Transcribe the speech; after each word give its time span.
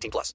18 0.00 0.10
plus. 0.10 0.34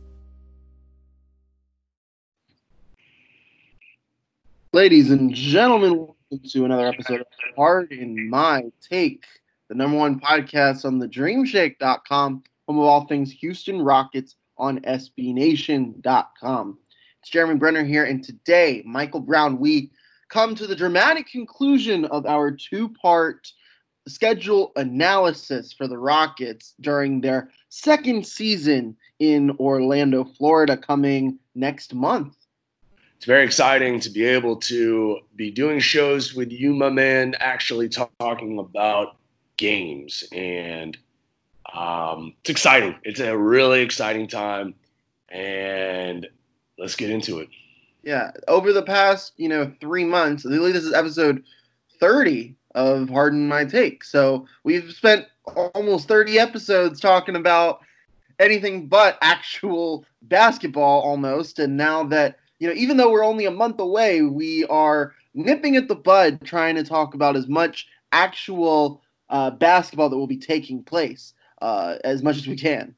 Ladies 4.73 5.11
and 5.11 5.33
gentlemen, 5.33 5.97
welcome 5.97 6.49
to 6.49 6.63
another 6.63 6.87
episode 6.87 7.19
of 7.19 7.27
Hard 7.57 7.91
in 7.91 8.29
My 8.29 8.63
Take, 8.81 9.25
the 9.67 9.75
number 9.75 9.97
one 9.97 10.17
podcast 10.17 10.85
on 10.85 10.97
the 10.97 11.09
dreamshake.com, 11.09 12.43
home 12.69 12.79
of 12.79 12.85
all 12.85 13.05
things 13.05 13.33
Houston 13.33 13.81
Rockets 13.81 14.37
on 14.57 14.79
SBNation.com. 14.83 16.79
It's 17.19 17.29
Jeremy 17.29 17.55
Brenner 17.55 17.83
here, 17.83 18.05
and 18.05 18.23
today, 18.23 18.81
Michael 18.85 19.19
Brown, 19.19 19.59
we 19.59 19.91
come 20.29 20.55
to 20.55 20.65
the 20.65 20.75
dramatic 20.75 21.27
conclusion 21.27 22.05
of 22.05 22.25
our 22.25 22.49
two 22.49 22.87
part 22.87 23.51
schedule 24.07 24.71
analysis 24.77 25.73
for 25.73 25.89
the 25.89 25.97
Rockets 25.97 26.75
during 26.79 27.19
their 27.19 27.49
second 27.67 28.25
season 28.25 28.95
in 29.19 29.51
Orlando, 29.59 30.23
Florida, 30.23 30.77
coming 30.77 31.39
next 31.55 31.93
month 31.93 32.37
it's 33.21 33.27
very 33.27 33.45
exciting 33.45 33.99
to 33.99 34.09
be 34.09 34.25
able 34.25 34.55
to 34.55 35.19
be 35.35 35.51
doing 35.51 35.79
shows 35.79 36.33
with 36.33 36.51
you, 36.51 36.73
my 36.73 36.89
man, 36.89 37.35
actually 37.39 37.87
talk, 37.87 38.11
talking 38.17 38.57
about 38.57 39.17
games. 39.57 40.23
And 40.31 40.97
um, 41.71 42.33
it's 42.39 42.49
exciting. 42.49 42.95
It's 43.03 43.19
a 43.19 43.37
really 43.37 43.81
exciting 43.81 44.27
time. 44.27 44.73
And 45.29 46.27
let's 46.79 46.95
get 46.95 47.11
into 47.11 47.37
it. 47.37 47.49
Yeah. 48.01 48.31
Over 48.47 48.73
the 48.73 48.81
past, 48.81 49.33
you 49.37 49.49
know, 49.49 49.71
three 49.79 50.03
months, 50.03 50.41
believe 50.41 50.73
this 50.73 50.83
is 50.83 50.93
episode 50.93 51.43
30 51.99 52.55
of 52.73 53.07
Hard 53.07 53.33
in 53.33 53.47
My 53.47 53.65
Take. 53.65 54.03
So 54.03 54.47
we've 54.63 54.91
spent 54.93 55.27
almost 55.75 56.07
30 56.07 56.39
episodes 56.39 56.99
talking 56.99 57.35
about 57.35 57.81
anything 58.39 58.87
but 58.87 59.19
actual 59.21 60.05
basketball 60.23 61.01
almost. 61.01 61.59
And 61.59 61.77
now 61.77 62.03
that 62.05 62.37
you 62.61 62.67
know, 62.67 62.75
even 62.75 62.95
though 62.95 63.09
we're 63.09 63.25
only 63.25 63.45
a 63.45 63.51
month 63.51 63.79
away, 63.79 64.21
we 64.21 64.65
are 64.65 65.15
nipping 65.33 65.75
at 65.77 65.87
the 65.87 65.95
bud 65.95 66.45
trying 66.45 66.75
to 66.75 66.83
talk 66.83 67.15
about 67.15 67.35
as 67.35 67.47
much 67.47 67.87
actual 68.11 69.01
uh, 69.31 69.49
basketball 69.49 70.09
that 70.09 70.17
will 70.17 70.27
be 70.27 70.37
taking 70.37 70.83
place 70.83 71.33
uh, 71.63 71.95
as 72.03 72.21
much 72.21 72.37
as 72.37 72.45
we 72.45 72.55
can. 72.55 72.93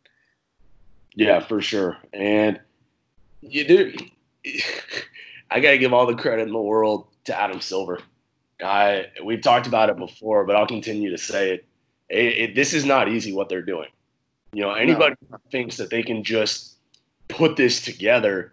Yeah, 1.16 1.40
for 1.40 1.62
sure. 1.62 1.96
And 2.12 2.59
you 3.40 3.66
do. 3.66 3.94
I 5.50 5.62
got 5.62 5.72
to 5.72 5.78
give 5.78 5.94
all 5.94 6.07
the 6.07 6.16
credit 6.16 6.41
in 6.41 6.51
the 6.51 6.62
world 6.62 7.07
to 7.24 7.40
Adam 7.40 7.62
Silver. 7.62 8.01
I 8.62 9.06
we've 9.24 9.41
talked 9.41 9.68
about 9.68 9.90
it 9.90 9.95
before, 9.95 10.44
but 10.44 10.57
I'll 10.57 10.68
continue 10.68 11.09
to 11.09 11.18
say 11.18 11.53
it. 11.53 11.66
it, 12.09 12.50
it 12.50 12.56
this 12.56 12.74
is 12.74 12.84
not 12.84 13.07
easy 13.07 13.31
what 13.31 13.47
they're 13.47 13.62
doing. 13.62 13.90
You 14.51 14.63
know, 14.63 14.74
anybody 14.74 15.16
no. 15.31 15.38
thinks 15.51 15.78
that 15.78 15.90
they 15.90 16.03
can 16.03 16.22
just 16.22 16.75
put 17.30 17.56
this 17.56 17.80
together 17.80 18.51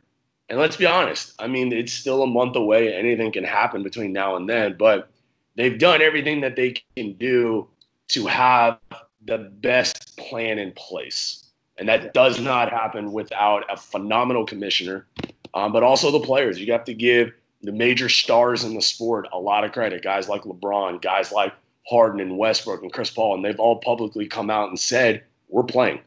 and 0.50 0.58
let's 0.58 0.76
be 0.76 0.84
honest, 0.84 1.32
I 1.38 1.46
mean, 1.46 1.72
it's 1.72 1.92
still 1.92 2.24
a 2.24 2.26
month 2.26 2.56
away. 2.56 2.92
Anything 2.92 3.30
can 3.30 3.44
happen 3.44 3.84
between 3.84 4.12
now 4.12 4.34
and 4.34 4.48
then, 4.48 4.74
but 4.76 5.08
they've 5.54 5.78
done 5.78 6.02
everything 6.02 6.40
that 6.40 6.56
they 6.56 6.74
can 6.96 7.12
do 7.12 7.68
to 8.08 8.26
have 8.26 8.78
the 9.24 9.38
best 9.38 10.16
plan 10.16 10.58
in 10.58 10.72
place. 10.72 11.46
And 11.78 11.88
that 11.88 12.12
does 12.14 12.40
not 12.40 12.70
happen 12.70 13.12
without 13.12 13.64
a 13.70 13.76
phenomenal 13.76 14.44
commissioner, 14.44 15.06
um, 15.54 15.72
but 15.72 15.84
also 15.84 16.10
the 16.10 16.26
players. 16.26 16.58
You 16.58 16.72
have 16.72 16.84
to 16.84 16.94
give 16.94 17.32
the 17.62 17.72
major 17.72 18.08
stars 18.08 18.64
in 18.64 18.74
the 18.74 18.82
sport 18.82 19.28
a 19.32 19.38
lot 19.38 19.62
of 19.62 19.70
credit. 19.70 20.02
Guys 20.02 20.28
like 20.28 20.42
LeBron, 20.42 21.00
guys 21.00 21.30
like 21.30 21.54
Harden 21.88 22.20
and 22.20 22.36
Westbrook 22.36 22.82
and 22.82 22.92
Chris 22.92 23.10
Paul, 23.10 23.36
and 23.36 23.44
they've 23.44 23.60
all 23.60 23.78
publicly 23.78 24.26
come 24.26 24.50
out 24.50 24.68
and 24.68 24.80
said, 24.80 25.22
"We're 25.48 25.62
playing." 25.62 26.00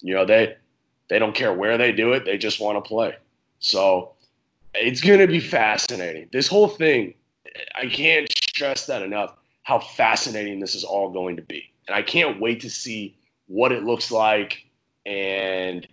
You 0.00 0.14
know, 0.14 0.26
they 0.26 0.56
they 1.08 1.18
don't 1.18 1.34
care 1.34 1.54
where 1.54 1.78
they 1.78 1.92
do 1.92 2.12
it; 2.12 2.26
they 2.26 2.36
just 2.36 2.60
want 2.60 2.76
to 2.82 2.86
play. 2.86 3.16
So 3.58 4.12
it's 4.74 5.00
going 5.00 5.20
to 5.20 5.26
be 5.26 5.40
fascinating. 5.40 6.28
This 6.32 6.48
whole 6.48 6.68
thing, 6.68 7.14
I 7.76 7.86
can't 7.86 8.30
stress 8.30 8.86
that 8.86 9.02
enough 9.02 9.34
how 9.62 9.80
fascinating 9.80 10.60
this 10.60 10.74
is 10.74 10.84
all 10.84 11.10
going 11.10 11.36
to 11.36 11.42
be. 11.42 11.72
And 11.88 11.96
I 11.96 12.02
can't 12.02 12.40
wait 12.40 12.60
to 12.60 12.70
see 12.70 13.16
what 13.48 13.72
it 13.72 13.84
looks 13.84 14.10
like. 14.10 14.64
And 15.04 15.86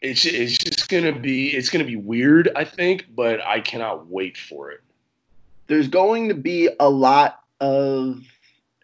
it's, 0.00 0.24
it's 0.24 0.58
just 0.58 0.88
going 0.88 1.04
to 1.04 1.18
be, 1.18 1.48
it's 1.48 1.68
going 1.68 1.84
to 1.84 1.90
be 1.90 1.96
weird, 1.96 2.50
I 2.56 2.64
think, 2.64 3.06
but 3.14 3.44
I 3.44 3.60
cannot 3.60 4.06
wait 4.08 4.36
for 4.36 4.70
it. 4.70 4.80
There's 5.66 5.88
going 5.88 6.28
to 6.28 6.34
be 6.34 6.70
a 6.80 6.88
lot 6.88 7.40
of 7.60 8.22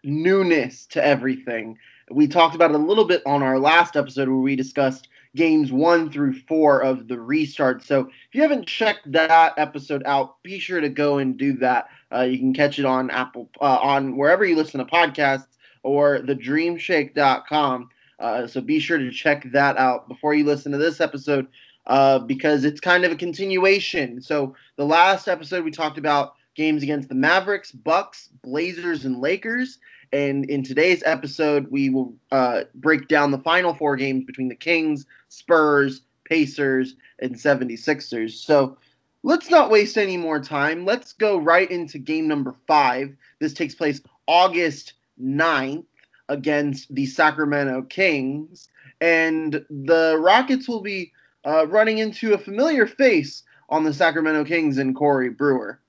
newness 0.03 0.85
to 0.87 1.03
everything. 1.03 1.77
We 2.09 2.27
talked 2.27 2.55
about 2.55 2.71
it 2.71 2.75
a 2.75 2.79
little 2.79 3.05
bit 3.05 3.21
on 3.25 3.43
our 3.43 3.59
last 3.59 3.95
episode 3.95 4.27
where 4.27 4.37
we 4.37 4.55
discussed 4.55 5.07
games 5.35 5.71
one 5.71 6.11
through 6.11 6.33
four 6.33 6.81
of 6.81 7.07
the 7.07 7.19
restart. 7.19 7.83
So 7.83 8.01
if 8.01 8.33
you 8.33 8.41
haven't 8.41 8.67
checked 8.67 9.11
that 9.11 9.53
episode 9.57 10.03
out, 10.05 10.41
be 10.43 10.59
sure 10.59 10.81
to 10.81 10.89
go 10.89 11.19
and 11.19 11.37
do 11.37 11.53
that. 11.57 11.87
Uh, 12.11 12.21
you 12.21 12.39
can 12.39 12.53
catch 12.53 12.79
it 12.79 12.85
on 12.85 13.09
Apple, 13.11 13.49
uh, 13.61 13.77
on 13.81 14.17
wherever 14.17 14.43
you 14.45 14.55
listen 14.55 14.79
to 14.79 14.85
podcasts 14.85 15.47
or 15.83 16.19
thedreamshake.com. 16.19 17.89
Uh, 18.19 18.47
so 18.47 18.59
be 18.59 18.79
sure 18.79 18.97
to 18.97 19.11
check 19.11 19.49
that 19.51 19.77
out 19.77 20.07
before 20.07 20.33
you 20.33 20.43
listen 20.43 20.71
to 20.71 20.77
this 20.77 20.99
episode 20.99 21.47
uh, 21.87 22.19
because 22.19 22.65
it's 22.65 22.81
kind 22.81 23.05
of 23.05 23.11
a 23.11 23.15
continuation. 23.15 24.21
So 24.21 24.55
the 24.75 24.85
last 24.85 25.27
episode 25.27 25.63
we 25.63 25.71
talked 25.71 25.97
about 25.97 26.33
games 26.55 26.83
against 26.83 27.07
the 27.07 27.15
Mavericks, 27.15 27.71
Bucks, 27.71 28.29
Blazers, 28.43 29.05
and 29.05 29.19
Lakers. 29.19 29.79
And 30.11 30.49
in 30.49 30.63
today's 30.63 31.03
episode, 31.05 31.67
we 31.69 31.89
will 31.89 32.13
uh, 32.31 32.61
break 32.75 33.07
down 33.07 33.31
the 33.31 33.39
final 33.39 33.73
four 33.73 33.95
games 33.95 34.25
between 34.25 34.49
the 34.49 34.55
Kings, 34.55 35.05
Spurs, 35.27 36.01
Pacers, 36.25 36.95
and 37.19 37.35
76ers. 37.35 38.31
So 38.31 38.77
let's 39.23 39.49
not 39.49 39.69
waste 39.69 39.97
any 39.97 40.17
more 40.17 40.39
time. 40.39 40.85
Let's 40.85 41.13
go 41.13 41.37
right 41.37 41.69
into 41.69 41.99
game 41.99 42.27
number 42.27 42.55
five. 42.67 43.15
This 43.39 43.53
takes 43.53 43.75
place 43.75 44.01
August 44.27 44.93
9th 45.21 45.85
against 46.29 46.93
the 46.93 47.05
Sacramento 47.05 47.83
Kings. 47.83 48.67
And 49.01 49.65
the 49.69 50.17
Rockets 50.19 50.67
will 50.67 50.81
be 50.81 51.11
uh, 51.45 51.67
running 51.67 51.99
into 51.99 52.33
a 52.33 52.37
familiar 52.37 52.85
face 52.87 53.43
on 53.69 53.83
the 53.83 53.93
Sacramento 53.93 54.43
Kings 54.45 54.77
and 54.77 54.95
Corey 54.95 55.29
Brewer. 55.29 55.79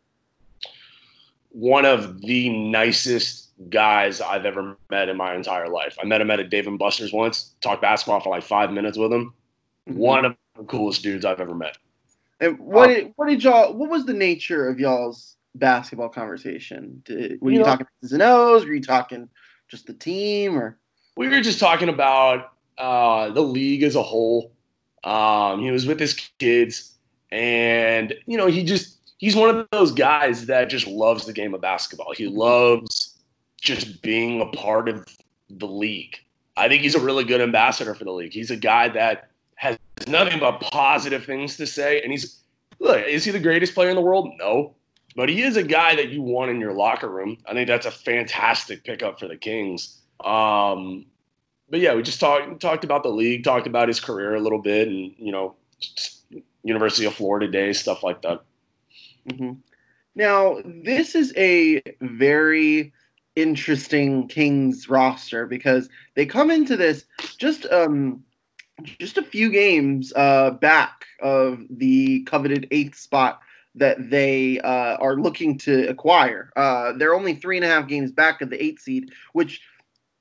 One 1.50 1.84
of 1.84 2.20
the 2.20 2.48
nicest 2.48 3.49
guys 3.68 4.20
I've 4.20 4.46
ever 4.46 4.76
met 4.90 5.08
in 5.08 5.16
my 5.16 5.34
entire 5.34 5.68
life. 5.68 5.96
I 6.00 6.06
met 6.06 6.20
him 6.20 6.30
at 6.30 6.40
a 6.40 6.44
Dave 6.44 6.66
and 6.66 6.78
Buster's 6.78 7.12
once, 7.12 7.54
talked 7.60 7.82
basketball 7.82 8.20
for 8.20 8.30
like 8.30 8.42
five 8.42 8.72
minutes 8.72 8.96
with 8.96 9.12
him. 9.12 9.34
Mm-hmm. 9.88 9.98
One 9.98 10.24
of 10.24 10.36
the 10.56 10.64
coolest 10.64 11.02
dudes 11.02 11.24
I've 11.24 11.40
ever 11.40 11.54
met. 11.54 11.76
And 12.40 12.58
what 12.58 12.88
um, 12.88 12.94
did, 12.94 13.12
what 13.16 13.28
did 13.28 13.44
y'all? 13.44 13.74
What 13.74 13.90
was 13.90 14.06
the 14.06 14.14
nature 14.14 14.68
of 14.68 14.80
y'all's 14.80 15.36
basketball 15.54 16.08
conversation? 16.08 17.02
Did, 17.04 17.40
were 17.40 17.50
you, 17.50 17.58
you 17.58 17.60
know, 17.60 17.66
talking 17.66 17.86
X's 18.02 18.12
and 18.12 18.22
O's? 18.22 18.64
Were 18.64 18.72
you 18.72 18.82
talking 18.82 19.28
just 19.68 19.86
the 19.86 19.92
team, 19.92 20.56
or 20.56 20.78
we 21.16 21.28
were 21.28 21.42
just 21.42 21.60
talking 21.60 21.90
about 21.90 22.52
uh, 22.78 23.30
the 23.30 23.42
league 23.42 23.82
as 23.82 23.94
a 23.94 24.02
whole? 24.02 24.52
Um, 25.04 25.60
he 25.60 25.70
was 25.70 25.86
with 25.86 26.00
his 26.00 26.14
kids, 26.38 26.94
and 27.30 28.14
you 28.26 28.38
know, 28.38 28.46
he 28.46 28.64
just 28.64 28.98
he's 29.18 29.36
one 29.36 29.50
of 29.50 29.68
those 29.70 29.92
guys 29.92 30.46
that 30.46 30.70
just 30.70 30.86
loves 30.86 31.26
the 31.26 31.32
game 31.34 31.52
of 31.52 31.60
basketball. 31.60 32.14
He 32.14 32.26
loves 32.26 33.18
just 33.60 34.02
being 34.02 34.40
a 34.40 34.46
part 34.46 34.88
of 34.88 35.06
the 35.50 35.66
league. 35.66 36.16
I 36.56 36.68
think 36.68 36.82
he's 36.82 36.94
a 36.94 37.00
really 37.00 37.24
good 37.24 37.40
ambassador 37.40 37.94
for 37.94 38.04
the 38.04 38.12
league. 38.12 38.32
He's 38.32 38.50
a 38.50 38.56
guy 38.56 38.88
that 38.88 39.30
has 39.54 39.78
nothing 40.06 40.40
but 40.40 40.60
positive 40.60 41.24
things 41.24 41.56
to 41.56 41.66
say. 41.66 42.02
And 42.02 42.10
he's, 42.10 42.40
look, 42.78 43.04
is 43.06 43.24
he 43.24 43.30
the 43.30 43.38
greatest 43.38 43.74
player 43.74 43.90
in 43.90 43.96
the 43.96 44.02
world? 44.02 44.32
No. 44.38 44.74
But 45.16 45.28
he 45.28 45.42
is 45.42 45.56
a 45.56 45.62
guy 45.62 45.96
that 45.96 46.10
you 46.10 46.22
want 46.22 46.50
in 46.50 46.60
your 46.60 46.72
locker 46.72 47.08
room. 47.08 47.38
I 47.46 47.52
think 47.52 47.66
that's 47.66 47.86
a 47.86 47.90
fantastic 47.90 48.84
pickup 48.84 49.18
for 49.18 49.28
the 49.28 49.36
Kings. 49.36 49.98
Um, 50.24 51.06
but 51.68 51.80
yeah, 51.80 51.94
we 51.94 52.02
just 52.02 52.20
talked 52.20 52.60
talked 52.60 52.84
about 52.84 53.02
the 53.02 53.10
league, 53.10 53.44
talked 53.44 53.66
about 53.66 53.88
his 53.88 54.00
career 54.00 54.34
a 54.34 54.40
little 54.40 54.60
bit, 54.60 54.88
and 54.88 55.14
you 55.18 55.32
know, 55.32 55.54
University 56.62 57.06
of 57.06 57.14
Florida 57.14 57.48
days, 57.48 57.80
stuff 57.80 58.02
like 58.02 58.22
that. 58.22 58.42
Mm-hmm. 59.28 59.52
Now, 60.14 60.58
this 60.64 61.14
is 61.14 61.32
a 61.36 61.82
very 62.00 62.92
interesting 63.40 64.28
Kings 64.28 64.88
roster 64.88 65.46
because 65.46 65.88
they 66.14 66.26
come 66.26 66.50
into 66.50 66.76
this 66.76 67.04
just 67.38 67.66
um 67.72 68.22
just 68.98 69.18
a 69.18 69.22
few 69.22 69.50
games 69.50 70.12
uh 70.16 70.50
back 70.52 71.04
of 71.20 71.60
the 71.70 72.22
coveted 72.24 72.66
eighth 72.70 72.96
spot 72.96 73.40
that 73.74 74.10
they 74.10 74.58
uh, 74.60 74.96
are 74.96 75.16
looking 75.16 75.56
to 75.58 75.88
acquire. 75.88 76.50
Uh, 76.56 76.92
they're 76.92 77.14
only 77.14 77.34
three 77.34 77.56
and 77.56 77.64
a 77.64 77.68
half 77.68 77.86
games 77.86 78.10
back 78.10 78.40
of 78.40 78.50
the 78.50 78.62
eighth 78.62 78.82
seed, 78.82 79.10
which 79.32 79.60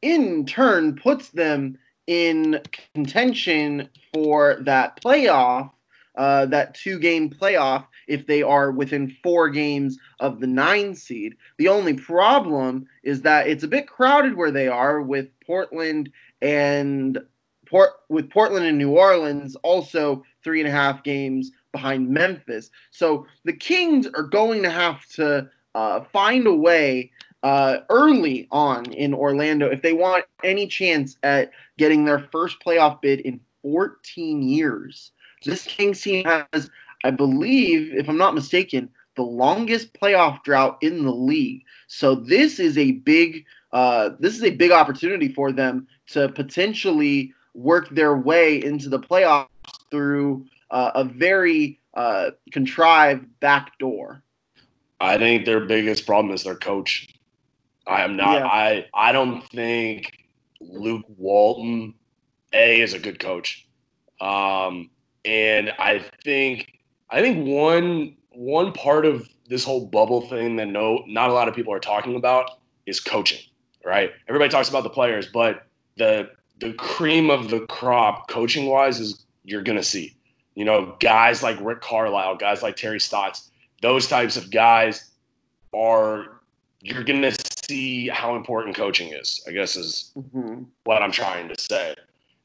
in 0.02 0.46
turn 0.46 0.96
puts 0.96 1.30
them 1.30 1.78
in 2.08 2.62
contention 2.94 3.90
for 4.14 4.58
that 4.62 5.02
playoff, 5.02 5.72
uh, 6.20 6.46
that 6.46 6.76
two 6.76 7.00
game 7.00 7.30
playoff 7.30 7.86
if 8.08 8.28
they 8.28 8.44
are 8.44 8.72
within 8.72 9.16
four 9.24 9.50
games 9.50 9.98
of 10.20 10.42
the 10.42 10.48
nine 10.48 10.94
seed. 10.94 11.34
The 11.58 11.70
only 11.70 11.94
problem 11.94 12.86
is 13.04 13.22
that 13.22 13.48
it's 13.48 13.64
a 13.64 13.70
bit 13.70 13.88
crowded 13.88 14.36
where 14.36 14.52
they 14.52 14.68
are 14.68 15.02
with 15.02 15.30
Portland 15.40 16.12
and 16.42 17.18
Port 17.66 17.92
with 18.10 18.30
Portland 18.30 18.66
and 18.66 18.78
New 18.78 18.98
Orleans 18.98 19.56
also 19.64 20.24
three 20.44 20.60
and 20.60 20.68
a 20.68 20.72
half 20.72 21.04
games 21.04 21.52
behind 21.72 22.10
Memphis. 22.10 22.70
So 22.92 23.26
the 23.46 23.54
Kings 23.54 24.06
are 24.08 24.24
going 24.24 24.62
to 24.64 24.70
have 24.70 25.06
to 25.12 25.50
uh, 25.74 26.02
find 26.12 26.48
a 26.48 26.54
way 26.54 27.12
uh, 27.44 27.78
early 27.90 28.50
on 28.52 28.92
in 28.92 29.14
Orlando 29.14 29.68
if 29.68 29.82
they 29.82 29.94
want 29.94 30.26
any 30.44 30.68
chance 30.68 31.16
at 31.24 31.52
getting 31.78 32.04
their 32.04 32.28
first 32.30 32.58
playoff 32.60 33.02
bid 33.02 33.22
in 33.22 33.40
14 33.62 34.42
years. 34.42 35.12
This 35.46 35.64
Kings 35.64 36.02
team 36.02 36.26
has 36.26 36.70
I 37.04 37.12
believe, 37.12 37.94
if 37.94 38.10
I'm 38.10 38.18
not 38.18 38.36
mistaken, 38.36 38.90
the 39.16 39.24
longest 39.24 39.94
playoff 39.94 40.44
drought 40.44 40.78
in 40.82 41.04
the 41.04 41.12
league. 41.12 41.64
So 41.88 42.16
this 42.16 42.60
is 42.60 42.78
a 42.78 42.92
big 42.92 43.46
uh, 43.72 44.12
this 44.20 44.36
is 44.36 44.44
a 44.44 44.50
big 44.50 44.72
opportunity 44.72 45.30
for 45.30 45.52
them 45.52 45.88
to 46.08 46.30
potentially 46.30 47.34
work 47.54 47.90
their 47.90 48.18
way 48.18 48.64
into 48.64 48.90
the 48.90 49.00
playoffs 49.00 49.48
through 49.92 50.46
uh, 50.72 50.92
a 50.96 51.04
very 51.04 51.80
uh, 51.94 52.32
contrived 52.52 53.28
back 53.40 53.78
door. 53.78 54.24
I 55.00 55.18
think 55.18 55.46
their 55.46 55.62
biggest 55.62 56.06
problem 56.06 56.34
is 56.34 56.44
their 56.44 56.56
coach. 56.56 57.08
I 57.88 58.04
am 58.04 58.16
not. 58.16 58.40
Yeah. 58.40 58.48
I 58.48 58.86
I 58.94 59.12
don't 59.12 59.42
think 59.50 60.12
Luke 60.62 61.06
Walton 61.18 61.94
a 62.54 62.82
is 62.82 62.94
a 62.94 63.00
good 63.00 63.20
coach, 63.20 63.68
um, 64.20 64.90
and 65.26 65.72
I 65.80 66.06
think 66.24 66.80
I 67.10 67.22
think 67.22 67.48
one 67.48 68.16
one 68.32 68.72
part 68.72 69.06
of 69.06 69.28
this 69.48 69.64
whole 69.64 69.86
bubble 69.86 70.22
thing 70.30 70.56
that 70.58 70.68
no 70.68 71.04
not 71.08 71.30
a 71.30 71.34
lot 71.34 71.48
of 71.48 71.56
people 71.56 71.74
are 71.74 71.80
talking 71.80 72.16
about 72.16 72.60
is 72.86 73.00
coaching, 73.00 73.42
right? 73.86 74.12
Everybody 74.28 74.50
talks 74.50 74.70
about 74.70 74.84
the 74.84 74.90
players, 74.90 75.28
but 75.28 75.68
the 75.98 76.30
the 76.60 76.74
cream 76.74 77.30
of 77.30 77.50
the 77.50 77.62
crop 77.68 78.30
coaching 78.30 78.68
wise 78.68 79.00
is 79.00 79.26
you're 79.44 79.64
gonna 79.64 79.84
see. 79.84 80.16
You 80.56 80.66
know, 80.66 80.98
guys 81.00 81.42
like 81.42 81.58
Rick 81.62 81.82
Carlisle, 81.82 82.36
guys 82.36 82.62
like 82.62 82.76
Terry 82.76 83.00
Stotts, 83.00 83.50
those 83.82 84.08
types 84.08 84.36
of 84.36 84.52
guys 84.52 85.12
are 85.74 86.42
you're 86.82 87.04
gonna 87.04 87.32
see 87.68 88.08
how 88.08 88.36
important 88.36 88.76
coaching 88.76 89.14
is, 89.14 89.44
I 89.48 89.52
guess 89.52 89.76
is 89.76 90.12
mm-hmm. 90.18 90.64
what 90.84 91.02
I'm 91.02 91.12
trying 91.12 91.50
to 91.50 91.56
say. 91.60 91.96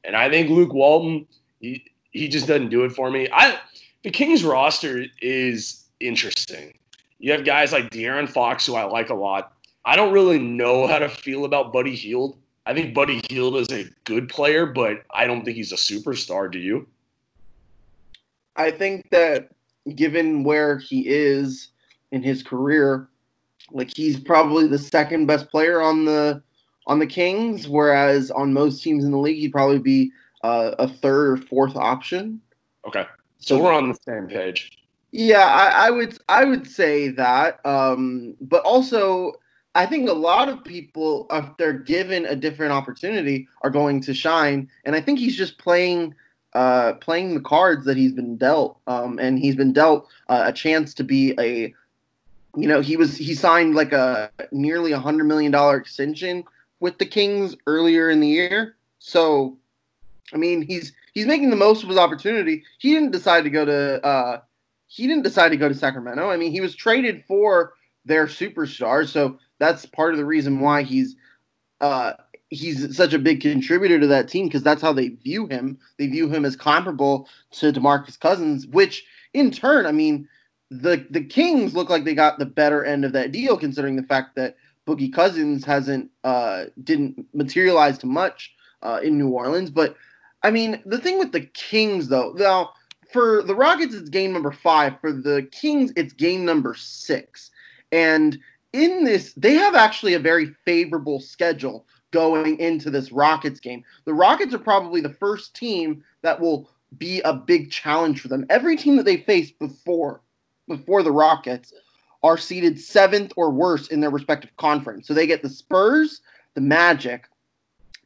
And 0.03 0.15
I 0.15 0.29
think 0.29 0.49
Luke 0.49 0.73
Walton, 0.73 1.25
he 1.59 1.83
he 2.15 2.29
just 2.29 2.47
doesn't 2.47 2.69
do 2.69 2.85
it 2.85 2.93
for 2.93 3.11
me. 3.11 3.27
I 3.31 3.59
the 4.03 4.09
Kings 4.09 4.43
roster 4.43 5.05
is 5.21 5.83
interesting. 5.99 6.73
You 7.19 7.31
have 7.33 7.43
guys 7.43 7.71
like 7.71 7.89
De'Aaron 7.89 8.29
Fox, 8.29 8.65
who 8.65 8.75
I 8.75 8.83
like 8.85 9.09
a 9.09 9.15
lot. 9.15 9.53
I 9.83 9.95
don't 9.95 10.13
really 10.13 10.39
know 10.39 10.87
how 10.87 10.97
to 10.97 11.09
feel 11.09 11.45
about 11.45 11.73
Buddy 11.73 11.95
Hield. 11.95 12.37
I 12.65 12.73
think 12.73 12.93
Buddy 12.93 13.21
Hield 13.29 13.57
is 13.57 13.71
a 13.71 13.85
good 14.05 14.29
player, 14.29 14.65
but 14.65 15.03
I 15.13 15.27
don't 15.27 15.43
think 15.43 15.57
he's 15.57 15.71
a 15.71 15.75
superstar. 15.75 16.49
Do 16.49 16.57
you? 16.57 16.87
I 18.55 18.71
think 18.71 19.09
that 19.09 19.49
given 19.95 20.43
where 20.43 20.77
he 20.77 21.07
is 21.07 21.69
in 22.11 22.23
his 22.23 22.41
career, 22.41 23.09
like 23.71 23.91
he's 23.95 24.19
probably 24.19 24.67
the 24.67 24.79
second 24.79 25.25
best 25.25 25.49
player 25.49 25.81
on 25.81 26.05
the 26.05 26.41
on 26.87 26.99
the 26.99 27.07
Kings, 27.07 27.67
whereas 27.67 28.31
on 28.31 28.53
most 28.53 28.81
teams 28.81 29.03
in 29.03 29.11
the 29.11 29.17
league 29.17 29.37
he'd 29.37 29.51
probably 29.51 29.79
be 29.79 30.11
uh, 30.45 30.75
a 30.77 30.87
third 30.87 31.31
or 31.31 31.37
fourth 31.37 31.75
option. 31.75 32.39
Okay. 32.87 33.05
So 33.39 33.61
we're 33.61 33.73
on 33.73 33.89
the 33.89 33.97
same 34.05 34.27
page. 34.27 34.71
Yeah, 35.11 35.45
I, 35.45 35.87
I 35.87 35.91
would 35.91 36.17
I 36.29 36.45
would 36.45 36.67
say 36.67 37.09
that. 37.09 37.65
Um, 37.65 38.35
but 38.41 38.63
also 38.63 39.33
I 39.73 39.85
think 39.85 40.07
a 40.07 40.13
lot 40.13 40.47
of 40.47 40.63
people, 40.63 41.27
if 41.31 41.45
they're 41.57 41.73
given 41.73 42.25
a 42.25 42.35
different 42.35 42.73
opportunity, 42.73 43.47
are 43.61 43.69
going 43.69 44.01
to 44.01 44.13
shine. 44.13 44.69
And 44.83 44.95
I 44.95 45.01
think 45.01 45.19
he's 45.19 45.35
just 45.35 45.57
playing 45.57 46.13
uh, 46.53 46.93
playing 46.93 47.33
the 47.33 47.41
cards 47.41 47.85
that 47.85 47.97
he's 47.97 48.13
been 48.13 48.37
dealt. 48.37 48.79
Um, 48.87 49.19
and 49.19 49.39
he's 49.39 49.55
been 49.55 49.73
dealt 49.73 50.07
uh, 50.29 50.43
a 50.45 50.53
chance 50.53 50.93
to 50.95 51.03
be 51.03 51.33
a 51.39 51.73
you 52.55 52.67
know, 52.67 52.81
he 52.81 52.95
was 52.97 53.17
he 53.17 53.33
signed 53.33 53.75
like 53.75 53.93
a 53.93 54.31
nearly 54.51 54.91
a 54.91 54.99
hundred 54.99 55.25
million 55.25 55.51
dollar 55.51 55.75
extension 55.75 56.43
with 56.79 56.97
the 56.99 57.05
Kings 57.05 57.55
earlier 57.67 58.09
in 58.09 58.19
the 58.19 58.27
year. 58.27 58.75
So 58.99 59.57
I 60.33 60.37
mean, 60.37 60.61
he's 60.61 60.93
he's 61.13 61.25
making 61.25 61.49
the 61.49 61.55
most 61.55 61.83
of 61.83 61.89
his 61.89 61.97
opportunity. 61.97 62.63
He 62.79 62.93
didn't 62.93 63.11
decide 63.11 63.43
to 63.43 63.49
go 63.49 63.65
to 63.65 64.05
uh, 64.05 64.41
he 64.87 65.07
didn't 65.07 65.23
decide 65.23 65.49
to 65.49 65.57
go 65.57 65.69
to 65.69 65.75
Sacramento. 65.75 66.29
I 66.29 66.37
mean, 66.37 66.51
he 66.51 66.61
was 66.61 66.75
traded 66.75 67.23
for 67.27 67.73
their 68.05 68.27
superstar, 68.27 69.07
so 69.07 69.39
that's 69.59 69.85
part 69.85 70.13
of 70.13 70.17
the 70.17 70.25
reason 70.25 70.59
why 70.59 70.83
he's 70.83 71.15
uh, 71.81 72.13
he's 72.49 72.95
such 72.95 73.13
a 73.13 73.19
big 73.19 73.41
contributor 73.41 73.99
to 73.99 74.07
that 74.07 74.27
team 74.27 74.47
because 74.47 74.63
that's 74.63 74.81
how 74.81 74.93
they 74.93 75.09
view 75.09 75.47
him. 75.47 75.77
They 75.97 76.07
view 76.07 76.29
him 76.29 76.45
as 76.45 76.55
comparable 76.55 77.27
to 77.51 77.71
DeMarcus 77.71 78.19
Cousins, 78.19 78.67
which 78.67 79.05
in 79.33 79.51
turn, 79.51 79.85
I 79.85 79.91
mean, 79.91 80.27
the 80.71 81.05
the 81.09 81.23
Kings 81.23 81.75
look 81.75 81.89
like 81.89 82.03
they 82.03 82.15
got 82.15 82.39
the 82.39 82.45
better 82.45 82.83
end 82.83 83.05
of 83.05 83.13
that 83.13 83.31
deal 83.31 83.57
considering 83.57 83.95
the 83.95 84.03
fact 84.03 84.35
that 84.35 84.55
Boogie 84.87 85.13
Cousins 85.13 85.65
hasn't 85.65 86.09
uh, 86.23 86.65
didn't 86.83 87.25
materialize 87.33 87.97
to 87.99 88.07
much 88.07 88.53
uh, 88.81 88.99
in 89.03 89.17
New 89.17 89.29
Orleans. 89.29 89.69
But 89.69 89.95
I 90.45 90.51
mean, 90.51 90.79
the 90.85 90.99
thing 90.99 91.17
with 91.17 91.31
the 91.31 91.41
Kings 91.41 92.07
though, 92.07 92.31
now 92.37 92.73
for 93.11 93.41
the 93.41 93.55
Rockets 93.55 93.95
it's 93.95 94.09
game 94.09 94.31
number 94.31 94.51
five. 94.51 94.93
For 95.01 95.11
the 95.11 95.47
Kings, 95.51 95.91
it's 95.95 96.13
game 96.13 96.45
number 96.45 96.75
six. 96.75 97.49
And 97.91 98.37
in 98.71 99.03
this, 99.03 99.33
they 99.33 99.55
have 99.55 99.73
actually 99.73 100.13
a 100.13 100.19
very 100.19 100.53
favorable 100.63 101.19
schedule 101.19 101.87
going 102.11 102.59
into 102.59 102.91
this 102.91 103.11
Rockets 103.11 103.59
game. 103.59 103.83
The 104.05 104.13
Rockets 104.13 104.53
are 104.53 104.59
probably 104.59 105.01
the 105.01 105.15
first 105.15 105.55
team 105.55 106.03
that 106.21 106.39
will 106.39 106.69
be 106.99 107.21
a 107.21 107.33
big 107.33 107.71
challenge 107.71 108.21
for 108.21 108.27
them. 108.27 108.45
Every 108.51 108.77
team 108.77 108.97
that 108.97 109.05
they 109.05 109.17
faced 109.17 109.57
before 109.57 110.21
before 110.67 111.01
the 111.01 111.11
Rockets 111.11 111.73
are 112.21 112.37
seeded 112.37 112.79
seventh 112.79 113.33
or 113.35 113.49
worse 113.49 113.87
in 113.87 113.99
their 113.99 114.11
respective 114.11 114.55
conference. 114.57 115.07
So 115.07 115.15
they 115.15 115.25
get 115.25 115.41
the 115.41 115.49
Spurs, 115.49 116.21
the 116.53 116.61
Magic, 116.61 117.27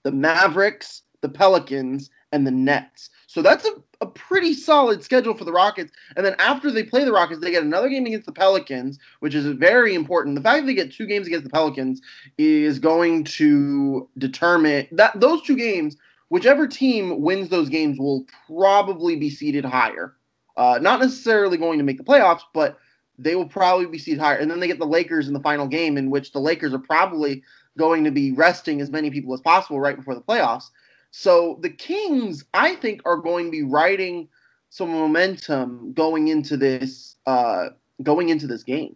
the 0.03 0.12
Mavericks, 0.13 1.01
the 1.19 1.29
Pelicans, 1.29 2.10
and 2.32 2.46
the 2.46 2.52
Nets. 2.52 3.10
So 3.28 3.42
that's 3.42 3.66
a, 3.66 3.72
a 4.02 4.08
pretty 4.08 4.54
solid 4.54 5.04
schedule 5.04 5.36
for 5.36 5.46
the 5.46 5.52
Rockets. 5.52 5.92
And 6.16 6.26
then 6.26 6.36
after 6.40 6.72
they 6.72 6.84
play 6.84 7.04
the 7.04 7.12
Rockets, 7.12 7.42
they 7.42 7.52
get 7.52 7.64
another 7.64 7.90
game 7.90 8.06
against 8.06 8.26
the 8.26 8.32
Pelicans, 8.32 8.98
which 9.20 9.36
is 9.36 9.46
very 9.46 9.94
important. 9.94 10.36
The 10.36 10.42
fact 10.42 10.62
that 10.62 10.68
they 10.68 10.74
get 10.74 10.92
two 10.92 11.06
games 11.06 11.28
against 11.28 11.44
the 11.44 11.52
Pelicans 11.52 12.02
is 12.38 12.80
going 12.80 13.24
to 13.26 14.10
determine 14.18 14.88
that 14.92 15.20
those 15.20 15.42
two 15.44 15.56
games, 15.56 15.96
whichever 16.30 16.68
team 16.68 17.22
wins 17.22 17.50
those 17.50 17.70
games, 17.70 18.00
will 18.00 18.26
probably 18.48 19.16
be 19.16 19.30
seeded 19.30 19.66
higher. 19.66 20.16
Uh, 20.58 20.80
not 20.82 21.00
necessarily 21.00 21.58
going 21.58 21.78
to 21.78 21.86
make 21.86 21.98
the 21.98 22.04
playoffs, 22.04 22.42
but 22.54 22.80
they 23.18 23.36
will 23.36 23.48
probably 23.48 23.86
be 23.86 24.00
seeded 24.00 24.20
higher. 24.20 24.38
And 24.38 24.50
then 24.50 24.60
they 24.60 24.68
get 24.68 24.80
the 24.80 24.86
Lakers 24.86 25.28
in 25.28 25.34
the 25.34 25.40
final 25.40 25.68
game, 25.68 25.98
in 25.98 26.10
which 26.10 26.32
the 26.32 26.40
Lakers 26.40 26.74
are 26.74 26.80
probably 26.80 27.44
going 27.78 28.04
to 28.04 28.12
be 28.12 28.32
resting 28.32 28.82
as 28.82 28.90
many 28.90 29.10
people 29.10 29.34
as 29.34 29.42
possible 29.42 29.80
right 29.80 29.96
before 29.96 30.16
the 30.16 30.22
playoffs. 30.22 30.70
So 31.12 31.58
the 31.62 31.70
Kings, 31.70 32.46
I 32.54 32.75
think, 32.75 33.01
are 33.06 33.18
going 33.18 33.46
to 33.46 33.51
be 33.51 33.63
riding 33.63 34.28
some 34.70 34.89
momentum 34.89 35.94
going 35.94 36.28
into 36.28 36.56
this 36.58 37.16
uh, 37.25 37.70
going 38.04 38.30
into 38.30 38.48
this 38.48 38.63
game. 38.63 38.96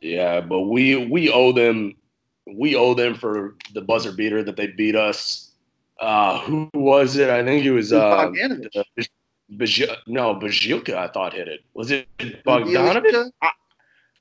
Yeah, 0.00 0.40
but 0.40 0.62
we 0.62 1.06
we 1.06 1.30
owe 1.30 1.52
them 1.52 1.94
we 2.46 2.74
owe 2.74 2.94
them 2.94 3.14
for 3.14 3.56
the 3.74 3.80
buzzer 3.80 4.12
beater 4.12 4.42
that 4.42 4.56
they 4.56 4.68
beat 4.68 4.96
us. 4.96 5.52
Uh, 6.00 6.40
who 6.40 6.68
was 6.74 7.16
it? 7.16 7.30
I 7.30 7.44
think 7.44 7.64
it 7.64 7.72
was 7.72 7.92
uh, 7.92 8.30
Baj- 9.52 9.96
no 10.06 10.34
Bajilka. 10.34 10.94
I 10.94 11.08
thought 11.08 11.34
hit 11.34 11.48
it. 11.48 11.60
Was 11.74 11.90
it 11.90 12.08
Bogdanovich? 12.18 13.30
I, 13.42 13.50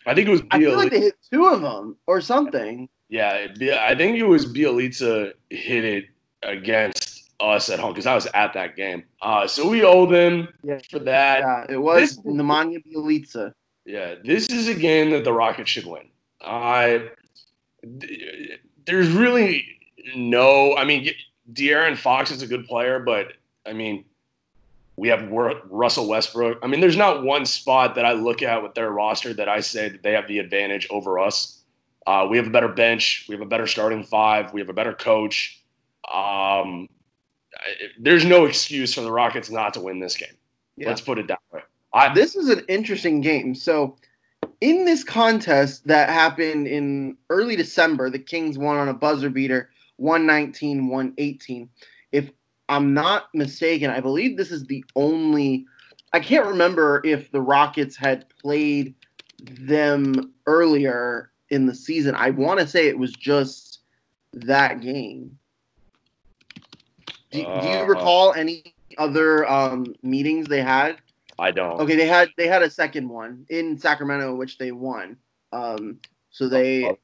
I 0.05 0.13
think 0.13 0.27
it 0.27 0.31
was. 0.31 0.41
Bjelica. 0.41 0.47
I 0.51 0.59
feel 0.59 0.77
like 0.77 0.91
they 0.91 1.01
hit 1.01 1.15
two 1.31 1.45
of 1.47 1.61
them 1.61 1.97
or 2.05 2.21
something. 2.21 2.89
Yeah, 3.07 3.47
I 3.81 3.95
think 3.95 4.17
it 4.17 4.23
was 4.23 4.45
Bjelica 4.45 5.33
hit 5.49 5.85
it 5.85 6.05
against 6.43 7.31
us 7.39 7.69
at 7.69 7.79
home 7.79 7.93
because 7.93 8.05
I 8.05 8.15
was 8.15 8.27
at 8.33 8.53
that 8.53 8.75
game. 8.75 9.03
Uh, 9.21 9.47
so 9.47 9.69
we 9.69 9.83
owe 9.83 10.05
them 10.05 10.49
yeah. 10.63 10.79
for 10.89 10.99
that. 10.99 11.39
Yeah, 11.39 11.65
it 11.69 11.77
was 11.77 12.17
this, 12.17 12.25
Nemanja 12.25 12.83
Bjelica. 12.85 13.53
Yeah, 13.85 14.15
this 14.23 14.47
is 14.47 14.67
a 14.67 14.75
game 14.75 15.11
that 15.11 15.23
the 15.23 15.33
Rockets 15.33 15.69
should 15.69 15.85
win. 15.85 16.09
Uh, 16.41 16.99
there's 18.85 19.09
really 19.09 19.65
no. 20.15 20.75
I 20.75 20.83
mean, 20.83 21.09
De'Aaron 21.53 21.97
Fox 21.97 22.31
is 22.31 22.41
a 22.41 22.47
good 22.47 22.65
player, 22.65 22.99
but 22.99 23.33
I 23.65 23.73
mean, 23.73 24.05
we 24.95 25.07
have 25.07 25.29
Russell 25.31 26.07
Westbrook. 26.07 26.59
I 26.61 26.67
mean, 26.67 26.81
there's 26.81 26.97
not 26.97 27.23
one 27.23 27.45
spot 27.45 27.95
that 27.95 28.05
I 28.05 28.13
look 28.13 28.41
at 28.41 28.61
with 28.61 28.73
their 28.73 28.91
roster 28.91 29.33
that 29.33 29.47
I 29.47 29.61
say 29.61 29.89
that 29.89 30.03
they 30.03 30.11
have 30.13 30.27
the 30.27 30.39
advantage 30.39 30.87
over 30.89 31.19
us. 31.19 31.61
Uh, 32.05 32.27
we 32.29 32.37
have 32.37 32.47
a 32.47 32.51
better 32.51 32.67
bench. 32.67 33.25
We 33.29 33.35
have 33.35 33.41
a 33.41 33.45
better 33.45 33.67
starting 33.67 34.03
five. 34.03 34.51
We 34.51 34.59
have 34.59 34.69
a 34.69 34.73
better 34.73 34.93
coach. 34.93 35.61
Um, 36.11 36.87
there's 37.99 38.25
no 38.25 38.45
excuse 38.45 38.93
for 38.93 39.01
the 39.01 39.11
Rockets 39.11 39.49
not 39.49 39.73
to 39.73 39.81
win 39.81 39.99
this 39.99 40.15
game. 40.15 40.35
Yeah. 40.77 40.89
Let's 40.89 41.01
put 41.01 41.19
it 41.19 41.27
that 41.27 41.39
way. 41.51 41.61
I, 41.93 42.13
this 42.13 42.35
is 42.35 42.49
an 42.49 42.63
interesting 42.67 43.21
game. 43.21 43.55
So, 43.55 43.97
in 44.61 44.85
this 44.85 45.03
contest 45.03 45.87
that 45.87 46.09
happened 46.09 46.67
in 46.67 47.17
early 47.29 47.55
December, 47.55 48.09
the 48.09 48.19
Kings 48.19 48.57
won 48.57 48.77
on 48.77 48.89
a 48.89 48.93
buzzer 48.93 49.29
beater 49.29 49.69
119 49.97 50.87
118. 50.87 51.69
If 52.11 52.31
I'm 52.67 52.93
not 52.93 53.25
mistaken, 53.33 53.89
I 53.89 53.99
believe 53.99 54.37
this 54.37 54.51
is 54.51 54.65
the 54.65 54.83
only. 54.95 55.65
I 56.13 56.19
can't 56.19 56.45
remember 56.45 57.01
if 57.03 57.31
the 57.31 57.41
Rockets 57.41 57.95
had 57.95 58.29
played 58.29 58.95
them 59.43 60.33
earlier 60.45 61.31
in 61.49 61.65
the 61.65 61.75
season. 61.75 62.15
I 62.15 62.29
want 62.31 62.59
to 62.59 62.67
say 62.67 62.87
it 62.87 62.97
was 62.97 63.13
just 63.13 63.79
that 64.33 64.81
game. 64.81 65.38
Do, 67.31 67.43
uh, 67.43 67.61
do 67.61 67.67
you 67.67 67.77
uh, 67.77 67.85
recall 67.85 68.33
any 68.33 68.73
other 68.97 69.49
um, 69.49 69.93
meetings 70.01 70.47
they 70.47 70.61
had? 70.61 70.97
I 71.37 71.51
don't. 71.51 71.79
Okay, 71.79 71.95
they 71.95 72.07
had 72.07 72.29
they 72.37 72.47
had 72.47 72.61
a 72.61 72.69
second 72.69 73.07
one 73.07 73.45
in 73.49 73.77
Sacramento, 73.77 74.35
which 74.35 74.57
they 74.57 74.71
won. 74.71 75.17
Um, 75.51 75.99
so 76.31 76.49
they, 76.49 76.85
oh, 76.85 76.89
oh. 76.89 76.97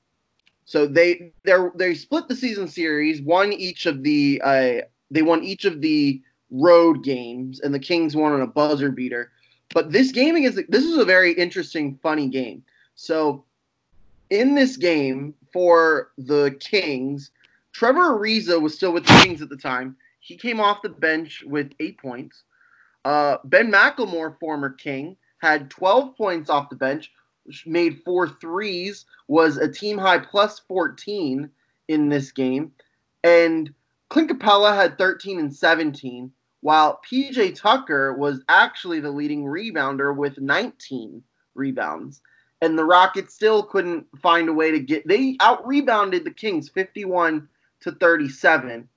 so 0.66 0.88
they 0.88 1.32
they 1.44 1.54
they 1.76 1.94
split 1.94 2.28
the 2.28 2.36
season 2.36 2.68
series, 2.68 3.22
won 3.22 3.54
each 3.54 3.86
of 3.86 4.04
the 4.04 4.42
uh, 4.44 4.82
they 5.10 5.22
won 5.22 5.44
each 5.44 5.66
of 5.66 5.82
the 5.82 6.22
road 6.52 7.04
games, 7.04 7.62
and 7.62 7.74
the 7.74 7.80
Kings 7.80 8.16
won 8.16 8.34
on 8.34 8.42
a 8.42 8.48
buzzer 8.48 8.92
beater. 8.92 9.32
But 9.74 9.92
this 9.92 10.12
game 10.12 10.36
against 10.36 10.60
this 10.70 10.84
is 10.84 10.98
a 10.98 11.06
very 11.06 11.34
interesting, 11.34 11.98
funny 12.04 12.28
game. 12.28 12.64
So 12.96 13.46
in 14.30 14.56
this 14.56 14.78
game 14.78 15.34
for 15.54 16.12
the 16.18 16.56
Kings, 16.60 17.32
Trevor 17.72 18.18
Ariza 18.18 18.62
was 18.62 18.76
still 18.76 18.92
with 18.92 19.06
the 19.06 19.14
Kings 19.24 19.42
at 19.42 19.50
the 19.50 19.58
time. 19.58 19.96
He 20.26 20.36
came 20.36 20.60
off 20.60 20.82
the 20.82 20.90
bench 20.90 21.44
with 21.46 21.74
eight 21.80 22.00
points. 22.00 22.46
Uh, 23.06 23.38
ben 23.44 23.72
McLemore, 23.72 24.40
former 24.40 24.72
King, 24.72 25.18
had 25.38 25.70
12 25.70 26.18
points 26.18 26.50
off 26.50 26.72
the 26.72 26.76
bench, 26.76 27.12
made 27.68 28.02
four 28.04 28.28
threes, 28.28 29.06
was 29.28 29.58
a 29.58 29.72
team 29.72 30.00
high 30.00 30.18
plus 30.18 30.58
14 30.68 31.48
in 31.90 32.10
this 32.10 32.32
game. 32.32 32.72
And 33.24 33.72
Clint 34.10 34.32
Capela 34.32 34.76
had 34.76 34.98
13 34.98 35.38
and 35.40 35.56
17, 35.56 36.32
while 36.62 37.00
PJ 37.08 37.54
Tucker 37.54 38.14
was 38.14 38.42
actually 38.50 39.00
the 39.00 39.12
leading 39.12 39.44
rebounder 39.44 40.16
with 40.16 40.40
19 40.40 41.22
rebounds. 41.54 42.24
And 42.62 42.76
the 42.76 42.86
Rockets 42.86 43.36
still 43.36 43.62
couldn't 43.62 44.08
find 44.24 44.50
a 44.50 44.54
way 44.54 44.72
to 44.72 44.80
get, 44.80 45.08
they 45.08 45.38
out 45.40 45.68
rebounded 45.68 46.24
the 46.24 46.32
Kings 46.32 46.68
51 46.70 47.48
to 47.82 47.92
37. 47.92 48.90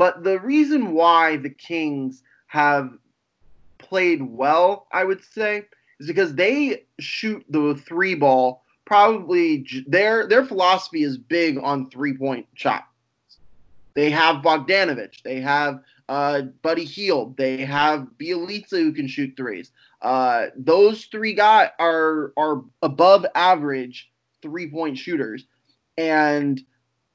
But 0.00 0.24
the 0.24 0.40
reason 0.40 0.92
why 0.92 1.36
the 1.36 1.50
Kings 1.50 2.22
have 2.46 2.88
played 3.76 4.22
well, 4.22 4.86
I 4.90 5.04
would 5.04 5.22
say, 5.22 5.66
is 5.98 6.06
because 6.06 6.34
they 6.34 6.86
shoot 6.98 7.44
the 7.50 7.74
three 7.74 8.14
ball. 8.14 8.64
Probably 8.86 9.66
their 9.86 10.26
their 10.26 10.46
philosophy 10.46 11.02
is 11.02 11.18
big 11.18 11.58
on 11.62 11.90
three 11.90 12.16
point 12.16 12.46
shots. 12.54 12.86
They 13.92 14.08
have 14.08 14.36
Bogdanovich. 14.36 15.20
They 15.22 15.38
have 15.42 15.82
uh, 16.08 16.42
Buddy 16.62 16.86
Hield. 16.86 17.36
They 17.36 17.58
have 17.66 18.06
Bjelica 18.18 18.70
who 18.70 18.94
can 18.94 19.06
shoot 19.06 19.34
threes. 19.36 19.70
Uh, 20.00 20.46
those 20.56 21.04
three 21.04 21.34
guys 21.34 21.68
are 21.78 22.32
are 22.38 22.64
above 22.80 23.26
average 23.34 24.10
three 24.40 24.70
point 24.70 24.96
shooters, 24.96 25.44
and 25.98 26.58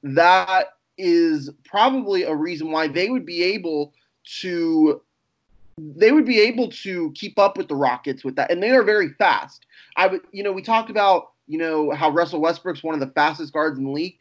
that 0.03 0.75
is 0.97 1.49
probably 1.63 2.23
a 2.23 2.33
reason 2.33 2.71
why 2.71 2.87
they 2.87 3.09
would 3.09 3.25
be 3.25 3.43
able 3.43 3.93
to 4.41 5.01
they 5.77 6.11
would 6.11 6.25
be 6.25 6.39
able 6.39 6.69
to 6.69 7.11
keep 7.11 7.37
up 7.37 7.57
with 7.57 7.67
the 7.67 7.75
Rockets 7.75 8.23
with 8.23 8.35
that, 8.37 8.49
and 8.49 8.63
they 8.63 8.71
are 8.71 8.83
very 8.83 9.09
fast. 9.09 9.65
I 9.97 10.07
would, 10.07 10.21
you 10.31 10.43
know, 10.43 10.51
we 10.51 10.61
talked 10.61 10.89
about, 10.89 11.31
you 11.47 11.57
know, 11.57 11.91
how 11.91 12.09
Russell 12.09 12.39
Westbrook's 12.39 12.83
one 12.83 12.93
of 12.93 13.01
the 13.01 13.13
fastest 13.13 13.51
guards 13.51 13.77
in 13.77 13.85
the 13.85 13.91
league. 13.91 14.17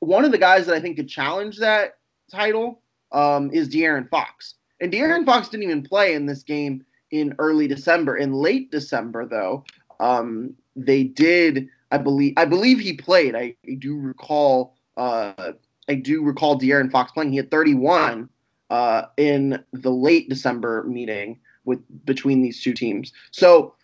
One 0.00 0.24
of 0.24 0.30
the 0.30 0.38
guys 0.38 0.66
that 0.66 0.74
I 0.74 0.80
think 0.80 0.96
could 0.96 1.08
challenge 1.08 1.58
that 1.58 1.98
title 2.30 2.82
um, 3.12 3.50
is 3.50 3.68
De'Aaron 3.68 4.08
Fox, 4.10 4.54
and 4.80 4.92
De'Aaron 4.92 5.24
Fox 5.24 5.48
didn't 5.48 5.64
even 5.64 5.82
play 5.82 6.14
in 6.14 6.26
this 6.26 6.42
game 6.42 6.84
in 7.10 7.34
early 7.38 7.66
December. 7.66 8.16
In 8.16 8.32
late 8.32 8.70
December, 8.70 9.26
though, 9.26 9.64
um, 10.00 10.54
they 10.76 11.04
did. 11.04 11.68
I 11.92 11.98
believe. 11.98 12.34
I 12.36 12.44
believe 12.44 12.78
he 12.78 12.92
played. 12.92 13.34
I, 13.34 13.56
do 13.78 13.96
recall. 13.96 14.76
Uh, 14.96 15.52
I 15.90 15.94
do 15.94 16.22
recall 16.22 16.56
De'Aaron 16.56 16.88
Fox 16.88 17.10
playing. 17.10 17.32
He 17.32 17.36
had 17.36 17.50
31 17.50 18.28
uh, 18.70 19.02
in 19.16 19.64
the 19.72 19.90
late 19.90 20.28
December 20.28 20.84
meeting 20.84 21.40
with 21.64 21.80
between 22.06 22.40
these 22.42 22.62
two 22.62 22.72
teams. 22.72 23.12
So 23.32 23.74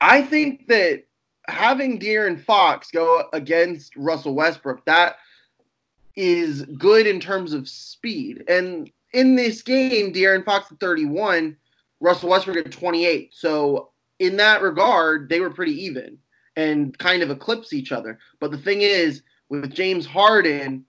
I 0.00 0.22
think 0.22 0.66
that 0.66 1.04
having 1.46 2.00
De'Aaron 2.00 2.44
Fox 2.44 2.90
go 2.90 3.28
against 3.32 3.94
Russell 3.94 4.34
Westbrook, 4.34 4.84
that 4.86 5.18
is 6.16 6.62
good 6.62 7.06
in 7.06 7.20
terms 7.20 7.52
of 7.52 7.68
speed. 7.68 8.42
And 8.48 8.90
in 9.12 9.36
this 9.36 9.62
game, 9.62 10.12
De'Aaron 10.12 10.44
Fox 10.44 10.72
at 10.72 10.80
31, 10.80 11.56
Russell 12.00 12.30
Westbrook 12.30 12.56
at 12.56 12.72
28. 12.72 13.32
So 13.32 13.90
in 14.18 14.36
that 14.38 14.62
regard, 14.62 15.28
they 15.28 15.38
were 15.38 15.50
pretty 15.50 15.80
even 15.84 16.18
and 16.56 16.98
kind 16.98 17.22
of 17.22 17.30
eclipse 17.30 17.72
each 17.72 17.92
other. 17.92 18.18
But 18.40 18.50
the 18.50 18.58
thing 18.58 18.82
is, 18.82 19.22
with 19.48 19.72
James 19.72 20.06
Harden, 20.06 20.84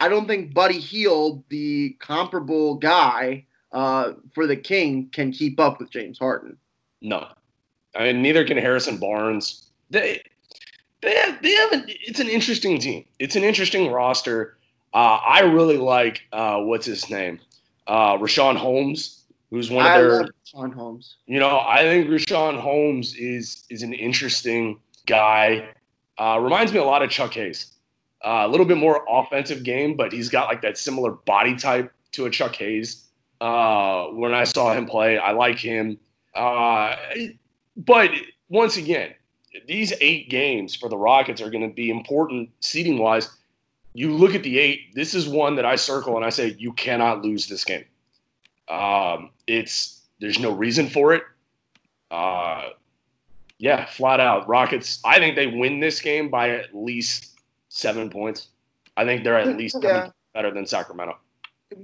I 0.00 0.08
don't 0.08 0.26
think 0.26 0.54
Buddy 0.54 0.78
Hield, 0.78 1.42
the 1.48 1.96
comparable 1.98 2.76
guy 2.76 3.44
uh, 3.72 4.12
for 4.34 4.46
the 4.46 4.56
King, 4.56 5.08
can 5.12 5.32
keep 5.32 5.58
up 5.58 5.80
with 5.80 5.90
James 5.90 6.18
Harden. 6.18 6.56
No, 7.00 7.26
I 7.94 8.04
mean 8.04 8.22
neither 8.22 8.44
can 8.44 8.56
Harrison 8.56 8.98
Barnes. 8.98 9.66
They 9.90 10.22
they 11.00 11.14
have, 11.14 11.42
they 11.42 11.52
have 11.54 11.72
an, 11.72 11.84
it's 11.86 12.20
an 12.20 12.28
interesting 12.28 12.78
team. 12.80 13.04
It's 13.18 13.36
an 13.36 13.44
interesting 13.44 13.90
roster. 13.90 14.56
Uh, 14.94 15.20
I 15.26 15.40
really 15.40 15.76
like 15.76 16.22
uh, 16.32 16.58
what's 16.60 16.86
his 16.86 17.08
name, 17.10 17.38
uh, 17.86 18.16
Richaun 18.16 18.56
Holmes, 18.56 19.24
who's 19.50 19.70
one 19.70 19.86
of 19.86 19.92
I 19.92 19.98
their. 20.00 20.20
love 20.22 20.30
Sean 20.44 20.72
Holmes. 20.72 21.16
You 21.26 21.38
know, 21.38 21.60
I 21.60 21.82
think 21.82 22.08
Rashawn 22.08 22.58
Holmes 22.58 23.14
is 23.16 23.64
is 23.70 23.82
an 23.82 23.92
interesting 23.92 24.80
guy. 25.06 25.68
Uh, 26.18 26.38
reminds 26.40 26.72
me 26.72 26.78
a 26.78 26.84
lot 26.84 27.02
of 27.02 27.10
Chuck 27.10 27.34
Hayes. 27.34 27.74
Uh, 28.24 28.42
a 28.44 28.48
little 28.48 28.66
bit 28.66 28.76
more 28.76 29.04
offensive 29.08 29.62
game, 29.62 29.96
but 29.96 30.12
he's 30.12 30.28
got 30.28 30.48
like 30.48 30.60
that 30.62 30.76
similar 30.76 31.12
body 31.12 31.54
type 31.54 31.92
to 32.12 32.26
a 32.26 32.30
Chuck 32.30 32.56
Hayes. 32.56 33.04
Uh, 33.40 34.06
when 34.06 34.34
I 34.34 34.44
saw 34.44 34.74
him 34.74 34.86
play, 34.86 35.18
I 35.18 35.30
like 35.30 35.58
him. 35.58 35.98
Uh, 36.34 36.96
but 37.76 38.10
once 38.48 38.76
again, 38.76 39.14
these 39.66 39.92
eight 40.00 40.28
games 40.28 40.74
for 40.74 40.88
the 40.88 40.96
Rockets 40.96 41.40
are 41.40 41.50
going 41.50 41.68
to 41.68 41.74
be 41.74 41.90
important 41.90 42.50
seeding 42.60 42.98
wise. 42.98 43.30
You 43.94 44.12
look 44.12 44.34
at 44.34 44.42
the 44.42 44.58
eight. 44.58 44.94
This 44.94 45.14
is 45.14 45.28
one 45.28 45.56
that 45.56 45.64
I 45.64 45.76
circle 45.76 46.16
and 46.16 46.24
I 46.24 46.30
say 46.30 46.56
you 46.58 46.72
cannot 46.72 47.24
lose 47.24 47.46
this 47.46 47.64
game. 47.64 47.84
Um, 48.68 49.30
it's 49.46 50.02
there's 50.20 50.38
no 50.38 50.52
reason 50.52 50.88
for 50.88 51.14
it. 51.14 51.22
Uh, 52.10 52.70
yeah, 53.58 53.86
flat 53.86 54.20
out 54.20 54.48
Rockets. 54.48 55.00
I 55.04 55.18
think 55.18 55.36
they 55.36 55.46
win 55.46 55.80
this 55.80 56.00
game 56.00 56.28
by 56.28 56.50
at 56.50 56.74
least 56.74 57.37
seven 57.68 58.10
points. 58.10 58.48
I 58.96 59.04
think 59.04 59.24
they're 59.24 59.38
at 59.38 59.56
least 59.56 59.76
Yeah. 59.82 60.08
better 60.34 60.50
than 60.50 60.66
Sacramento. 60.66 61.16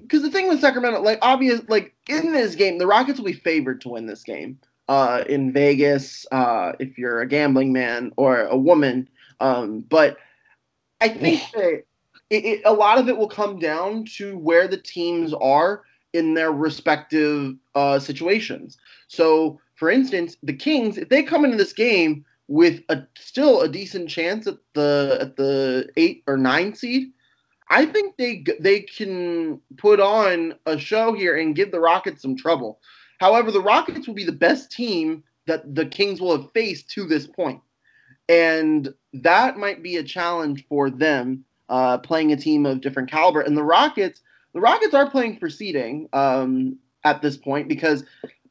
because 0.02 0.22
the 0.22 0.30
thing 0.30 0.48
with 0.48 0.60
Sacramento, 0.60 1.02
like 1.02 1.18
obvious, 1.20 1.60
like 1.68 1.94
in 2.08 2.32
this 2.32 2.54
game, 2.54 2.78
the 2.78 2.86
Rockets 2.86 3.18
will 3.18 3.26
be 3.26 3.32
favored 3.34 3.80
to 3.82 3.90
win 3.90 4.06
this 4.06 4.22
game. 4.22 4.58
Uh, 4.88 5.24
in 5.28 5.52
Vegas, 5.52 6.26
uh, 6.32 6.72
if 6.78 6.96
you're 6.98 7.20
a 7.20 7.28
gambling 7.28 7.72
man 7.72 8.10
or 8.16 8.40
a 8.44 8.56
woman, 8.56 9.08
um, 9.40 9.80
but 9.90 10.16
I 11.00 11.08
think 11.08 11.42
that 11.54 11.84
it, 12.30 12.44
it, 12.44 12.62
a 12.64 12.72
lot 12.72 12.98
of 12.98 13.08
it 13.08 13.16
will 13.16 13.28
come 13.28 13.58
down 13.58 14.06
to 14.16 14.38
where 14.38 14.66
the 14.66 14.78
teams 14.78 15.34
are 15.34 15.82
in 16.14 16.32
their 16.34 16.52
respective 16.52 17.54
uh, 17.74 17.98
situations. 17.98 18.78
So, 19.08 19.60
for 19.74 19.90
instance, 19.90 20.36
the 20.42 20.52
Kings, 20.54 20.96
if 20.96 21.08
they 21.10 21.22
come 21.22 21.44
into 21.44 21.56
this 21.58 21.72
game 21.74 22.24
with 22.48 22.82
a 22.88 23.02
still 23.18 23.62
a 23.62 23.68
decent 23.68 24.08
chance 24.08 24.46
at 24.46 24.58
the 24.74 25.18
at 25.20 25.36
the 25.36 25.88
eight 25.96 26.22
or 26.26 26.36
nine 26.36 26.74
seed, 26.74 27.12
I 27.70 27.86
think 27.86 28.16
they 28.16 28.44
they 28.60 28.80
can 28.80 29.60
put 29.76 30.00
on 30.00 30.54
a 30.66 30.78
show 30.78 31.12
here 31.12 31.36
and 31.36 31.56
give 31.56 31.72
the 31.72 31.80
Rockets 31.80 32.22
some 32.22 32.36
trouble. 32.36 32.80
However, 33.18 33.50
the 33.50 33.62
Rockets 33.62 34.06
will 34.06 34.14
be 34.14 34.24
the 34.24 34.32
best 34.32 34.70
team 34.70 35.22
that 35.46 35.74
the 35.74 35.86
Kings 35.86 36.20
will 36.20 36.36
have 36.36 36.52
faced 36.52 36.90
to 36.90 37.06
this 37.06 37.26
point, 37.26 37.60
and 38.28 38.92
that 39.12 39.56
might 39.56 39.82
be 39.82 39.96
a 39.96 40.02
challenge 40.02 40.66
for 40.68 40.90
them 40.90 41.44
uh, 41.68 41.98
playing 41.98 42.32
a 42.32 42.36
team 42.36 42.66
of 42.66 42.80
different 42.80 43.10
caliber. 43.10 43.40
And 43.40 43.56
the 43.56 43.62
Rockets, 43.62 44.20
the 44.52 44.60
Rockets 44.60 44.94
are 44.94 45.08
playing 45.08 45.38
for 45.38 45.48
seeding 45.48 46.08
um, 46.12 46.78
at 47.04 47.22
this 47.22 47.36
point 47.36 47.68
because 47.68 48.04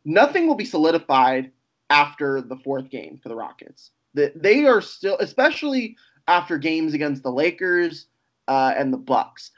nothing 0.06 0.48
will 0.48 0.56
be 0.56 0.66
solidified 0.66 1.52
after 1.94 2.42
the 2.42 2.58
fourth 2.58 2.90
game 2.90 3.20
for 3.22 3.30
the 3.30 3.36
Rockets. 3.36 3.92
That 4.16 4.42
they 4.42 4.66
are 4.66 4.82
still, 4.82 5.18
especially 5.20 5.96
after 6.28 6.58
games 6.58 6.94
against 6.94 7.24
the 7.24 7.32
Lakers 7.32 8.08
uh, 8.48 8.74
and 8.76 8.92
the 8.92 8.98
Bucks. 8.98 9.52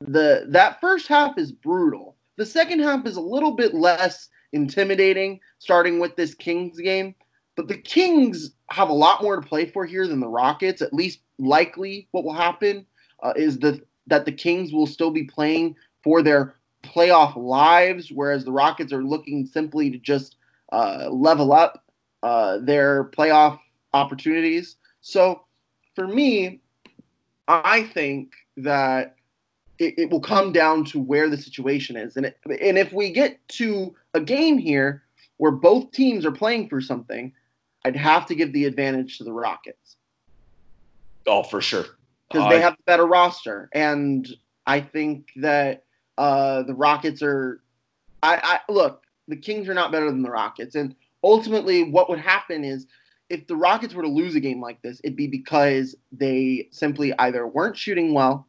The 0.00 0.46
that 0.50 0.80
first 0.80 1.08
half 1.08 1.38
is 1.38 1.50
brutal. 1.50 2.16
The 2.36 2.46
second 2.46 2.80
half 2.80 3.06
is 3.06 3.16
a 3.16 3.20
little 3.20 3.52
bit 3.52 3.74
less 3.74 4.28
intimidating, 4.52 5.40
starting 5.58 5.98
with 5.98 6.14
this 6.14 6.34
Kings 6.34 6.78
game. 6.78 7.14
But 7.56 7.68
the 7.68 7.78
Kings 7.78 8.52
have 8.70 8.90
a 8.90 8.92
lot 8.92 9.22
more 9.22 9.36
to 9.36 9.46
play 9.46 9.66
for 9.66 9.84
here 9.84 10.06
than 10.06 10.20
the 10.20 10.28
Rockets. 10.28 10.82
At 10.82 10.92
least 10.94 11.20
likely, 11.38 12.06
what 12.12 12.22
will 12.22 12.34
happen 12.34 12.86
uh, 13.22 13.32
is 13.34 13.58
that 13.60 13.80
that 14.06 14.24
the 14.24 14.32
Kings 14.32 14.72
will 14.72 14.86
still 14.86 15.10
be 15.10 15.24
playing 15.24 15.74
for 16.04 16.22
their 16.22 16.54
playoff 16.84 17.34
lives, 17.36 18.12
whereas 18.12 18.44
the 18.44 18.52
Rockets 18.52 18.92
are 18.92 19.02
looking 19.02 19.46
simply 19.46 19.90
to 19.90 19.98
just 19.98 20.36
uh, 20.72 21.08
level 21.10 21.52
up 21.52 21.84
uh, 22.22 22.58
their 22.58 23.04
playoff 23.04 23.58
opportunities. 23.94 24.76
So, 25.00 25.44
for 25.94 26.06
me, 26.06 26.60
I 27.46 27.84
think 27.84 28.32
that 28.58 29.16
it, 29.78 29.94
it 29.96 30.10
will 30.10 30.20
come 30.20 30.52
down 30.52 30.84
to 30.86 30.98
where 31.00 31.28
the 31.28 31.36
situation 31.36 31.96
is, 31.96 32.16
and 32.16 32.26
it, 32.26 32.38
and 32.46 32.76
if 32.78 32.92
we 32.92 33.10
get 33.10 33.38
to 33.48 33.94
a 34.14 34.20
game 34.20 34.58
here 34.58 35.04
where 35.38 35.52
both 35.52 35.92
teams 35.92 36.26
are 36.26 36.32
playing 36.32 36.68
for 36.68 36.80
something, 36.80 37.32
I'd 37.84 37.96
have 37.96 38.26
to 38.26 38.34
give 38.34 38.52
the 38.52 38.64
advantage 38.64 39.18
to 39.18 39.24
the 39.24 39.32
Rockets 39.32 39.96
Oh, 41.26 41.42
for 41.42 41.60
sure. 41.60 41.84
because 42.30 42.48
they 42.48 42.56
Uh, 42.58 42.62
have 42.62 42.76
the 42.76 42.82
better 42.84 43.06
roster, 43.06 43.68
and 43.72 44.28
I 44.66 44.80
think 44.80 45.30
that 45.36 45.84
uh, 46.18 46.62
the 46.64 46.74
Rockets 46.74 47.22
are. 47.22 47.62
I, 48.22 48.60
I 48.68 48.72
look, 48.72 49.04
the 49.28 49.36
Kings 49.36 49.68
are 49.68 49.74
not 49.74 49.92
better 49.92 50.10
than 50.10 50.22
the 50.22 50.30
Rockets, 50.30 50.74
and 50.74 50.94
ultimately, 51.22 51.84
what 51.84 52.08
would 52.08 52.18
happen 52.18 52.64
is 52.64 52.86
if 53.30 53.46
the 53.46 53.56
Rockets 53.56 53.94
were 53.94 54.02
to 54.02 54.08
lose 54.08 54.34
a 54.34 54.40
game 54.40 54.60
like 54.60 54.80
this, 54.82 55.00
it'd 55.04 55.16
be 55.16 55.26
because 55.26 55.94
they 56.10 56.68
simply 56.70 57.12
either 57.18 57.46
weren't 57.46 57.76
shooting 57.76 58.14
well, 58.14 58.46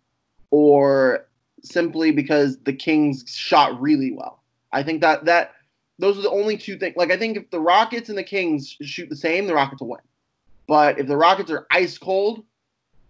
or 0.52 1.28
simply 1.62 2.12
because 2.12 2.58
the 2.60 2.74
Kings 2.74 3.26
shot 3.28 3.80
really 3.80 4.12
well. 4.12 4.42
I 4.72 4.84
think 4.84 5.02
that 5.02 5.26
that 5.26 5.56
those 5.98 6.18
are 6.18 6.22
the 6.22 6.30
only 6.30 6.58
two 6.58 6.78
things. 6.78 6.96
Like 6.96 7.12
I 7.12 7.18
think 7.18 7.38
if 7.38 7.50
the 7.50 7.60
Rockets 7.60 8.10
and 8.10 8.18
the 8.18 8.24
Kings 8.24 8.78
shoot 8.82 9.10
the 9.10 9.15
same, 9.15 9.48
the 9.48 9.54
Rockets 9.54 9.82
will 9.82 9.89
win. 9.89 10.00
But 10.68 11.00
if 11.00 11.08
the 11.08 11.18
Rockets 11.18 11.52
are 11.52 11.68
ice 11.72 11.98
cold, 11.98 12.44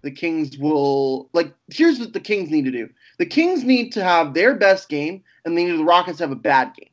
the 0.02 0.12
Kings 0.12 0.58
will 0.58 1.30
like. 1.34 1.54
Here's 1.72 2.00
what 2.00 2.14
the 2.14 2.20
Kings 2.20 2.50
need 2.50 2.66
to 2.66 2.72
do: 2.72 2.90
the 3.18 3.26
Kings 3.26 3.64
need 3.64 3.92
to 3.92 4.04
have 4.04 4.34
their 4.34 4.56
best 4.56 4.90
game, 4.90 5.24
and 5.46 5.58
they 5.58 5.66
need 5.66 5.78
the 5.78 5.84
Rockets 5.84 6.18
to 6.18 6.24
have 6.24 6.32
a 6.32 6.36
bad 6.36 6.74
game. 6.74 6.90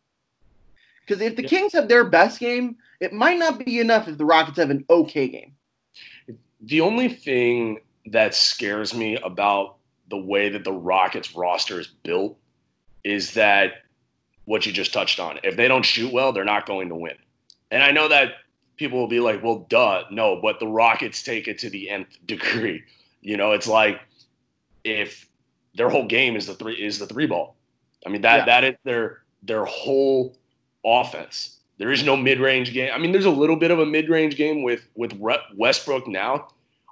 Because 1.06 1.22
if 1.22 1.36
the 1.36 1.42
Yeah. 1.42 1.48
Kings 1.48 1.72
have 1.72 1.88
their 1.88 2.04
best 2.04 2.40
game, 2.40 2.76
it 3.00 3.12
might 3.12 3.38
not 3.38 3.64
be 3.64 3.78
enough 3.78 4.08
if 4.08 4.18
the 4.18 4.24
Rockets 4.24 4.58
have 4.58 4.70
an 4.70 4.84
okay 4.90 5.28
game. 5.28 5.52
The 6.62 6.80
only 6.80 7.08
thing 7.08 7.80
that 8.06 8.34
scares 8.34 8.94
me 8.94 9.16
about 9.18 9.76
the 10.08 10.16
way 10.18 10.48
that 10.48 10.64
the 10.64 10.72
Rockets 10.72 11.34
roster 11.34 11.80
is 11.80 11.88
built 11.88 12.36
is 13.04 13.34
that 13.34 13.82
what 14.44 14.66
you 14.66 14.72
just 14.72 14.92
touched 14.92 15.20
on. 15.20 15.38
If 15.42 15.56
they 15.56 15.68
don't 15.68 15.84
shoot 15.84 16.12
well, 16.12 16.32
they're 16.32 16.44
not 16.44 16.66
going 16.66 16.88
to 16.88 16.94
win. 16.94 17.16
And 17.70 17.82
I 17.82 17.90
know 17.90 18.08
that 18.08 18.34
people 18.76 18.98
will 18.98 19.08
be 19.08 19.20
like, 19.20 19.42
well, 19.42 19.66
duh, 19.68 20.04
no, 20.10 20.40
but 20.40 20.60
the 20.60 20.68
Rockets 20.68 21.22
take 21.22 21.48
it 21.48 21.58
to 21.60 21.70
the 21.70 21.90
nth 21.90 22.18
degree. 22.26 22.82
You 23.20 23.36
know, 23.36 23.52
it's 23.52 23.66
like 23.66 24.00
if 24.84 25.28
their 25.74 25.88
whole 25.90 26.06
game 26.06 26.36
is 26.36 26.46
the 26.46 26.54
three 26.54 26.74
is 26.74 26.98
the 26.98 27.06
three 27.06 27.26
ball. 27.26 27.56
I 28.04 28.08
mean 28.08 28.22
that 28.22 28.38
Yeah. 28.38 28.44
that 28.46 28.64
is 28.64 28.74
their 28.84 29.22
their 29.42 29.64
whole 29.64 30.36
offense. 30.86 31.58
There 31.78 31.92
is 31.92 32.02
no 32.02 32.16
mid 32.16 32.40
range 32.40 32.72
game. 32.72 32.90
I 32.94 32.98
mean, 32.98 33.12
there's 33.12 33.26
a 33.26 33.30
little 33.30 33.56
bit 33.56 33.70
of 33.70 33.78
a 33.78 33.86
mid 33.86 34.08
range 34.08 34.36
game 34.36 34.62
with 34.62 34.86
with 34.94 35.12
Westbrook 35.54 36.06
now, 36.06 36.48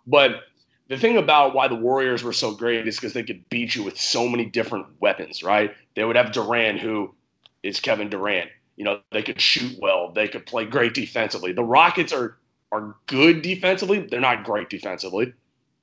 but 0.07 0.43
the 0.89 0.99
thing 0.99 1.17
about 1.17 1.55
why 1.55 1.69
the 1.69 1.75
Warriors 1.75 2.23
were 2.23 2.33
so 2.33 2.55
great 2.55 2.87
is 2.87 2.97
because 2.97 3.15
they 3.15 3.23
could 3.23 3.49
beat 3.49 3.75
you 3.75 3.83
with 3.83 3.99
so 3.99 4.29
many 4.29 4.45
different 4.45 4.87
weapons, 5.01 5.43
right? 5.43 5.75
They 5.97 6.05
would 6.05 6.17
have 6.17 6.33
Durant, 6.33 6.81
who 6.81 7.15
is 7.63 7.81
Kevin 7.81 8.11
Durant. 8.11 8.51
You 8.77 8.85
know, 8.85 9.01
they 9.11 9.23
could 9.23 9.41
shoot 9.41 9.79
well. 9.81 10.13
They 10.13 10.29
could 10.29 10.45
play 10.45 10.67
great 10.67 10.93
defensively. 10.93 11.53
The 11.53 11.65
Rockets 11.65 12.13
are 12.13 12.37
are 12.73 12.97
good 13.07 13.41
defensively. 13.43 14.01
They're 14.01 14.21
not 14.21 14.45
great 14.45 14.69
defensively. 14.69 15.33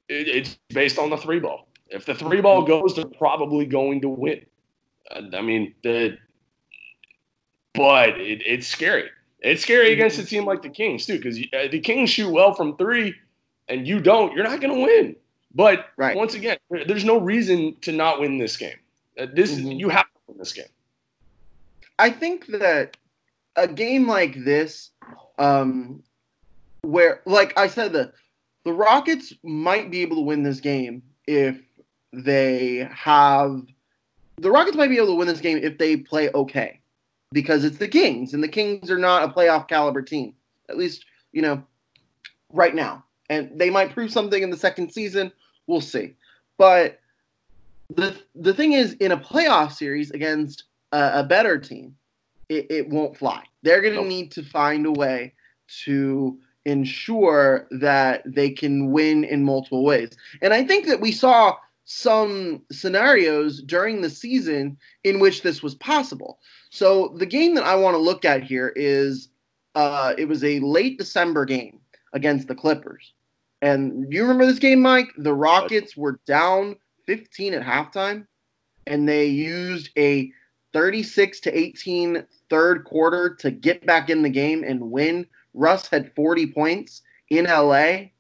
It, 0.10 0.28
it's 0.28 0.60
based 0.70 1.00
on 1.00 1.10
the 1.10 1.18
three 1.18 1.40
ball. 1.40 1.68
If 1.88 2.06
the 2.06 2.14
three 2.14 2.42
ball 2.42 2.64
goes, 2.64 2.96
they're 2.96 3.06
probably 3.06 3.66
going 3.66 4.02
to 4.02 4.10
win. 4.10 4.46
Uh, 5.10 5.22
I 5.34 5.42
mean, 5.42 5.74
the 5.84 6.18
but 7.74 8.20
it, 8.20 8.42
it's 8.46 8.68
scary. 8.68 9.10
It's 9.40 9.64
scary 9.64 9.92
against 9.94 10.20
a 10.20 10.26
team 10.26 10.46
like 10.46 10.62
the 10.62 10.70
Kings 10.70 11.06
too, 11.06 11.18
because 11.18 11.40
uh, 11.54 11.68
the 11.72 11.80
Kings 11.80 12.10
shoot 12.10 12.30
well 12.30 12.54
from 12.54 12.78
three, 12.78 13.16
and 13.70 13.88
you 13.88 14.00
don't. 14.00 14.34
You're 14.36 14.44
not 14.44 14.62
going 14.62 14.76
to 14.76 14.82
win. 14.82 15.16
But 15.54 15.88
Right. 15.98 16.16
once 16.16 16.34
again, 16.36 16.58
there's 16.70 17.04
no 17.06 17.18
reason 17.20 17.76
to 17.82 17.92
not 17.92 18.20
win 18.20 18.38
this 18.38 18.56
game. 18.56 18.78
Uh, 19.18 19.28
this 19.34 19.52
Mhm. 19.54 19.80
you 19.80 19.90
have 19.90 20.06
to 20.06 20.20
win 20.28 20.38
this 20.38 20.54
game. 20.54 20.66
I 22.00 22.10
think 22.10 22.48
that 22.48 22.98
a 23.56 23.68
game 23.68 24.08
like 24.08 24.44
this, 24.44 24.92
um, 25.40 26.04
where, 26.82 27.22
like 27.26 27.58
I 27.58 27.68
said, 27.68 27.94
the 27.94 28.14
the 28.64 28.74
Rockets 28.74 29.34
might 29.44 29.90
be 29.90 30.02
able 30.02 30.18
to 30.18 30.22
win 30.22 30.44
this 30.44 30.60
game 30.60 31.02
if 31.26 31.60
they 32.14 32.88
have 32.94 33.66
the 34.38 34.52
Rockets 34.52 34.78
might 34.78 34.90
be 34.90 34.98
able 34.98 35.08
to 35.08 35.16
win 35.16 35.28
this 35.28 35.42
game 35.42 35.58
if 35.58 35.78
they 35.78 35.98
play 35.98 36.30
okay, 36.34 36.81
because 37.32 37.64
it's 37.64 37.78
the 37.78 37.88
Kings, 37.88 38.34
and 38.34 38.44
the 38.44 38.48
Kings 38.48 38.92
are 38.92 38.98
not 38.98 39.24
a 39.24 39.34
playoff 39.34 39.68
caliber 39.68 40.02
team. 40.02 40.34
At 40.70 40.78
least 40.78 41.06
you 41.32 41.42
know 41.42 41.64
right 42.52 42.76
now, 42.76 43.04
and 43.30 43.52
they 43.56 43.70
might 43.70 43.94
prove 43.94 44.12
something 44.12 44.42
in 44.42 44.50
the 44.50 44.58
second 44.58 44.92
season. 44.92 45.32
We'll 45.68 45.82
see. 45.82 46.16
But 46.58 47.00
the 47.90 48.16
the 48.36 48.54
thing 48.54 48.74
is, 48.74 48.94
in 48.94 49.12
a 49.12 49.18
playoff 49.18 49.74
series 49.74 50.12
against 50.12 50.66
a, 50.92 51.20
a 51.20 51.24
better 51.24 51.58
team, 51.58 51.96
it, 52.50 52.68
it 52.70 52.90
won't 52.90 53.18
fly. 53.18 53.44
They're 53.64 53.82
going 53.82 53.96
to 53.96 54.08
need 54.08 54.32
to 54.32 54.44
find 54.44 54.86
a 54.86 54.92
way 54.92 55.34
to 55.86 56.38
ensure 56.66 57.68
that 57.72 58.22
they 58.26 58.50
can 58.50 58.92
win 58.92 59.24
in 59.24 59.44
multiple 59.44 59.84
ways. 59.84 60.10
And 60.42 60.54
I 60.54 60.64
think 60.64 60.86
that 60.88 61.02
we 61.02 61.12
saw 61.12 61.56
some 61.86 62.62
scenarios 62.72 63.62
during 63.64 64.02
the 64.02 64.10
season 64.10 64.78
in 65.04 65.20
which 65.20 65.42
this 65.42 65.64
was 65.64 65.76
possible. 65.76 66.40
So 66.72 67.10
the 67.18 67.26
game 67.26 67.54
that 67.56 67.66
I 67.66 67.76
want 67.76 67.96
to 67.96 68.02
look 68.02 68.24
at 68.24 68.44
here 68.44 68.72
is 68.78 69.28
uh, 69.76 70.14
it 70.18 70.26
was 70.26 70.44
a 70.44 70.62
late 70.62 70.98
December 70.98 71.44
game 71.46 71.80
against 72.14 72.48
the 72.48 72.56
Clippers. 72.56 73.14
And 73.62 74.12
you 74.12 74.22
remember 74.22 74.46
this 74.46 74.58
game, 74.58 74.82
Mike? 74.82 75.10
The 75.18 75.34
Rockets 75.34 75.96
were 75.96 76.22
down 76.26 76.78
15 77.08 77.54
at 77.54 77.62
halftime, 77.62 78.26
and 78.88 79.08
they 79.08 79.26
used 79.26 79.90
a 79.98 80.32
36 80.72 81.42
to 81.42 81.56
18 81.56 82.26
third 82.50 82.86
quarter 82.86 83.36
to 83.36 83.52
get 83.52 83.86
back 83.86 84.10
in 84.10 84.22
the 84.22 84.30
game 84.30 84.64
and 84.64 84.80
win. 84.92 85.28
Russ 85.54 85.90
had 85.90 86.16
40 86.16 86.54
points 86.54 87.02
in 87.30 87.46
LA. 87.46 88.12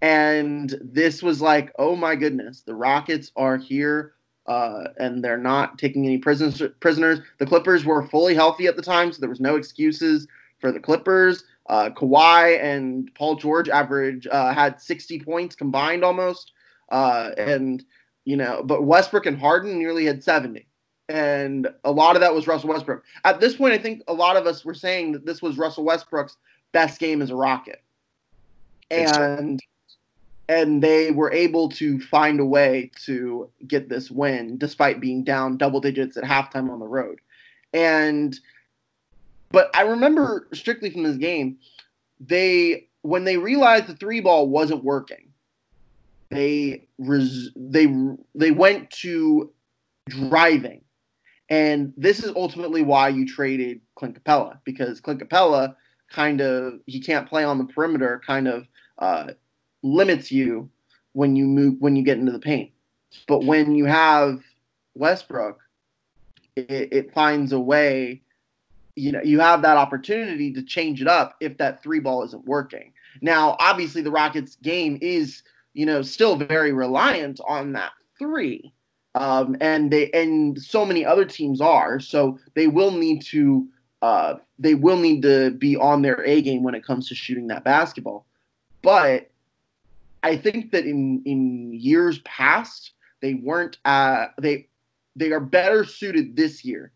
And 0.00 0.74
this 0.80 1.22
was 1.22 1.42
like, 1.42 1.72
oh 1.78 1.94
my 1.96 2.14
goodness, 2.14 2.62
the 2.62 2.74
Rockets 2.74 3.30
are 3.36 3.58
here 3.58 4.14
uh, 4.48 4.88
and 4.98 5.22
they're 5.22 5.36
not 5.36 5.78
taking 5.78 6.06
any 6.06 6.18
prisoners. 6.18 6.62
Prisoners. 6.80 7.20
The 7.38 7.46
Clippers 7.46 7.84
were 7.84 8.06
fully 8.08 8.34
healthy 8.34 8.66
at 8.66 8.76
the 8.76 8.82
time, 8.82 9.12
so 9.12 9.20
there 9.20 9.28
was 9.28 9.40
no 9.40 9.56
excuses 9.56 10.26
for 10.58 10.72
the 10.72 10.80
Clippers. 10.80 11.44
Uh, 11.68 11.90
Kawhi 11.90 12.58
and 12.62 13.14
Paul 13.14 13.36
George 13.36 13.68
average 13.68 14.26
uh, 14.26 14.54
had 14.54 14.80
60 14.80 15.20
points 15.20 15.54
combined 15.54 16.02
almost, 16.02 16.52
uh, 16.88 17.30
and 17.36 17.84
you 18.24 18.38
know, 18.38 18.62
but 18.64 18.84
Westbrook 18.84 19.26
and 19.26 19.38
Harden 19.38 19.78
nearly 19.78 20.06
had 20.06 20.24
70, 20.24 20.66
and 21.10 21.68
a 21.84 21.92
lot 21.92 22.16
of 22.16 22.22
that 22.22 22.34
was 22.34 22.46
Russell 22.46 22.70
Westbrook. 22.70 23.04
At 23.24 23.40
this 23.40 23.56
point, 23.56 23.74
I 23.74 23.78
think 23.78 24.02
a 24.08 24.14
lot 24.14 24.38
of 24.38 24.46
us 24.46 24.64
were 24.64 24.74
saying 24.74 25.12
that 25.12 25.26
this 25.26 25.42
was 25.42 25.58
Russell 25.58 25.84
Westbrook's 25.84 26.38
best 26.72 26.98
game 26.98 27.20
as 27.20 27.30
a 27.30 27.36
Rocket, 27.36 27.82
and 28.90 29.60
and 30.48 30.82
they 30.82 31.10
were 31.10 31.32
able 31.32 31.68
to 31.68 32.00
find 32.00 32.40
a 32.40 32.44
way 32.44 32.90
to 33.04 33.50
get 33.66 33.88
this 33.88 34.10
win 34.10 34.56
despite 34.56 35.00
being 35.00 35.22
down 35.22 35.58
double 35.58 35.80
digits 35.80 36.16
at 36.16 36.24
halftime 36.24 36.70
on 36.70 36.78
the 36.78 36.86
road, 36.86 37.20
and 37.72 38.38
but 39.50 39.70
I 39.74 39.82
remember 39.82 40.48
strictly 40.52 40.90
from 40.90 41.02
this 41.02 41.16
game, 41.16 41.58
they 42.20 42.88
when 43.02 43.24
they 43.24 43.36
realized 43.36 43.86
the 43.86 43.96
three 43.96 44.20
ball 44.20 44.48
wasn't 44.48 44.84
working, 44.84 45.32
they 46.30 46.86
res, 46.98 47.50
they 47.56 47.86
they 48.34 48.50
went 48.50 48.90
to 48.90 49.50
driving, 50.08 50.82
and 51.48 51.92
this 51.96 52.22
is 52.22 52.32
ultimately 52.36 52.82
why 52.82 53.08
you 53.08 53.26
traded 53.26 53.80
Clint 53.94 54.22
Capela 54.22 54.58
because 54.64 55.00
Clint 55.00 55.20
Capela 55.20 55.76
kind 56.10 56.40
of 56.40 56.80
he 56.86 57.00
can't 57.00 57.28
play 57.28 57.44
on 57.44 57.58
the 57.58 57.64
perimeter, 57.64 58.20
kind 58.26 58.48
of 58.48 58.66
uh, 58.98 59.28
limits 59.82 60.30
you 60.30 60.68
when 61.12 61.36
you 61.36 61.46
move 61.46 61.76
when 61.78 61.96
you 61.96 62.02
get 62.02 62.18
into 62.18 62.32
the 62.32 62.38
paint. 62.38 62.70
But 63.26 63.44
when 63.44 63.74
you 63.74 63.86
have 63.86 64.42
Westbrook, 64.94 65.58
it, 66.56 66.92
it 66.92 67.14
finds 67.14 67.52
a 67.52 67.60
way 67.60 68.22
you 68.98 69.12
know 69.12 69.22
you 69.22 69.38
have 69.40 69.62
that 69.62 69.76
opportunity 69.76 70.52
to 70.52 70.62
change 70.62 71.00
it 71.00 71.08
up 71.08 71.36
if 71.40 71.56
that 71.58 71.82
three 71.82 72.00
ball 72.00 72.24
isn't 72.24 72.44
working. 72.44 72.92
Now, 73.20 73.56
obviously, 73.60 74.02
the 74.02 74.10
Rockets' 74.10 74.56
game 74.56 74.98
is 75.00 75.42
you 75.74 75.86
know 75.86 76.02
still 76.02 76.36
very 76.36 76.72
reliant 76.72 77.40
on 77.46 77.72
that 77.72 77.92
three, 78.18 78.72
um, 79.14 79.56
and 79.60 79.90
they 79.90 80.10
and 80.10 80.60
so 80.60 80.84
many 80.84 81.04
other 81.04 81.24
teams 81.24 81.60
are. 81.60 82.00
So 82.00 82.38
they 82.54 82.66
will 82.66 82.90
need 82.90 83.22
to 83.26 83.68
uh, 84.02 84.34
they 84.58 84.74
will 84.74 84.96
need 84.96 85.22
to 85.22 85.52
be 85.52 85.76
on 85.76 86.02
their 86.02 86.24
A 86.24 86.42
game 86.42 86.62
when 86.62 86.74
it 86.74 86.84
comes 86.84 87.08
to 87.08 87.14
shooting 87.14 87.46
that 87.48 87.64
basketball. 87.64 88.26
But 88.82 89.30
I 90.22 90.36
think 90.36 90.72
that 90.72 90.84
in 90.84 91.22
in 91.24 91.72
years 91.72 92.18
past 92.20 92.92
they 93.20 93.34
weren't 93.34 93.78
uh, 93.84 94.26
they 94.40 94.68
they 95.16 95.32
are 95.32 95.40
better 95.40 95.84
suited 95.84 96.36
this 96.36 96.64
year 96.64 96.92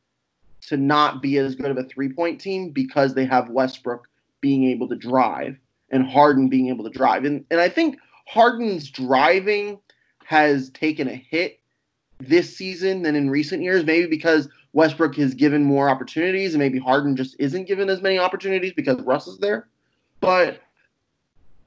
to 0.69 0.77
not 0.77 1.23
be 1.23 1.39
as 1.39 1.55
good 1.55 1.71
of 1.71 1.79
a 1.79 1.85
three 1.85 2.13
point 2.13 2.41
team 2.41 2.71
because 2.71 3.15
they 3.15 3.25
have 3.25 3.51
Westbrook 3.51 4.09
being 4.41 4.65
able 4.65 4.89
to 4.89 4.97
drive 4.97 5.59
and 5.91 6.07
Harden 6.07 6.49
being 6.49 6.69
able 6.69 6.85
to 6.85 6.91
drive. 6.91 7.25
And 7.25 7.45
and 7.51 7.61
I 7.61 7.69
think 7.69 7.99
Harden's 8.27 8.91
driving 8.91 9.79
has 10.25 10.71
taken 10.71 11.09
a 11.09 11.15
hit 11.15 11.61
this 12.19 12.57
season 12.57 13.03
than 13.03 13.17
in 13.17 13.29
recent 13.29 13.63
years, 13.63 13.85
maybe 13.85 14.07
because 14.07 14.49
Westbrook 14.73 15.17
has 15.17 15.35
given 15.35 15.65
more 15.65 15.89
opportunities 15.89 16.55
and 16.55 16.61
maybe 16.61 16.79
Harden 16.79 17.17
just 17.17 17.37
isn't 17.39 17.67
given 17.67 17.91
as 17.91 18.01
many 18.01 18.19
opportunities 18.19 18.73
because 18.73 19.01
Russ 19.03 19.27
is 19.27 19.39
there. 19.39 19.69
But 20.21 20.61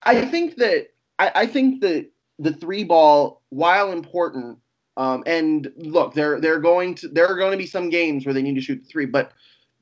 I 0.04 0.26
think 0.26 0.56
that 0.56 0.88
I, 1.20 1.32
I 1.36 1.46
think 1.48 1.82
that 1.82 2.10
the 2.40 2.54
three 2.54 2.84
ball, 2.84 3.42
while 3.50 3.92
important, 3.92 4.60
um, 4.98 5.24
and 5.26 5.72
look, 5.78 6.14
there 6.14 6.40
they're 6.40 6.60
going 6.60 6.96
to 6.96 7.08
there 7.08 7.28
are 7.28 7.38
going 7.38 7.52
to 7.52 7.58
be 7.58 7.66
some 7.66 7.90
games 7.90 8.26
where 8.26 8.34
they 8.34 8.42
need 8.42 8.56
to 8.56 8.62
shoot 8.62 8.82
the 8.82 8.88
three, 8.88 9.06
but 9.06 9.34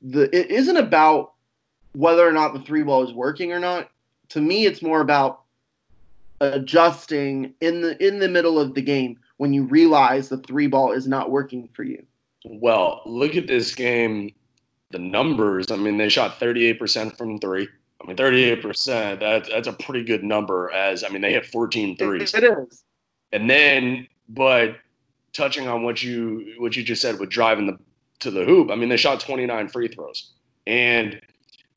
the 0.02 0.34
it 0.36 0.50
isn't 0.50 0.76
about 0.76 1.32
whether 1.92 2.26
or 2.26 2.32
not 2.32 2.52
the 2.52 2.60
three 2.60 2.82
ball 2.82 3.04
is 3.04 3.12
working 3.12 3.52
or 3.52 3.60
not. 3.60 3.90
To 4.30 4.40
me, 4.40 4.66
it's 4.66 4.82
more 4.82 5.00
about 5.00 5.42
adjusting 6.40 7.54
in 7.60 7.80
the 7.80 8.06
in 8.06 8.18
the 8.18 8.28
middle 8.28 8.58
of 8.58 8.74
the 8.74 8.82
game 8.82 9.18
when 9.36 9.52
you 9.52 9.64
realize 9.64 10.28
the 10.28 10.38
three 10.38 10.66
ball 10.66 10.92
is 10.92 11.06
not 11.06 11.30
working 11.30 11.68
for 11.74 11.84
you. 11.84 12.04
Well, 12.44 13.02
look 13.06 13.36
at 13.36 13.46
this 13.46 13.74
game. 13.74 14.34
The 14.90 14.98
numbers. 14.98 15.70
I 15.70 15.76
mean, 15.76 15.96
they 15.96 16.08
shot 16.08 16.38
38% 16.38 17.16
from 17.16 17.38
three. 17.38 17.68
I 18.04 18.08
mean, 18.08 18.16
38%, 18.16 19.20
that, 19.20 19.48
that's 19.50 19.66
a 19.66 19.72
pretty 19.72 20.04
good 20.04 20.22
number 20.22 20.70
as, 20.70 21.02
I 21.02 21.08
mean, 21.08 21.22
they 21.22 21.32
hit 21.32 21.46
14 21.46 21.96
threes. 21.96 22.34
It 22.34 22.44
is. 22.44 22.84
And 23.32 23.48
then, 23.48 24.06
but 24.28 24.76
touching 25.34 25.66
on 25.68 25.82
what 25.82 26.02
you 26.02 26.54
what 26.58 26.76
you 26.76 26.82
just 26.82 27.02
said 27.02 27.18
with 27.18 27.28
driving 27.28 27.66
the 27.66 27.78
to 28.20 28.30
the 28.30 28.44
hoop. 28.44 28.70
I 28.70 28.76
mean, 28.76 28.88
they 28.88 28.96
shot 28.96 29.20
29 29.20 29.68
free 29.68 29.88
throws, 29.88 30.30
and 30.66 31.20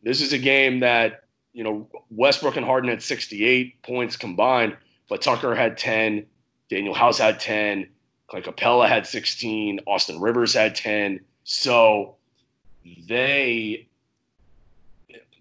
this 0.04 0.22
is 0.22 0.32
a 0.32 0.38
game 0.38 0.80
that 0.80 1.24
you 1.52 1.64
know 1.64 1.90
Westbrook 2.12 2.56
and 2.56 2.66
Harden 2.66 2.90
had 2.90 3.02
68 3.02 3.82
points 3.82 4.16
combined, 4.16 4.78
but 5.10 5.22
Tucker 5.22 5.56
had 5.56 5.78
10, 5.78 6.26
Danuel 6.72 6.96
House 6.96 7.18
had 7.18 7.40
10, 7.40 7.90
Clay 8.28 8.42
Capela 8.42 8.88
had 8.88 9.06
16, 9.06 9.82
Austin 9.88 10.22
Rivers 10.22 10.54
had 10.54 10.76
10. 10.76 11.20
So 11.44 12.16
they 13.08 13.88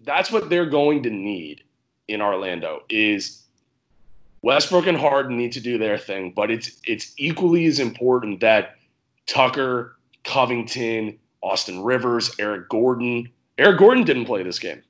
that's 0.07 0.31
what 0.31 0.49
they're 0.49 0.65
going 0.65 1.03
to 1.03 1.09
need 1.09 1.63
in 2.07 2.21
Orlando 2.21 2.83
is 2.89 3.43
Westbrook 4.41 4.87
and 4.87 4.97
Harden 4.97 5.37
need 5.37 5.51
to 5.51 5.59
do 5.59 5.77
their 5.77 5.97
thing, 5.97 6.31
but 6.35 6.49
it's 6.49 6.79
it's 6.85 7.13
equally 7.17 7.65
as 7.65 7.79
important 7.79 8.39
that 8.39 8.75
Tucker, 9.25 9.97
Covington, 10.23 11.19
Austin 11.43 11.83
Rivers, 11.83 12.31
Eric 12.39 12.69
Gordon. 12.69 13.29
Eric 13.57 13.79
Gordon 13.79 14.03
didn't 14.03 14.25
play 14.25 14.43
this 14.43 14.59
game. 14.59 14.81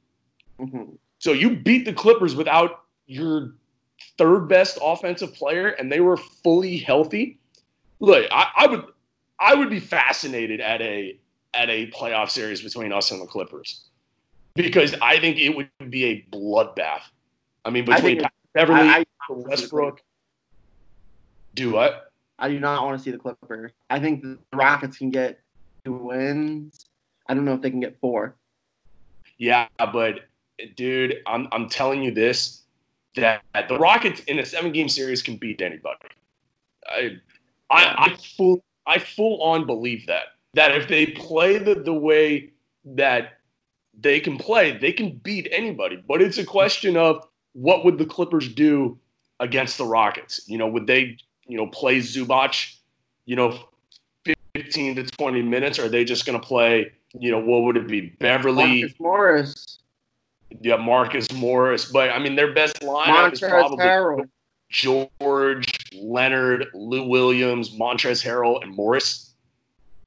Mm-hmm. 0.59 0.95
So 1.19 1.31
you 1.31 1.55
beat 1.55 1.85
the 1.85 1.93
Clippers 1.93 2.35
without 2.35 2.83
your 3.07 3.53
third 4.17 4.47
best 4.47 4.77
offensive 4.81 5.33
player 5.33 5.69
and 5.69 5.91
they 5.91 6.01
were 6.01 6.17
fully 6.17 6.77
healthy. 6.77 7.39
Look, 7.99 8.27
I, 8.31 8.49
I 8.55 8.67
would 8.67 8.83
I 9.39 9.55
would 9.55 9.69
be 9.69 9.79
fascinated 9.79 10.61
at 10.61 10.81
a 10.81 11.17
at 11.53 11.69
a 11.69 11.89
playoff 11.91 12.29
series 12.29 12.61
between 12.61 12.91
us 12.93 13.11
and 13.11 13.21
the 13.21 13.25
Clippers. 13.25 13.85
Because 14.57 14.95
I 15.01 15.19
think 15.19 15.37
it 15.37 15.55
would 15.55 15.69
be 15.89 16.05
a 16.05 16.25
bloodbath. 16.31 17.01
I 17.63 17.69
mean, 17.69 17.85
between 17.85 18.25
I 18.25 18.29
Beverley, 18.53 18.79
I, 18.79 18.99
I, 18.99 19.05
Westbrook. 19.29 20.01
Do 21.53 21.71
what? 21.71 22.11
I 22.39 22.49
do 22.49 22.59
not 22.59 22.83
want 22.83 22.97
to 22.97 23.03
see 23.03 23.11
the 23.11 23.17
Clippers. 23.17 23.71
I 23.89 23.99
think 23.99 24.21
the 24.21 24.37
Rockets 24.53 24.97
can 24.97 25.09
get 25.09 25.39
two 25.85 25.93
wins. 25.93 26.85
I 27.27 27.33
don't 27.33 27.45
know 27.45 27.53
if 27.53 27.61
they 27.61 27.69
can 27.69 27.79
get 27.79 27.99
four. 27.99 28.35
Yeah, 29.37 29.67
but 29.77 30.21
dude, 30.75 31.17
I'm 31.25 31.47
I'm 31.51 31.69
telling 31.69 32.01
you 32.01 32.11
this 32.11 32.63
that 33.15 33.43
the 33.67 33.77
Rockets 33.77 34.21
in 34.21 34.39
a 34.39 34.45
seven 34.45 34.71
game 34.71 34.89
series 34.89 35.21
can 35.21 35.37
beat 35.37 35.61
anybody. 35.61 35.97
I 36.87 37.17
I, 37.69 38.11
I 38.11 38.17
full 38.35 38.63
I 38.85 38.99
full 38.99 39.41
on 39.41 39.65
believe 39.65 40.07
that 40.07 40.27
that 40.53 40.75
if 40.75 40.87
they 40.87 41.07
play 41.07 41.57
the 41.57 41.75
the 41.75 41.93
way 41.93 42.51
that 42.85 43.36
they 43.99 44.19
can 44.19 44.37
play, 44.37 44.77
they 44.77 44.91
can 44.91 45.19
beat 45.23 45.47
anybody. 45.51 46.03
But 46.07 46.21
it's 46.21 46.37
a 46.37 46.45
question 46.45 46.97
of 46.97 47.27
what 47.53 47.83
would 47.83 47.97
the 47.97 48.05
Clippers 48.05 48.53
do 48.53 48.97
against 49.39 49.77
the 49.77 49.85
Rockets? 49.85 50.41
You 50.47 50.57
know, 50.57 50.67
would 50.67 50.87
they 50.87 51.17
you 51.47 51.57
know, 51.57 51.67
play 51.67 51.97
Zubac, 51.99 52.75
you 53.25 53.35
know, 53.35 53.57
15 54.55 54.95
to 54.95 55.03
20 55.03 55.41
minutes? 55.41 55.79
Or 55.79 55.85
are 55.85 55.89
they 55.89 56.03
just 56.03 56.25
going 56.25 56.39
to 56.39 56.45
play, 56.45 56.91
you 57.17 57.31
know, 57.31 57.39
what 57.39 57.63
would 57.63 57.77
it 57.77 57.87
be? 57.87 58.01
Beverley, 58.19 58.81
Marcus 58.81 58.99
Morris, 58.99 59.79
yeah, 60.61 60.75
Marcus 60.75 61.31
Morris. 61.31 61.91
But 61.91 62.11
I 62.11 62.19
mean, 62.19 62.35
their 62.35 62.53
best 62.53 62.81
lineup 62.81 63.33
is 63.33 63.39
probably 63.39 63.77
Harrell. 63.77 64.29
George, 64.69 65.93
Leonard, 65.93 66.67
Lou 66.73 67.07
Williams, 67.07 67.69
Montrezl 67.71 68.25
Harrell, 68.25 68.61
and 68.61 68.75
Morris. 68.75 69.33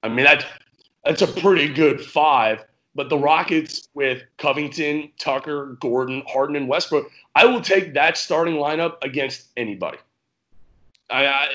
I 0.03 0.09
mean, 0.09 0.25
that's 0.25 0.45
that's 1.05 1.23
a 1.23 1.27
pretty 1.27 1.73
good 1.73 2.01
five. 2.01 2.65
But 2.95 3.09
the 3.09 3.19
Rockets 3.19 3.89
with 3.95 4.23
Covington, 4.39 5.13
Tucker, 5.19 5.77
Gordon, 5.81 6.23
Harden, 6.27 6.57
and 6.57 6.69
Westbrook, 6.69 7.09
I 7.37 7.45
will 7.45 7.61
take 7.61 7.95
that 7.95 8.17
starting 8.17 8.55
lineup 8.55 8.97
against 9.03 9.49
anybody. 9.57 9.99
I, 11.09 11.27
I 11.27 11.49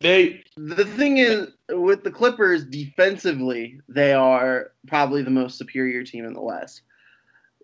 they 0.00 0.42
The 0.56 0.84
thing 0.84 1.18
is, 1.18 1.48
with 1.68 2.04
the 2.04 2.10
Clippers, 2.10 2.64
defensively, 2.64 3.80
they 3.88 4.12
are 4.12 4.72
probably 4.86 5.22
the 5.22 5.30
most 5.30 5.58
superior 5.58 6.02
team 6.04 6.24
in 6.24 6.32
the 6.32 6.40
West. 6.40 6.82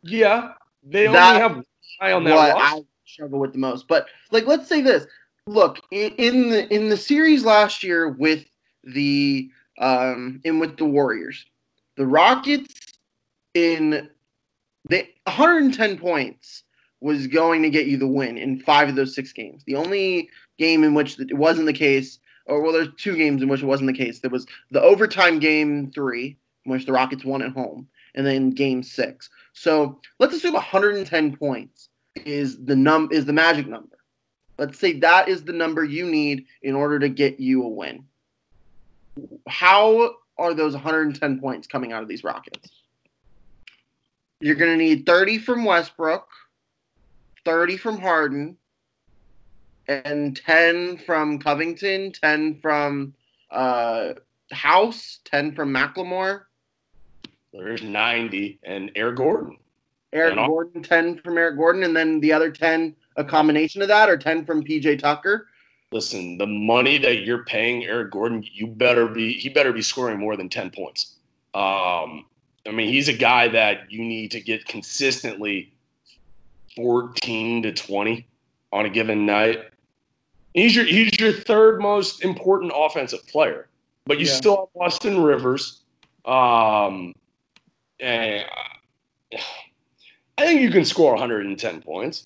yeah 0.03 0.53
they 0.83 1.09
only 1.09 1.19
have 1.19 1.57
one 1.57 1.65
guy 2.01 2.13
on 2.13 2.25
that 2.25 2.35
what 2.35 2.55
roster. 2.55 2.77
I 2.77 2.83
struggle 3.05 3.39
with 3.41 3.53
the 3.53 3.59
most. 3.59 3.89
But 3.89 4.07
like, 4.31 4.47
let's 4.47 4.69
say 4.69 4.81
this: 4.81 5.07
look 5.47 5.81
in, 5.91 6.13
in 6.13 6.51
the 6.51 6.75
in 6.75 6.89
the 6.89 6.97
series 6.97 7.45
last 7.45 7.83
year 7.83 8.09
with 8.09 8.45
the 8.85 9.51
um 9.79 10.41
in 10.45 10.59
with 10.59 10.77
the 10.77 10.85
Warriors, 10.85 11.45
the 11.97 12.07
Rockets 12.07 12.86
in 13.57 14.09
the 14.89 15.09
110 15.25 15.99
points 15.99 16.63
was 17.01 17.27
going 17.27 17.63
to 17.63 17.71
get 17.71 17.87
you 17.87 17.97
the 17.97 18.07
win 18.07 18.39
in 18.39 18.61
five 18.61 18.89
of 18.89 18.95
those 18.95 19.15
six 19.15 19.33
games. 19.33 19.65
The 19.65 19.75
only 19.75 20.31
game 20.59 20.85
in 20.85 20.95
which 20.95 21.19
it 21.19 21.37
wasn't 21.37 21.67
the 21.67 21.73
case, 21.73 22.19
or 22.47 22.63
well, 22.63 22.73
there's 22.73 22.89
two 22.97 23.17
games 23.17 23.43
in 23.43 23.49
which 23.49 23.63
it 23.63 23.67
wasn't 23.67 23.89
the 23.89 23.97
case. 23.97 24.21
There 24.21 24.31
was 24.31 24.47
the 24.71 24.83
overtime 24.83 25.39
game 25.39 25.91
three, 25.91 26.37
in 26.65 26.73
which 26.73 26.87
the 26.87 26.93
Rockets 26.93 27.25
won 27.25 27.43
at 27.43 27.53
home, 27.53 27.89
and 28.15 28.27
then 28.27 28.51
game 28.51 28.83
six. 28.83 29.29
So 29.53 30.01
let's 30.19 30.35
assume 30.35 30.55
110 30.55 31.37
points 31.37 31.89
is 32.25 32.65
the 32.65 32.77
num 32.77 33.09
is 33.11 33.25
the 33.25 33.33
magic 33.33 33.67
number. 33.67 33.99
Let's 34.59 34.79
say 34.79 34.99
that 35.01 35.29
is 35.29 35.45
the 35.45 35.53
number 35.53 35.85
you 35.85 36.07
need 36.07 36.47
in 36.63 36.75
order 36.75 36.99
to 36.99 37.09
get 37.09 37.41
you 37.41 37.63
a 37.63 37.69
win. 37.69 38.05
How 39.49 40.17
are 40.39 40.55
those 40.55 40.75
110 40.75 41.41
points 41.41 41.67
coming 41.67 41.93
out 41.93 42.03
of 42.03 42.09
these 42.09 42.25
Rockets? 42.25 42.71
You're 44.41 44.57
going 44.57 44.77
to 44.79 44.85
need 44.85 45.07
30 45.07 45.39
from 45.39 45.65
Westbrook, 45.65 46.29
30 47.45 47.77
from 47.79 47.99
Harden, 47.99 48.57
and 49.89 50.37
10 50.37 50.99
from 50.99 51.39
Covington, 51.39 52.13
10 52.13 52.61
from 52.61 53.15
uh, 53.51 54.13
House, 54.53 55.21
10 55.25 55.55
from 55.55 55.73
McLemore, 55.73 56.43
There's 57.53 57.83
90 57.83 58.61
and 58.65 58.91
Eric 58.95 59.17
Gordon. 59.17 59.57
Eric 60.13 60.37
And 60.37 60.47
Gordon, 60.47 60.83
10 60.83 61.19
from 61.19 61.39
Eric 61.39 61.57
Gordon, 61.57 61.83
and 61.85 61.97
then 61.97 62.21
the 62.21 62.33
other 62.33 62.51
10, 62.51 62.95
a 63.17 63.25
combination 63.25 63.83
of 63.83 63.89
that, 63.89 64.09
or 64.09 64.17
10 64.17 64.45
from 64.45 64.63
PJ 64.63 64.99
Tucker. 64.99 65.49
Listen, 65.93 66.37
the 66.37 66.47
money 66.47 66.99
that 66.99 67.23
you're 67.23 67.45
paying 67.45 67.85
Eric 67.85 68.11
Gordon, 68.11 68.45
you 68.53 68.67
better 68.67 69.07
be 69.07 69.33
he 69.33 69.49
better 69.49 69.73
be 69.73 69.83
scoring 69.83 70.19
more 70.19 70.37
than 70.37 70.49
10 70.49 70.71
points. 70.71 71.17
Um, 71.55 72.27
I 72.67 72.73
mean, 72.73 72.89
he's 72.89 73.09
a 73.09 73.13
guy 73.13 73.49
that 73.49 73.91
you 73.91 74.05
need 74.05 74.31
to 74.33 74.41
get 74.41 74.67
consistently 74.67 75.73
14 76.75 77.63
to 77.63 77.73
20 77.73 78.27
on 78.73 78.87
a 78.87 78.91
given 78.91 79.25
night. 79.27 79.65
He's 80.55 80.75
your 80.75 80.85
he's 80.87 81.19
your 81.21 81.33
third 81.33 81.81
most 81.81 82.25
important 82.25 82.73
offensive 82.75 83.27
player, 83.29 83.69
but 84.07 84.19
you 84.19 84.27
Yeah. 84.27 84.33
still 84.33 84.57
have 84.75 84.83
Austin 84.83 85.23
Rivers. 85.23 85.81
Um, 86.25 87.15
and 88.01 88.45
I 89.33 89.39
think 90.47 90.61
you 90.61 90.71
can 90.71 90.85
score 90.85 91.13
110 91.13 91.83
points. 91.83 92.25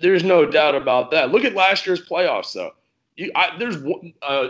There's 0.00 0.24
no 0.24 0.44
doubt 0.46 0.74
about 0.74 1.10
that. 1.12 1.30
Look 1.30 1.44
at 1.44 1.54
last 1.54 1.86
year's 1.86 2.06
playoffs, 2.06 2.52
though. 2.52 2.72
You, 3.16 3.30
I, 3.34 3.56
there's 3.58 3.78
one- 3.78 4.12
a 4.22 4.48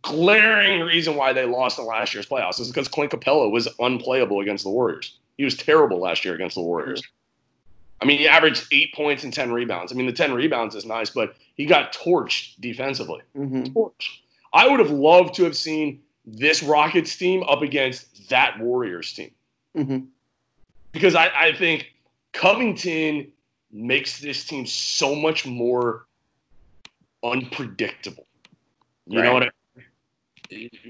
glaring 0.00 0.80
reason 0.80 1.16
why 1.16 1.32
they 1.32 1.44
lost 1.44 1.78
in 1.78 1.86
last 1.86 2.14
year's 2.14 2.26
playoffs 2.26 2.58
is 2.60 2.68
because 2.68 2.88
Clint 2.88 3.12
Capela 3.12 3.50
was 3.50 3.68
unplayable 3.78 4.40
against 4.40 4.64
the 4.64 4.70
Warriors. 4.70 5.18
He 5.36 5.44
was 5.44 5.56
terrible 5.56 5.98
last 5.98 6.24
year 6.24 6.34
against 6.34 6.54
the 6.54 6.62
Warriors. 6.62 7.02
I 8.00 8.04
mean, 8.04 8.18
he 8.18 8.26
averaged 8.26 8.66
eight 8.72 8.92
points 8.94 9.22
and 9.22 9.32
10 9.32 9.52
rebounds. 9.52 9.92
I 9.92 9.94
mean, 9.94 10.06
the 10.06 10.12
10 10.12 10.32
rebounds 10.32 10.74
is 10.74 10.84
nice, 10.84 11.10
but 11.10 11.36
he 11.54 11.66
got 11.66 11.92
torched 11.92 12.60
defensively. 12.60 13.20
Mm-hmm. 13.36 13.64
Torched. 13.78 14.08
I 14.52 14.68
would 14.68 14.80
have 14.80 14.90
loved 14.90 15.34
to 15.34 15.44
have 15.44 15.56
seen 15.56 16.00
this 16.26 16.62
Rockets 16.62 17.14
team 17.16 17.42
up 17.44 17.62
against 17.62 18.28
that 18.28 18.58
Warriors 18.58 19.12
team 19.12 19.30
Mm-hmm. 19.76 20.00
because 20.92 21.14
I, 21.14 21.30
I 21.34 21.52
think 21.54 21.94
Covington 22.34 23.32
makes 23.70 24.20
this 24.20 24.44
team 24.44 24.66
so 24.66 25.14
much 25.14 25.46
more 25.46 26.04
unpredictable. 27.24 28.26
You 29.06 29.22
know 29.22 29.32
what 29.32 29.44
I 29.44 29.50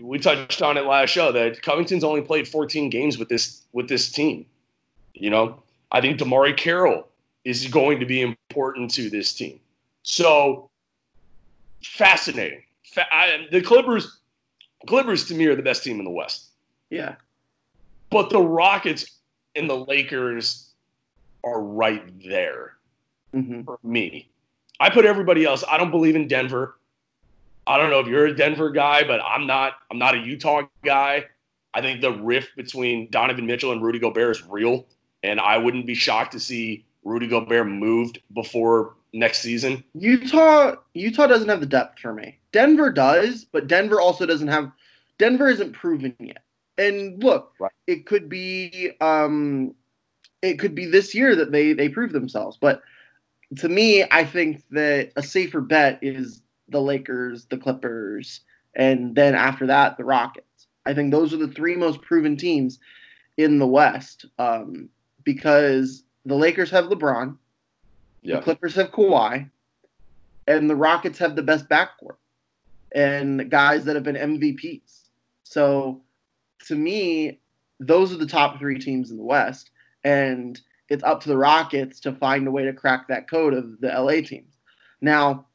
we 0.03 0.19
touched 0.19 0.63
on 0.63 0.77
it 0.77 0.85
last 0.85 1.11
show 1.11 1.33
that 1.33 1.63
Covington's 1.63 2.05
only 2.05 2.21
played 2.23 2.47
14 2.49 2.91
games 2.91 3.19
with 3.19 3.29
this 3.29 3.63
with 3.73 3.89
this 3.89 4.11
team. 4.11 4.47
You 5.15 5.31
know, 5.31 5.63
I 5.91 6.01
think 6.01 6.19
DeMarre 6.19 6.57
Carroll 6.57 7.09
is 7.45 7.67
going 7.69 8.01
to 8.01 8.07
be 8.07 8.23
important 8.23 8.91
to 8.95 9.11
this 9.11 9.33
team. 9.33 9.61
So 10.03 10.71
fascinating. 11.85 12.63
Fa- 12.85 13.13
I, 13.13 13.47
the 13.51 13.61
Clippers, 13.61 14.19
Clippers 14.87 15.25
to 15.27 15.35
me 15.35 15.47
are 15.47 15.57
the 15.57 15.63
best 15.63 15.83
team 15.85 15.99
in 15.99 16.05
the 16.05 16.11
West. 16.11 16.47
Yeah. 16.91 17.17
But 18.11 18.31
the 18.31 18.41
Rockets 18.41 19.07
and 19.57 19.69
the 19.69 19.77
Lakers 19.77 20.71
are 21.45 21.61
right 21.61 22.03
there 22.29 22.75
Mm-hmm. 23.35 23.63
for 23.63 23.79
me. 23.83 24.29
I 24.79 24.91
put 24.91 25.07
everybody 25.07 25.47
else. 25.47 25.65
I 25.67 25.79
don't 25.79 25.91
believe 25.91 26.17
in 26.17 26.29
Denver. 26.29 26.77
I 27.67 27.77
don't 27.79 27.91
know 27.91 28.01
if 28.01 28.07
you're 28.07 28.27
a 28.27 28.35
Denver 28.35 28.71
guy, 28.71 29.05
but 29.05 29.21
I'm 29.25 29.47
not. 29.47 29.75
I'm 29.91 29.99
not 29.99 30.15
a 30.15 30.19
Utah 30.19 30.63
guy. 30.85 31.25
I 31.75 31.81
think 31.81 32.01
the 32.01 32.13
rift 32.13 32.57
between 32.57 33.11
Donovan 33.11 33.47
Mitchell 33.47 33.73
and 33.73 33.83
Rudy 33.83 33.99
Gobert 33.99 34.37
is 34.37 34.43
real, 34.47 34.87
and 35.23 35.41
I 35.41 35.57
wouldn't 35.59 35.87
be 35.87 35.95
shocked 35.95 36.33
to 36.33 36.41
see 36.41 36.85
Rudy 37.05 37.27
Gobert 37.29 37.67
moved 37.67 38.21
before 38.35 38.95
next 39.13 39.41
season. 39.41 39.83
Utah 39.95 40.77
Utah 40.95 41.27
doesn't 41.27 41.49
have 41.49 41.61
the 41.61 41.67
depth 41.67 41.99
for 42.01 42.13
me. 42.13 42.39
Denver 42.53 42.91
does, 42.91 43.45
but 43.45 43.69
Denver 43.69 44.01
also 44.01 44.27
doesn't 44.27 44.49
have 44.49 44.71
Denver 45.19 45.49
isn't 45.49 45.73
proven 45.73 46.15
yet. 46.19 46.43
And 46.79 47.23
look, 47.23 47.55
Right. 47.59 47.73
it 47.87 48.07
could 48.07 48.29
be 48.29 48.91
um 49.01 49.75
it 50.43 50.59
could 50.59 50.75
be 50.75 50.87
this 50.87 51.15
year 51.15 51.37
that 51.37 51.53
they 51.53 51.73
they 51.73 51.89
prove 51.89 52.13
themselves. 52.13 52.59
But 52.61 52.83
to 53.59 53.69
me, 53.69 54.05
I 54.11 54.25
think 54.25 54.63
that 54.71 55.13
a 55.17 55.23
safer 55.23 55.61
bet 55.61 55.99
is 56.03 56.43
the 56.69 56.81
Lakers, 56.81 57.47
the 57.47 57.59
Clippers, 57.59 58.41
and 58.75 59.15
then 59.15 59.35
after 59.35 59.67
that, 59.67 59.97
the 59.97 60.05
Rockets. 60.05 60.67
I 60.87 60.95
think 60.95 61.11
those 61.11 61.33
are 61.33 61.39
the 61.39 61.49
three 61.49 61.77
most 61.77 62.01
proven 62.03 62.37
teams 62.37 62.79
in 63.37 63.59
the 63.59 63.67
West. 63.67 64.27
Um, 64.39 64.89
because 65.25 66.05
the 66.27 66.35
Lakers 66.35 66.71
have 66.71 66.87
LeBron, 66.87 67.37
Yeah. 68.23 68.37
the 68.37 68.43
Clippers 68.43 68.75
have 68.75 68.91
Kawhi, 68.91 69.49
and 70.47 70.69
the 70.69 70.77
Rockets 70.77 71.19
have 71.19 71.37
the 71.37 71.43
best 71.43 71.69
backcourt 71.69 72.17
and 72.95 73.51
guys 73.51 73.85
that 73.85 73.95
have 73.95 74.05
been 74.05 74.17
MVPs. 74.17 75.09
So 75.45 76.03
to 76.67 76.75
me, 76.75 77.41
those 77.81 78.13
are 78.13 78.17
the 78.17 78.27
top 78.27 78.59
three 78.59 78.79
teams 78.79 79.11
in 79.11 79.17
the 79.17 79.23
West, 79.23 79.71
and 80.05 80.61
it's 80.89 81.05
up 81.05 81.21
to 81.23 81.29
the 81.29 81.37
Rockets 81.39 82.01
to 82.01 82.13
find 82.13 82.47
a 82.47 82.51
way 82.51 82.65
to 82.65 82.73
crack 82.73 83.09
that 83.09 83.29
code 83.31 83.55
of 83.55 83.81
the 83.81 83.89
LA 83.89 84.21
teams. 84.21 84.59
Now, 85.01 85.47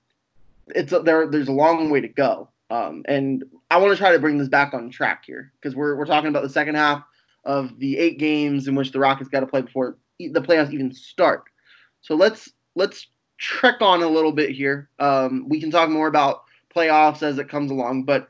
it's 0.75 0.93
there. 1.03 1.27
There's 1.27 1.47
a 1.47 1.53
long 1.53 1.89
way 1.89 2.01
to 2.01 2.07
go, 2.07 2.49
um, 2.69 3.03
and 3.07 3.43
I 3.71 3.77
want 3.77 3.91
to 3.91 3.97
try 3.97 4.11
to 4.11 4.19
bring 4.19 4.37
this 4.37 4.49
back 4.49 4.73
on 4.73 4.89
track 4.89 5.23
here 5.25 5.51
because 5.59 5.75
we're 5.75 5.95
we're 5.95 6.05
talking 6.05 6.29
about 6.29 6.43
the 6.43 6.49
second 6.49 6.75
half 6.75 7.03
of 7.43 7.77
the 7.79 7.97
eight 7.97 8.19
games 8.19 8.67
in 8.67 8.75
which 8.75 8.91
the 8.91 8.99
Rockets 8.99 9.29
got 9.29 9.39
to 9.41 9.47
play 9.47 9.61
before 9.61 9.97
the 10.19 10.41
playoffs 10.41 10.73
even 10.73 10.93
start. 10.93 11.43
So 12.01 12.15
let's 12.15 12.49
let's 12.75 13.07
trek 13.37 13.81
on 13.81 14.03
a 14.03 14.07
little 14.07 14.31
bit 14.31 14.49
here. 14.49 14.89
Um, 14.99 15.45
we 15.47 15.59
can 15.59 15.71
talk 15.71 15.89
more 15.89 16.07
about 16.07 16.43
playoffs 16.75 17.23
as 17.23 17.37
it 17.37 17.49
comes 17.49 17.71
along, 17.71 18.03
but 18.03 18.27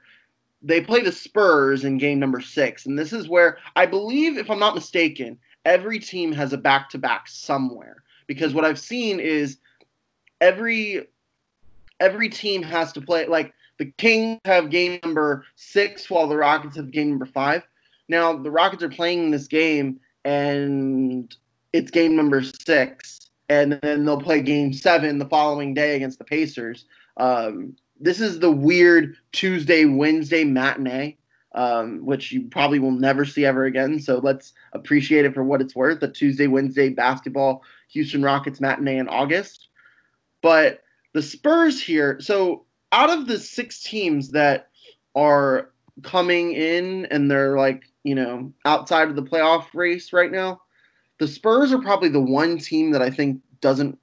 they 0.61 0.81
play 0.81 1.01
the 1.01 1.11
Spurs 1.11 1.83
in 1.83 1.97
game 1.97 2.19
number 2.19 2.41
six, 2.41 2.85
and 2.85 2.97
this 2.97 3.13
is 3.13 3.29
where 3.29 3.57
I 3.75 3.85
believe, 3.85 4.37
if 4.37 4.49
I'm 4.49 4.59
not 4.59 4.75
mistaken, 4.75 5.37
every 5.65 5.99
team 5.99 6.31
has 6.31 6.53
a 6.53 6.57
back 6.57 6.89
to 6.91 6.97
back 6.97 7.27
somewhere. 7.27 8.03
Because 8.25 8.53
what 8.53 8.65
I've 8.65 8.79
seen 8.79 9.19
is 9.19 9.57
every 10.41 11.07
every 11.99 12.29
team 12.29 12.63
has 12.63 12.91
to 12.93 13.01
play 13.01 13.27
like 13.27 13.53
the 13.77 13.91
Kings 13.97 14.39
have 14.45 14.69
game 14.69 14.99
number 15.03 15.45
six 15.55 16.09
while 16.09 16.27
the 16.27 16.37
Rockets 16.37 16.75
have 16.75 16.91
game 16.91 17.09
number 17.09 17.25
five. 17.25 17.63
Now 18.09 18.35
the 18.35 18.51
Rockets 18.51 18.83
are 18.83 18.89
playing 18.89 19.31
this 19.31 19.47
game 19.47 19.99
and 20.25 21.33
it's 21.73 21.91
game 21.91 22.15
number 22.15 22.41
six, 22.41 23.29
and 23.49 23.73
then 23.81 24.05
they'll 24.05 24.19
play 24.19 24.41
game 24.41 24.73
seven 24.73 25.19
the 25.19 25.29
following 25.29 25.73
day 25.73 25.95
against 25.95 26.17
the 26.17 26.25
Pacers. 26.25 26.85
Um, 27.17 27.75
this 27.99 28.19
is 28.19 28.39
the 28.39 28.51
weird 28.51 29.15
Tuesday 29.31 29.85
Wednesday 29.85 30.43
matinee, 30.43 31.17
um, 31.55 32.05
which 32.05 32.31
you 32.31 32.47
probably 32.49 32.79
will 32.79 32.91
never 32.91 33.25
see 33.25 33.45
ever 33.45 33.65
again. 33.65 33.99
So 33.99 34.17
let's 34.17 34.53
appreciate 34.73 35.25
it 35.25 35.33
for 35.33 35.43
what 35.43 35.61
it's 35.61 35.75
worth. 35.75 35.99
The 35.99 36.11
Tuesday 36.11 36.47
Wednesday 36.47 36.89
basketball 36.89 37.63
Houston 37.89 38.23
Rockets 38.23 38.59
matinee 38.59 38.97
in 38.97 39.07
August, 39.07 39.69
but 40.41 40.81
the 41.17 41.23
Spurs 41.23 41.81
here. 41.81 42.19
So 42.21 42.65
out 42.91 43.09
of 43.09 43.25
the 43.25 43.39
six 43.39 43.81
teams 43.81 44.29
that 44.29 44.69
are 45.15 45.71
coming 46.03 46.51
in 46.51 47.07
and 47.07 47.31
they're 47.31 47.57
like 47.57 47.85
you 48.03 48.13
know 48.13 48.53
outside 48.65 49.09
of 49.09 49.15
the 49.15 49.23
playoff 49.23 49.65
race 49.73 50.13
right 50.13 50.31
now, 50.31 50.61
the 51.17 51.27
Spurs 51.27 51.73
are 51.73 51.81
probably 51.81 52.09
the 52.09 52.21
one 52.21 52.59
team 52.59 52.91
that 52.91 53.01
I 53.01 53.09
think 53.09 53.41
doesn't 53.61 53.97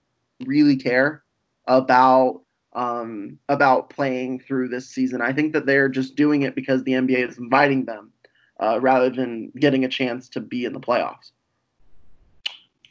really 0.44 0.77
care 0.77 1.22
about 1.68 2.42
um, 2.72 3.38
about 3.48 3.90
playing 3.90 4.40
through 4.40 4.66
this 4.66 4.88
season. 4.88 5.22
I 5.22 5.33
think 5.33 5.53
that 5.53 5.66
they're 5.66 5.88
just 5.88 6.16
doing 6.16 6.42
it 6.42 6.57
because 6.57 6.83
the 6.83 6.94
NBA 6.94 7.29
is 7.29 7.38
inviting 7.38 7.85
them 7.85 8.11
uh, 8.59 8.81
rather 8.81 9.09
than 9.09 9.53
getting 9.61 9.85
a 9.85 9.88
chance 9.88 10.29
to 10.31 10.40
be 10.40 10.64
in 10.64 10.72
the 10.72 10.81
playoffs. 10.81 11.31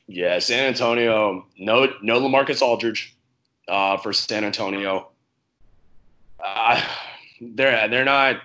Yeah, 0.08 0.40
San 0.40 0.66
Antonio, 0.66 1.46
no, 1.58 1.92
no 2.02 2.22
LaMarcus 2.22 2.62
Aldridge 2.62 3.18
uh, 3.68 3.98
for 3.98 4.14
San 4.14 4.44
Antonio. 4.44 5.10
Uh, 6.44 6.82
they're 7.42 7.88
they're 7.88 8.06
not 8.06 8.38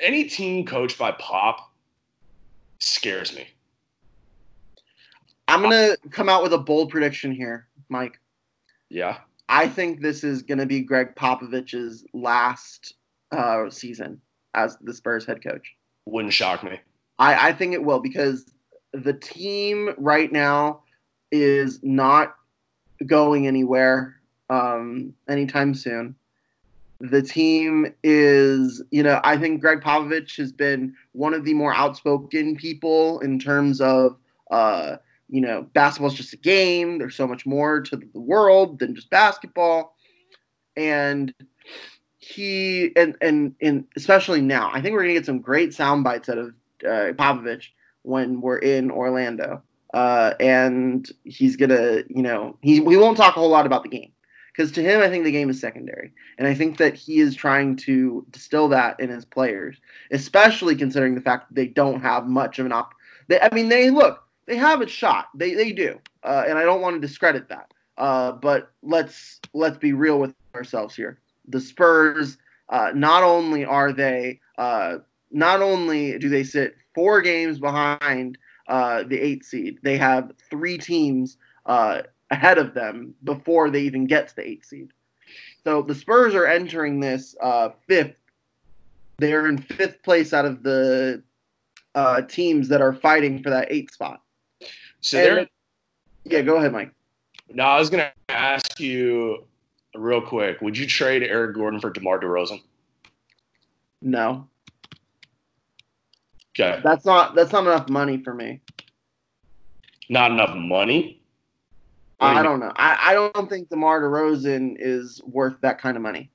any 0.00 0.24
team 0.24 0.64
coached 0.64 0.98
by 0.98 1.12
Pop 1.12 1.72
scares 2.78 3.34
me. 3.34 3.46
I'm 5.46 5.62
gonna 5.62 5.96
come 6.10 6.28
out 6.28 6.42
with 6.42 6.52
a 6.52 6.58
bold 6.58 6.90
prediction 6.90 7.32
here, 7.32 7.66
Mike. 7.88 8.20
Yeah. 8.90 9.18
I 9.48 9.66
think 9.66 10.02
this 10.02 10.24
is 10.24 10.42
gonna 10.42 10.66
be 10.66 10.82
Gregg 10.82 11.14
Popovich's 11.14 12.04
last 12.12 12.94
uh, 13.32 13.70
season 13.70 14.20
as 14.54 14.76
the 14.82 14.92
Spurs 14.92 15.24
head 15.24 15.42
coach. 15.42 15.74
Wouldn't 16.04 16.34
shock 16.34 16.62
me. 16.62 16.80
I, 17.18 17.48
I 17.48 17.52
think 17.52 17.72
it 17.72 17.82
will 17.82 18.00
because 18.00 18.46
the 18.92 19.14
team 19.14 19.94
right 19.98 20.30
now 20.30 20.82
is 21.30 21.80
not 21.82 22.36
going 23.06 23.46
anywhere 23.46 24.17
um, 24.50 25.14
anytime 25.28 25.74
soon. 25.74 26.14
The 27.00 27.22
team 27.22 27.94
is, 28.02 28.82
you 28.90 29.04
know, 29.04 29.20
I 29.22 29.36
think 29.36 29.60
Gregg 29.60 29.80
Popovich 29.80 30.36
has 30.38 30.50
been 30.50 30.94
one 31.12 31.32
of 31.32 31.44
the 31.44 31.54
more 31.54 31.72
outspoken 31.72 32.56
people 32.56 33.20
in 33.20 33.38
terms 33.38 33.80
of, 33.80 34.16
uh, 34.50 34.96
you 35.28 35.40
know, 35.40 35.62
basketball's 35.74 36.14
just 36.14 36.32
a 36.32 36.38
game. 36.38 36.98
There's 36.98 37.14
so 37.14 37.28
much 37.28 37.46
more 37.46 37.80
to 37.82 37.96
the 37.96 38.20
world 38.20 38.80
than 38.80 38.96
just 38.96 39.10
basketball. 39.10 39.94
And 40.76 41.32
he, 42.18 42.90
and, 42.96 43.16
and, 43.20 43.54
and 43.62 43.84
especially 43.96 44.40
now, 44.40 44.70
I 44.72 44.80
think 44.80 44.94
we're 44.94 45.02
going 45.02 45.14
to 45.14 45.20
get 45.20 45.26
some 45.26 45.40
great 45.40 45.74
sound 45.74 46.02
bites 46.02 46.28
out 46.28 46.38
of 46.38 46.48
uh, 46.84 47.12
Popovich 47.12 47.66
when 48.02 48.40
we're 48.40 48.58
in 48.58 48.90
Orlando. 48.90 49.62
Uh, 49.94 50.34
and 50.40 51.08
he's 51.24 51.56
going 51.56 51.70
to, 51.70 52.04
you 52.08 52.22
know, 52.22 52.58
he, 52.60 52.80
we 52.80 52.96
won't 52.96 53.16
talk 53.16 53.36
a 53.36 53.40
whole 53.40 53.50
lot 53.50 53.66
about 53.66 53.84
the 53.84 53.88
game 53.88 54.12
because 54.58 54.72
to 54.72 54.82
him, 54.82 55.00
I 55.00 55.08
think 55.08 55.22
the 55.22 55.30
game 55.30 55.50
is 55.50 55.60
secondary, 55.60 56.12
and 56.36 56.48
I 56.48 56.52
think 56.52 56.78
that 56.78 56.96
he 56.96 57.20
is 57.20 57.36
trying 57.36 57.76
to 57.76 58.26
distill 58.32 58.66
that 58.70 58.98
in 58.98 59.08
his 59.08 59.24
players, 59.24 59.76
especially 60.10 60.74
considering 60.74 61.14
the 61.14 61.20
fact 61.20 61.48
that 61.48 61.54
they 61.54 61.68
don't 61.68 62.00
have 62.00 62.26
much 62.26 62.58
of 62.58 62.66
an 62.66 62.72
op. 62.72 62.92
They, 63.28 63.38
I 63.38 63.54
mean, 63.54 63.68
they 63.68 63.90
look, 63.90 64.24
they 64.46 64.56
have 64.56 64.80
a 64.80 64.88
shot, 64.88 65.26
they 65.32 65.54
they 65.54 65.70
do, 65.70 66.00
uh, 66.24 66.42
and 66.48 66.58
I 66.58 66.64
don't 66.64 66.80
want 66.80 66.96
to 66.96 67.00
discredit 67.00 67.48
that. 67.50 67.72
Uh, 67.98 68.32
but 68.32 68.72
let's 68.82 69.40
let's 69.54 69.78
be 69.78 69.92
real 69.92 70.18
with 70.18 70.34
ourselves 70.56 70.96
here. 70.96 71.20
The 71.46 71.60
Spurs, 71.60 72.36
uh, 72.68 72.90
not 72.96 73.22
only 73.22 73.64
are 73.64 73.92
they, 73.92 74.40
uh, 74.58 74.96
not 75.30 75.62
only 75.62 76.18
do 76.18 76.28
they 76.28 76.42
sit 76.42 76.74
four 76.96 77.22
games 77.22 77.60
behind 77.60 78.36
uh, 78.66 79.04
the 79.04 79.20
eight 79.20 79.44
seed, 79.44 79.78
they 79.84 79.98
have 79.98 80.32
three 80.50 80.78
teams 80.78 81.36
uh, 81.66 82.02
ahead 82.30 82.58
of 82.58 82.74
them 82.74 83.14
before 83.24 83.70
they 83.70 83.80
even 83.82 84.06
get 84.06 84.28
to 84.28 84.36
the 84.36 84.46
eight 84.46 84.64
seed. 84.64 84.90
So 85.64 85.82
the 85.82 85.94
Spurs 85.94 86.34
are 86.34 86.46
entering 86.46 87.00
this 87.00 87.36
uh, 87.42 87.70
fifth. 87.86 88.16
They're 89.18 89.48
in 89.48 89.58
fifth 89.58 90.02
place 90.02 90.32
out 90.32 90.44
of 90.44 90.62
the 90.62 91.22
uh, 91.94 92.22
teams 92.22 92.68
that 92.68 92.80
are 92.80 92.92
fighting 92.92 93.42
for 93.42 93.50
that 93.50 93.68
eight 93.70 93.92
spot. 93.92 94.22
So 95.00 95.16
they're. 95.16 95.48
Yeah, 96.24 96.42
go 96.42 96.56
ahead, 96.56 96.72
Mike. 96.72 96.92
No, 97.50 97.64
I 97.64 97.78
was 97.78 97.88
going 97.88 98.04
to 98.04 98.34
ask 98.34 98.78
you 98.78 99.46
real 99.94 100.20
quick. 100.20 100.60
Would 100.60 100.76
you 100.76 100.86
trade 100.86 101.22
Eric 101.22 101.56
Gordon 101.56 101.80
for 101.80 101.90
DeMar 101.90 102.20
DeRozan? 102.20 102.60
No. 104.02 104.46
Okay. 106.58 106.80
That's 106.82 107.04
not 107.04 107.34
that's 107.34 107.52
not 107.52 107.64
enough 107.64 107.88
money 107.88 108.18
for 108.22 108.34
me. 108.34 108.60
Not 110.08 110.30
enough 110.30 110.54
money. 110.56 111.17
I 112.20 112.42
don't 112.42 112.60
know. 112.60 112.72
I, 112.76 112.98
I 113.10 113.14
don't 113.14 113.48
think 113.48 113.68
DeMar 113.68 114.02
DeRozan 114.02 114.76
is 114.78 115.20
worth 115.24 115.60
that 115.60 115.80
kind 115.80 115.96
of 115.96 116.02
money. 116.02 116.30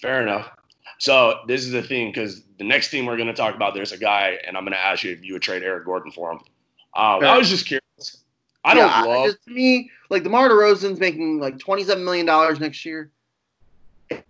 Fair 0.00 0.22
enough. 0.22 0.50
So 0.98 1.40
this 1.48 1.64
is 1.64 1.72
the 1.72 1.82
thing 1.82 2.10
because 2.10 2.44
the 2.58 2.64
next 2.64 2.90
team 2.90 3.06
we're 3.06 3.16
going 3.16 3.28
to 3.28 3.34
talk 3.34 3.56
about, 3.56 3.74
there's 3.74 3.92
a 3.92 3.98
guy, 3.98 4.38
and 4.46 4.56
I'm 4.56 4.64
going 4.64 4.72
to 4.72 4.78
ask 4.78 5.02
you 5.02 5.10
if 5.10 5.24
you 5.24 5.32
would 5.32 5.42
trade 5.42 5.62
Eric 5.62 5.84
Gordon 5.84 6.12
for 6.12 6.32
him. 6.32 6.38
Um, 6.94 7.24
I 7.24 7.36
was 7.36 7.48
just 7.48 7.66
curious. 7.66 7.82
I 8.64 8.74
don't 8.74 9.08
love. 9.08 9.26
Just, 9.26 9.44
to 9.44 9.50
me, 9.50 9.90
like 10.10 10.22
DeMar 10.22 10.48
DeRozan's 10.48 11.00
making 11.00 11.40
like 11.40 11.58
27 11.58 12.04
million 12.04 12.26
dollars 12.26 12.60
next 12.60 12.84
year, 12.84 13.10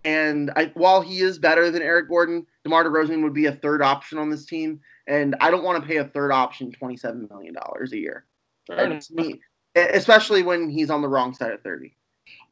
and 0.03 0.51
I, 0.55 0.71
while 0.73 1.01
he 1.01 1.19
is 1.19 1.37
better 1.37 1.69
than 1.69 1.81
Eric 1.81 2.09
Gordon, 2.09 2.47
DeMar 2.63 2.85
DeRozan 2.85 3.21
would 3.21 3.33
be 3.33 3.45
a 3.45 3.51
third 3.51 3.81
option 3.81 4.17
on 4.17 4.29
this 4.29 4.45
team, 4.45 4.79
and 5.07 5.35
I 5.39 5.51
don't 5.51 5.63
want 5.63 5.81
to 5.81 5.87
pay 5.87 5.97
a 5.97 6.05
third 6.05 6.31
option 6.31 6.71
27 6.71 7.27
million 7.29 7.53
dollars 7.53 7.91
a 7.93 7.97
year. 7.97 8.25
Fair 8.65 8.99
me, 9.11 9.41
especially 9.75 10.43
when 10.43 10.69
he's 10.69 10.89
on 10.89 11.01
the 11.01 11.07
wrong 11.07 11.33
side 11.33 11.51
of 11.51 11.61
30. 11.61 11.93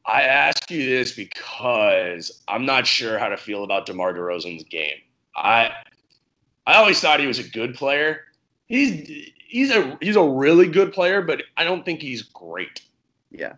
I 0.06 0.22
ask 0.22 0.70
you 0.70 0.84
this 0.84 1.12
because 1.12 2.42
I'm 2.48 2.66
not 2.66 2.86
sure 2.86 3.18
how 3.18 3.28
to 3.28 3.36
feel 3.36 3.62
about 3.64 3.86
DeMar 3.86 4.14
DeRozan's 4.14 4.64
game. 4.64 4.98
I 5.36 5.70
I 6.66 6.74
always 6.74 7.00
thought 7.00 7.20
he 7.20 7.26
was 7.26 7.38
a 7.38 7.48
good 7.48 7.74
player. 7.74 8.22
He's 8.66 9.30
he's 9.46 9.70
a 9.70 9.96
he's 10.00 10.16
a 10.16 10.22
really 10.22 10.66
good 10.66 10.92
player, 10.92 11.22
but 11.22 11.42
I 11.56 11.64
don't 11.64 11.84
think 11.84 12.00
he's 12.00 12.22
great. 12.22 12.82
Yeah. 13.30 13.54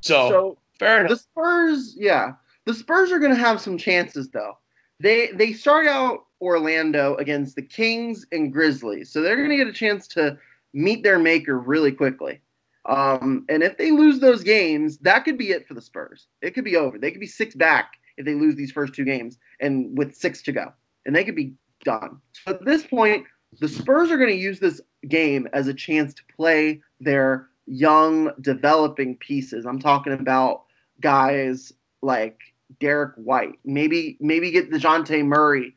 So, 0.00 0.28
so 0.28 0.58
fair 0.78 1.00
enough. 1.00 1.10
The 1.10 1.16
Spurs, 1.16 1.94
yeah, 1.96 2.32
the 2.64 2.74
Spurs 2.74 3.12
are 3.12 3.18
going 3.18 3.34
to 3.34 3.38
have 3.38 3.60
some 3.60 3.78
chances 3.78 4.28
though. 4.30 4.58
They 4.98 5.28
they 5.34 5.52
start 5.52 5.86
out 5.86 6.26
Orlando 6.40 7.14
against 7.16 7.54
the 7.54 7.62
Kings 7.62 8.26
and 8.32 8.52
Grizzlies, 8.52 9.10
so 9.10 9.22
they're 9.22 9.36
going 9.36 9.50
to 9.50 9.56
get 9.56 9.68
a 9.68 9.72
chance 9.72 10.08
to 10.08 10.36
meet 10.72 11.02
their 11.02 11.18
maker 11.18 11.58
really 11.58 11.92
quickly. 11.92 12.40
Um, 12.86 13.44
and 13.48 13.62
if 13.62 13.76
they 13.76 13.90
lose 13.90 14.20
those 14.20 14.42
games, 14.42 14.98
that 14.98 15.24
could 15.24 15.36
be 15.36 15.50
it 15.50 15.68
for 15.68 15.74
the 15.74 15.82
Spurs. 15.82 16.26
It 16.40 16.54
could 16.54 16.64
be 16.64 16.76
over. 16.76 16.98
They 16.98 17.10
could 17.10 17.20
be 17.20 17.26
six 17.26 17.54
back 17.54 17.92
if 18.16 18.24
they 18.24 18.34
lose 18.34 18.56
these 18.56 18.72
first 18.72 18.94
two 18.94 19.04
games, 19.04 19.38
and 19.60 19.96
with 19.96 20.14
six 20.14 20.42
to 20.42 20.52
go, 20.52 20.72
and 21.06 21.14
they 21.14 21.24
could 21.24 21.36
be 21.36 21.54
done. 21.84 22.20
So 22.32 22.52
at 22.52 22.64
this 22.64 22.86
point, 22.86 23.24
the 23.58 23.68
Spurs 23.68 24.10
are 24.10 24.16
going 24.16 24.30
to 24.30 24.36
use 24.36 24.60
this 24.60 24.80
game 25.08 25.48
as 25.52 25.66
a 25.66 25.74
chance 25.74 26.14
to 26.14 26.22
play 26.36 26.80
their 27.00 27.48
young, 27.66 28.30
developing 28.40 29.16
pieces. 29.16 29.64
I'm 29.64 29.78
talking 29.78 30.12
about 30.12 30.64
guys 31.00 31.72
like 32.02 32.38
Derrick 32.78 33.14
White. 33.16 33.58
Maybe 33.64 34.16
maybe 34.20 34.50
get 34.50 34.70
Dejounte 34.70 35.24
Murray 35.24 35.74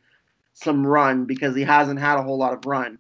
some 0.53 0.85
run 0.85 1.25
because 1.25 1.55
he 1.55 1.63
hasn't 1.63 1.99
had 1.99 2.17
a 2.17 2.23
whole 2.23 2.37
lot 2.37 2.53
of 2.53 2.65
run. 2.65 2.99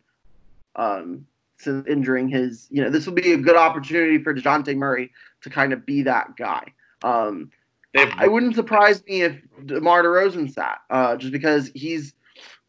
Um, 0.75 1.27
injuring 1.67 2.29
his, 2.29 2.67
you 2.69 2.83
know, 2.83 2.89
this 2.89 3.05
will 3.05 3.13
be 3.13 3.33
a 3.33 3.37
good 3.37 3.55
opportunity 3.55 4.21
for 4.21 4.33
Dejounte 4.33 4.75
Murray 4.75 5.11
to 5.41 5.49
kind 5.49 5.73
of 5.73 5.85
be 5.85 6.03
that 6.03 6.35
guy. 6.37 6.65
Um, 7.03 7.51
I 7.95 8.27
wouldn't 8.27 8.55
surprise 8.55 9.03
me 9.05 9.21
if 9.21 9.39
DeMar 9.65 10.03
DeRozan 10.03 10.51
sat, 10.51 10.79
uh, 10.89 11.15
just 11.15 11.31
because 11.31 11.69
he's 11.75 12.13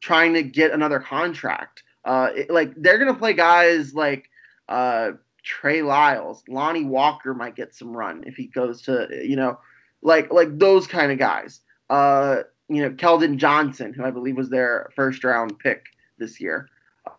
trying 0.01 0.35
to 0.35 0.43
get 0.43 0.73
another 0.73 1.01
contract. 1.01 1.83
Uh, 2.05 2.29
it, 2.35 2.51
like 2.51 2.75
they're 2.77 2.99
gonna 2.99 3.15
play 3.15 3.33
guys 3.33 3.95
like 3.95 4.29
uh, 4.69 5.13
Trey 5.43 5.81
Lyles, 5.81 6.43
Lonnie 6.49 6.85
Walker 6.85 7.33
might 7.33 7.57
get 7.57 7.75
some 7.75 7.97
run 7.97 8.25
if 8.27 8.35
he 8.35 8.47
goes 8.49 8.83
to, 8.83 9.09
you 9.23 9.37
know, 9.37 9.59
like 10.03 10.31
like 10.31 10.59
those 10.59 10.87
kind 10.87 11.11
of 11.11 11.19
guys. 11.19 11.61
Uh, 11.89 12.43
you 12.69 12.83
know, 12.83 12.91
Keldon 12.91 13.37
Johnson, 13.37 13.95
who 13.95 14.05
I 14.05 14.11
believe 14.11 14.37
was 14.37 14.51
their 14.51 14.91
first 14.95 15.25
round 15.25 15.59
pick 15.59 15.87
this 16.19 16.41
year 16.41 16.69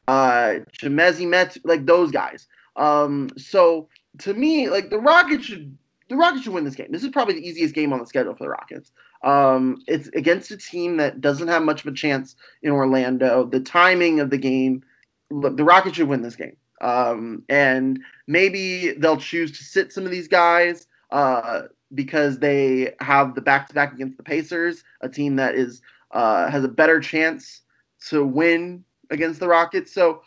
uh 0.07 0.59
Chimezie 0.79 1.27
Metu, 1.27 1.59
like 1.63 1.85
those 1.85 2.11
guys. 2.11 2.47
Um, 2.75 3.29
so 3.37 3.87
to 4.19 4.33
me, 4.33 4.69
like 4.69 4.89
the 4.89 4.99
Rockets 4.99 5.45
should 5.45 5.77
the 6.09 6.15
Rockets 6.15 6.43
should 6.43 6.53
win 6.53 6.65
this 6.65 6.75
game. 6.75 6.87
This 6.91 7.03
is 7.03 7.09
probably 7.09 7.35
the 7.35 7.47
easiest 7.47 7.73
game 7.73 7.91
on 7.91 7.99
the 7.99 8.05
schedule 8.05 8.35
for 8.35 8.43
the 8.43 8.49
Rockets. 8.49 8.91
Um, 9.23 9.81
it's 9.87 10.07
against 10.09 10.51
a 10.51 10.57
team 10.57 10.97
that 10.97 11.19
doesn't 11.19 11.47
have 11.47 11.63
much 11.63 11.81
of 11.81 11.91
a 11.91 11.95
chance 11.95 12.35
in 12.61 12.71
Orlando. 12.71 13.45
The 13.45 13.59
timing 13.59 14.19
of 14.19 14.29
the 14.29 14.37
game, 14.37 14.83
look, 15.31 15.57
the 15.57 15.63
Rockets 15.63 15.95
should 15.97 16.07
win 16.07 16.21
this 16.21 16.35
game. 16.35 16.55
Um, 16.81 17.43
and 17.49 17.99
maybe 18.27 18.91
they'll 18.91 19.17
choose 19.17 19.57
to 19.57 19.63
sit 19.63 19.91
some 19.91 20.05
of 20.05 20.11
these 20.11 20.27
guys 20.27 20.87
uh, 21.11 21.63
because 21.95 22.37
they 22.37 22.93
have 22.99 23.33
the 23.33 23.41
back 23.41 23.67
to 23.69 23.73
back 23.73 23.93
against 23.93 24.17
the 24.17 24.23
Pacers, 24.23 24.83
a 25.01 25.09
team 25.09 25.37
that 25.37 25.55
is 25.55 25.81
uh, 26.11 26.49
has 26.49 26.63
a 26.63 26.69
better 26.69 26.99
chance 26.99 27.61
to 28.09 28.23
win 28.23 28.83
against 29.09 29.39
the 29.39 29.47
Rockets. 29.47 29.93
So 29.93 30.21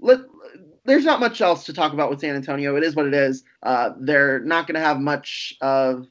let, 0.00 0.20
there's 0.84 1.04
not 1.04 1.20
much 1.20 1.40
else 1.40 1.64
to 1.64 1.72
talk 1.72 1.92
about 1.92 2.10
with 2.10 2.20
San 2.20 2.36
Antonio. 2.36 2.76
It 2.76 2.84
is 2.84 2.96
what 2.96 3.06
it 3.06 3.14
is. 3.14 3.44
Uh, 3.62 3.90
they're 3.98 4.40
not 4.40 4.66
going 4.66 4.74
to 4.74 4.80
have 4.80 5.00
much 5.00 5.54
of, 5.60 6.06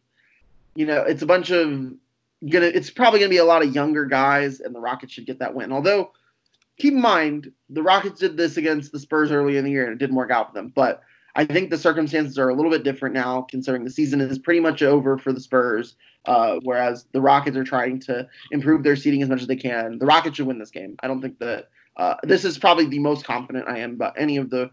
you 0.76 0.86
know, 0.86 1.02
it's 1.02 1.22
a 1.22 1.26
bunch 1.26 1.52
of 1.52 1.94
gonna. 2.50 2.68
It's 2.68 2.90
probably 2.90 3.20
going 3.20 3.30
to 3.30 3.34
be 3.34 3.40
a 3.40 3.46
lot 3.46 3.64
of 3.64 3.74
younger 3.74 4.06
guys, 4.06 4.60
and 4.60 4.74
the 4.74 4.80
Rockets 4.80 5.14
should 5.14 5.26
get 5.26 5.40
that 5.40 5.54
win. 5.54 5.72
Although, 5.72 6.12
keep 6.80 6.94
in 6.94 7.02
mind 7.02 7.52
the 7.70 7.84
Rockets 7.84 8.20
did 8.20 8.38
this 8.38 8.58
against 8.58 8.92
the 8.92 9.00
Spurs 9.00 9.32
early 9.32 9.58
in 9.58 9.66
the 9.66 9.72
year 9.72 9.84
and 9.84 9.94
it 9.94 10.00
didn't 10.00 10.16
work 10.16 10.32
out 10.32 10.50
for 10.50 10.54
them. 10.54 10.72
But 10.74 11.02
I 11.36 11.46
think 11.46 11.70
the 11.70 11.78
circumstances 11.78 12.40
are 12.40 12.50
a 12.50 12.56
little 12.56 12.72
bit 12.72 12.84
different 12.84 13.14
now, 13.14 13.42
considering 13.42 13.84
the 13.84 13.92
season 13.92 14.20
is 14.22 14.40
pretty 14.40 14.60
much 14.60 14.82
over 14.82 15.18
for 15.18 15.32
the 15.32 15.42
Spurs. 15.42 15.96
Uh, 16.26 16.60
whereas 16.64 17.06
the 17.14 17.22
Rockets 17.22 17.56
are 17.56 17.64
trying 17.64 18.00
to 18.00 18.28
improve 18.52 18.84
their 18.84 18.96
seating 18.96 19.22
as 19.22 19.30
much 19.30 19.42
as 19.42 19.48
they 19.48 19.56
can. 19.56 19.98
The 20.00 20.06
Rockets 20.06 20.36
should 20.38 20.48
win 20.48 20.60
this 20.60 20.72
game. 20.72 20.96
I 21.02 21.08
don't 21.08 21.22
think 21.22 21.40
that 21.40 21.70
uh, 22.00 22.16
this 22.24 22.46
is 22.46 22.58
probably 22.58 22.86
the 22.86 22.98
most 22.98 23.26
confident 23.26 23.68
I 23.68 23.80
am 23.80 23.92
about 23.92 24.14
any 24.18 24.38
of 24.38 24.50
the 24.50 24.72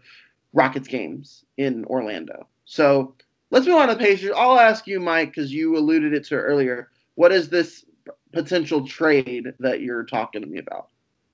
Rockets 0.53 0.87
games 0.87 1.43
in 1.57 1.83
Orlando. 1.85 2.47
So 2.63 3.15
let's 3.51 3.67
move 3.67 3.75
on 3.75 3.89
to 3.89 3.95
the 3.95 3.99
Pacers. 3.99 4.31
I'll 4.35 4.57
ask 4.57 4.87
you, 4.87 5.01
Mike, 5.01 5.35
because 5.35 5.51
you 5.51 5.77
alluded 5.77 6.13
it 6.13 6.23
to 6.27 6.35
earlier. 6.35 6.89
What 7.15 7.33
is 7.33 7.49
this 7.49 7.83
potential 8.31 8.87
trade 8.87 9.53
that 9.59 9.81
you're 9.81 10.05
talking 10.05 10.41
to 10.41 10.47
me 10.47 10.59
about? 10.59 10.87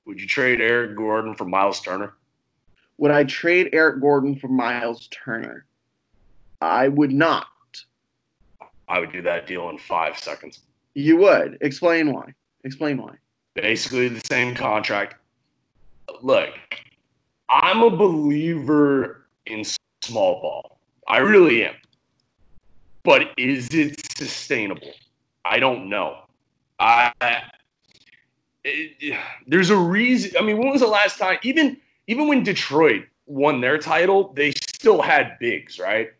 Would 0.06 0.20
you 0.20 0.26
trade 0.26 0.62
Eric 0.62 0.98
Gordon 0.98 1.36
for 1.36 1.46
Miles 1.46 1.80
Turner? 1.80 2.16
Would 2.98 3.12
I 3.12 3.24
trade 3.26 3.70
Eric 3.72 4.02
Gordon 4.02 4.36
for 4.36 4.48
Miles 4.48 5.08
Turner? 5.10 5.68
I 6.60 6.88
would 6.88 7.12
not. 7.12 7.46
I 8.90 9.00
would 9.00 9.12
do 9.12 9.22
that 9.22 9.46
deal 9.46 9.70
in 9.70 9.78
five 9.78 10.18
seconds. 10.18 10.62
You 10.96 11.18
would. 11.18 11.60
Explain 11.62 12.12
why. 12.12 12.34
Explain 12.64 12.98
why. 12.98 13.16
Basically, 13.54 14.08
the 14.08 14.22
same 14.28 14.56
contract. 14.56 15.18
Look, 16.24 16.54
I'm 17.50 17.84
a 17.84 17.90
believer 17.90 19.26
in 19.46 19.66
small 20.02 20.42
ball. 20.42 20.80
I 21.06 21.18
really 21.18 21.66
am. 21.66 21.76
But 23.04 23.32
is 23.38 23.68
it 23.74 24.00
sustainable? 24.18 24.94
I 25.44 25.60
don't 25.60 25.90
know. 25.90 26.20
I 26.80 27.12
it, 28.64 29.20
there's 29.48 29.70
a 29.70 29.76
reason. 29.76 30.32
I 30.40 30.42
mean, 30.44 30.58
when 30.58 30.70
was 30.70 30.80
the 30.80 30.88
last 30.88 31.20
time? 31.20 31.40
Even 31.44 31.76
even 32.08 32.30
when 32.30 32.42
Detroit 32.42 33.04
won 33.26 33.60
their 33.60 33.78
title, 33.78 34.32
they 34.32 34.52
still 34.52 35.02
had 35.02 35.38
bigs, 35.40 35.78
right? 35.78 36.14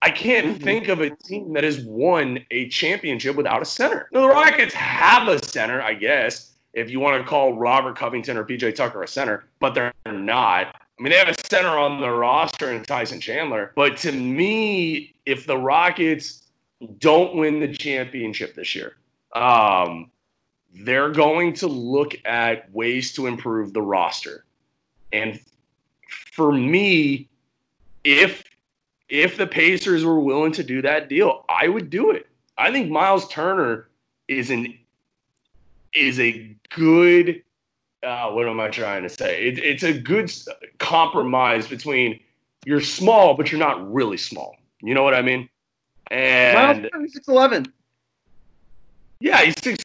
I 0.00 0.10
can't 0.10 0.46
mm-hmm. 0.46 0.64
think 0.64 0.88
of 0.88 1.02
a 1.02 1.10
team 1.10 1.52
that 1.52 1.64
has 1.64 1.84
won 1.84 2.38
a 2.50 2.70
championship 2.70 3.36
without 3.36 3.60
a 3.60 3.66
center. 3.66 4.08
Now, 4.12 4.22
the 4.22 4.28
Rockets 4.28 4.72
have 4.72 5.28
a 5.28 5.44
center, 5.44 5.82
I 5.82 5.92
guess, 5.92 6.49
if 6.72 6.90
you 6.90 7.00
want 7.00 7.22
to 7.22 7.28
call 7.28 7.54
Robert 7.54 7.96
Covington 7.96 8.36
or 8.36 8.44
PJ 8.44 8.74
Tucker 8.74 9.02
a 9.02 9.08
center, 9.08 9.44
but 9.58 9.74
they're 9.74 9.92
not. 10.06 10.66
I 10.66 11.02
mean, 11.02 11.12
they 11.12 11.18
have 11.18 11.28
a 11.28 11.46
center 11.48 11.78
on 11.78 12.00
the 12.00 12.10
roster 12.10 12.72
in 12.72 12.82
Tyson 12.84 13.20
Chandler. 13.20 13.72
But 13.74 13.96
to 13.98 14.12
me, 14.12 15.14
if 15.24 15.46
the 15.46 15.56
Rockets 15.56 16.46
don't 16.98 17.36
win 17.36 17.60
the 17.60 17.72
championship 17.72 18.54
this 18.54 18.74
year, 18.74 18.96
um, 19.34 20.10
they're 20.74 21.10
going 21.10 21.54
to 21.54 21.66
look 21.66 22.14
at 22.24 22.70
ways 22.72 23.12
to 23.14 23.26
improve 23.26 23.72
the 23.72 23.82
roster. 23.82 24.44
And 25.12 25.40
for 26.32 26.52
me, 26.52 27.28
if 28.04 28.44
if 29.08 29.36
the 29.36 29.46
Pacers 29.46 30.04
were 30.04 30.20
willing 30.20 30.52
to 30.52 30.62
do 30.62 30.80
that 30.82 31.08
deal, 31.08 31.44
I 31.48 31.66
would 31.66 31.90
do 31.90 32.12
it. 32.12 32.28
I 32.56 32.70
think 32.70 32.90
Miles 32.90 33.28
Turner 33.28 33.88
is 34.28 34.50
an 34.50 34.78
is 35.92 36.20
a 36.20 36.54
good 36.70 37.42
uh, 38.02 38.30
what 38.30 38.48
am 38.48 38.60
I 38.60 38.68
trying 38.68 39.02
to 39.02 39.08
say? 39.08 39.48
It, 39.48 39.58
it's 39.58 39.82
a 39.82 39.92
good 39.92 40.32
compromise 40.78 41.68
between 41.68 42.20
you're 42.64 42.80
small, 42.80 43.34
but 43.34 43.50
you're 43.50 43.58
not 43.58 43.92
really 43.92 44.16
small. 44.16 44.56
You 44.82 44.94
know 44.94 45.02
what 45.02 45.14
I 45.14 45.22
mean? 45.22 45.48
And 46.10 46.88
six 47.08 47.28
eleven. 47.28 47.72
Yeah, 49.20 49.42
he's 49.42 49.54
six. 49.62 49.84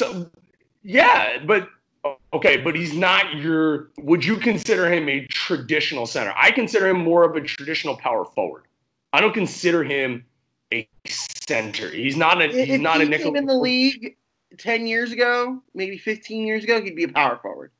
Yeah, 0.83 1.43
but 1.45 1.67
okay, 2.33 2.57
but 2.57 2.75
he's 2.75 2.93
not 2.93 3.35
your. 3.35 3.89
Would 3.99 4.23
you 4.23 4.37
consider 4.37 4.91
him 4.91 5.09
a 5.09 5.25
traditional 5.27 6.05
center? 6.05 6.33
I 6.35 6.51
consider 6.51 6.87
him 6.87 6.97
more 6.97 7.23
of 7.23 7.35
a 7.35 7.41
traditional 7.41 7.97
power 7.97 8.25
forward. 8.25 8.63
I 9.13 9.21
don't 9.21 9.33
consider 9.33 9.83
him 9.83 10.25
a 10.73 10.87
center. 11.05 11.89
He's 11.89 12.15
not 12.15 12.41
a. 12.41 12.47
He's 12.47 12.79
not 12.79 12.97
he 12.97 13.03
a 13.03 13.09
nickel. 13.09 13.25
Came 13.25 13.35
in 13.35 13.45
the 13.45 13.57
league 13.57 14.15
ten 14.57 14.87
years 14.87 15.11
ago, 15.11 15.61
maybe 15.73 15.97
fifteen 15.97 16.45
years 16.45 16.63
ago, 16.63 16.81
he'd 16.81 16.95
be 16.95 17.03
a 17.03 17.09
power 17.09 17.37
forward. 17.41 17.71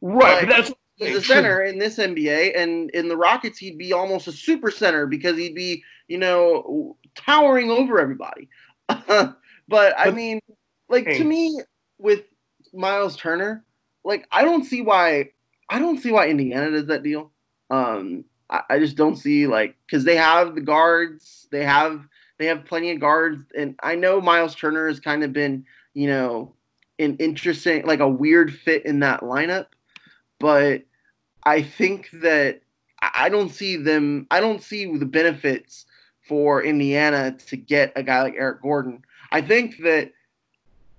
Right, 0.00 0.46
but 0.46 0.56
that's 0.56 0.72
he's 0.96 1.16
a 1.16 1.22
center 1.22 1.62
in 1.62 1.78
this 1.78 1.98
NBA, 1.98 2.58
and 2.58 2.90
in 2.90 3.08
the 3.08 3.16
Rockets, 3.16 3.58
he'd 3.58 3.78
be 3.78 3.92
almost 3.92 4.26
a 4.26 4.32
super 4.32 4.70
center 4.70 5.06
because 5.06 5.36
he'd 5.36 5.54
be, 5.54 5.82
you 6.08 6.18
know, 6.18 6.96
towering 7.14 7.70
over 7.70 8.00
everybody. 8.00 8.48
but 8.88 9.94
I 9.98 10.10
mean, 10.10 10.40
like 10.88 11.06
to 11.06 11.24
me, 11.24 11.60
with 11.98 12.24
Miles 12.72 13.16
Turner, 13.16 13.64
like 14.04 14.26
I 14.32 14.44
don't 14.44 14.64
see 14.64 14.82
why 14.82 15.30
I 15.68 15.78
don't 15.78 16.00
see 16.00 16.12
why 16.12 16.28
Indiana 16.28 16.70
does 16.70 16.86
that 16.86 17.02
deal. 17.02 17.32
Um, 17.70 18.24
I, 18.50 18.62
I 18.70 18.78
just 18.78 18.96
don't 18.96 19.16
see 19.16 19.46
like 19.46 19.76
because 19.86 20.04
they 20.04 20.16
have 20.16 20.54
the 20.54 20.60
guards, 20.60 21.48
they 21.50 21.64
have 21.64 22.06
they 22.38 22.46
have 22.46 22.64
plenty 22.64 22.90
of 22.90 23.00
guards, 23.00 23.42
and 23.56 23.74
I 23.82 23.94
know 23.94 24.20
Miles 24.20 24.54
Turner 24.54 24.88
has 24.88 25.00
kind 25.00 25.24
of 25.24 25.32
been 25.32 25.64
you 25.94 26.08
know 26.08 26.54
an 26.98 27.16
interesting 27.18 27.86
like 27.86 28.00
a 28.00 28.08
weird 28.08 28.54
fit 28.54 28.84
in 28.84 29.00
that 29.00 29.20
lineup, 29.20 29.66
but 30.38 30.82
I 31.44 31.62
think 31.62 32.10
that 32.14 32.60
I 33.00 33.28
don't 33.28 33.50
see 33.50 33.76
them. 33.76 34.26
I 34.30 34.40
don't 34.40 34.62
see 34.62 34.96
the 34.96 35.06
benefits 35.06 35.86
for 36.26 36.62
Indiana 36.62 37.36
to 37.46 37.56
get 37.56 37.92
a 37.96 38.02
guy 38.02 38.22
like 38.22 38.34
Eric 38.36 38.62
Gordon. 38.62 39.04
I 39.30 39.40
think 39.40 39.78
that 39.82 40.12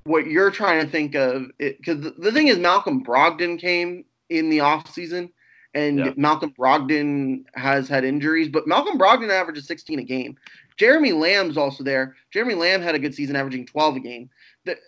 what 0.04 0.28
you're 0.28 0.52
trying 0.52 0.84
to 0.84 0.90
think 0.90 1.16
of 1.16 1.48
because 1.58 2.02
the, 2.02 2.12
the, 2.18 2.32
thing 2.32 2.48
is 2.48 2.58
Malcolm 2.58 3.04
Brogdon 3.04 3.60
came 3.60 4.06
in 4.30 4.50
the 4.50 4.60
offseason 4.60 5.30
and 5.74 6.00
yeah. 6.00 6.14
Malcolm 6.16 6.54
Brogdon 6.58 7.44
has 7.56 7.90
had 7.90 8.06
injuries, 8.06 8.48
but 8.48 8.68
Malcolm 8.68 8.98
Brogdon 8.98 9.30
averages 9.30 9.68
16 9.68 10.00
a 10.00 10.04
game. 10.04 10.38
Jeremy 10.78 11.12
Lamb's 11.12 11.58
also 11.58 11.84
there. 11.84 12.16
Jeremy 12.32 12.54
Lamb 12.54 12.82
had 12.82 12.96
a 12.96 13.00
good 13.00 13.16
season, 13.16 13.36
averaging 13.36 13.66
12 13.66 13.98
a 13.98 14.00
game. 14.00 14.30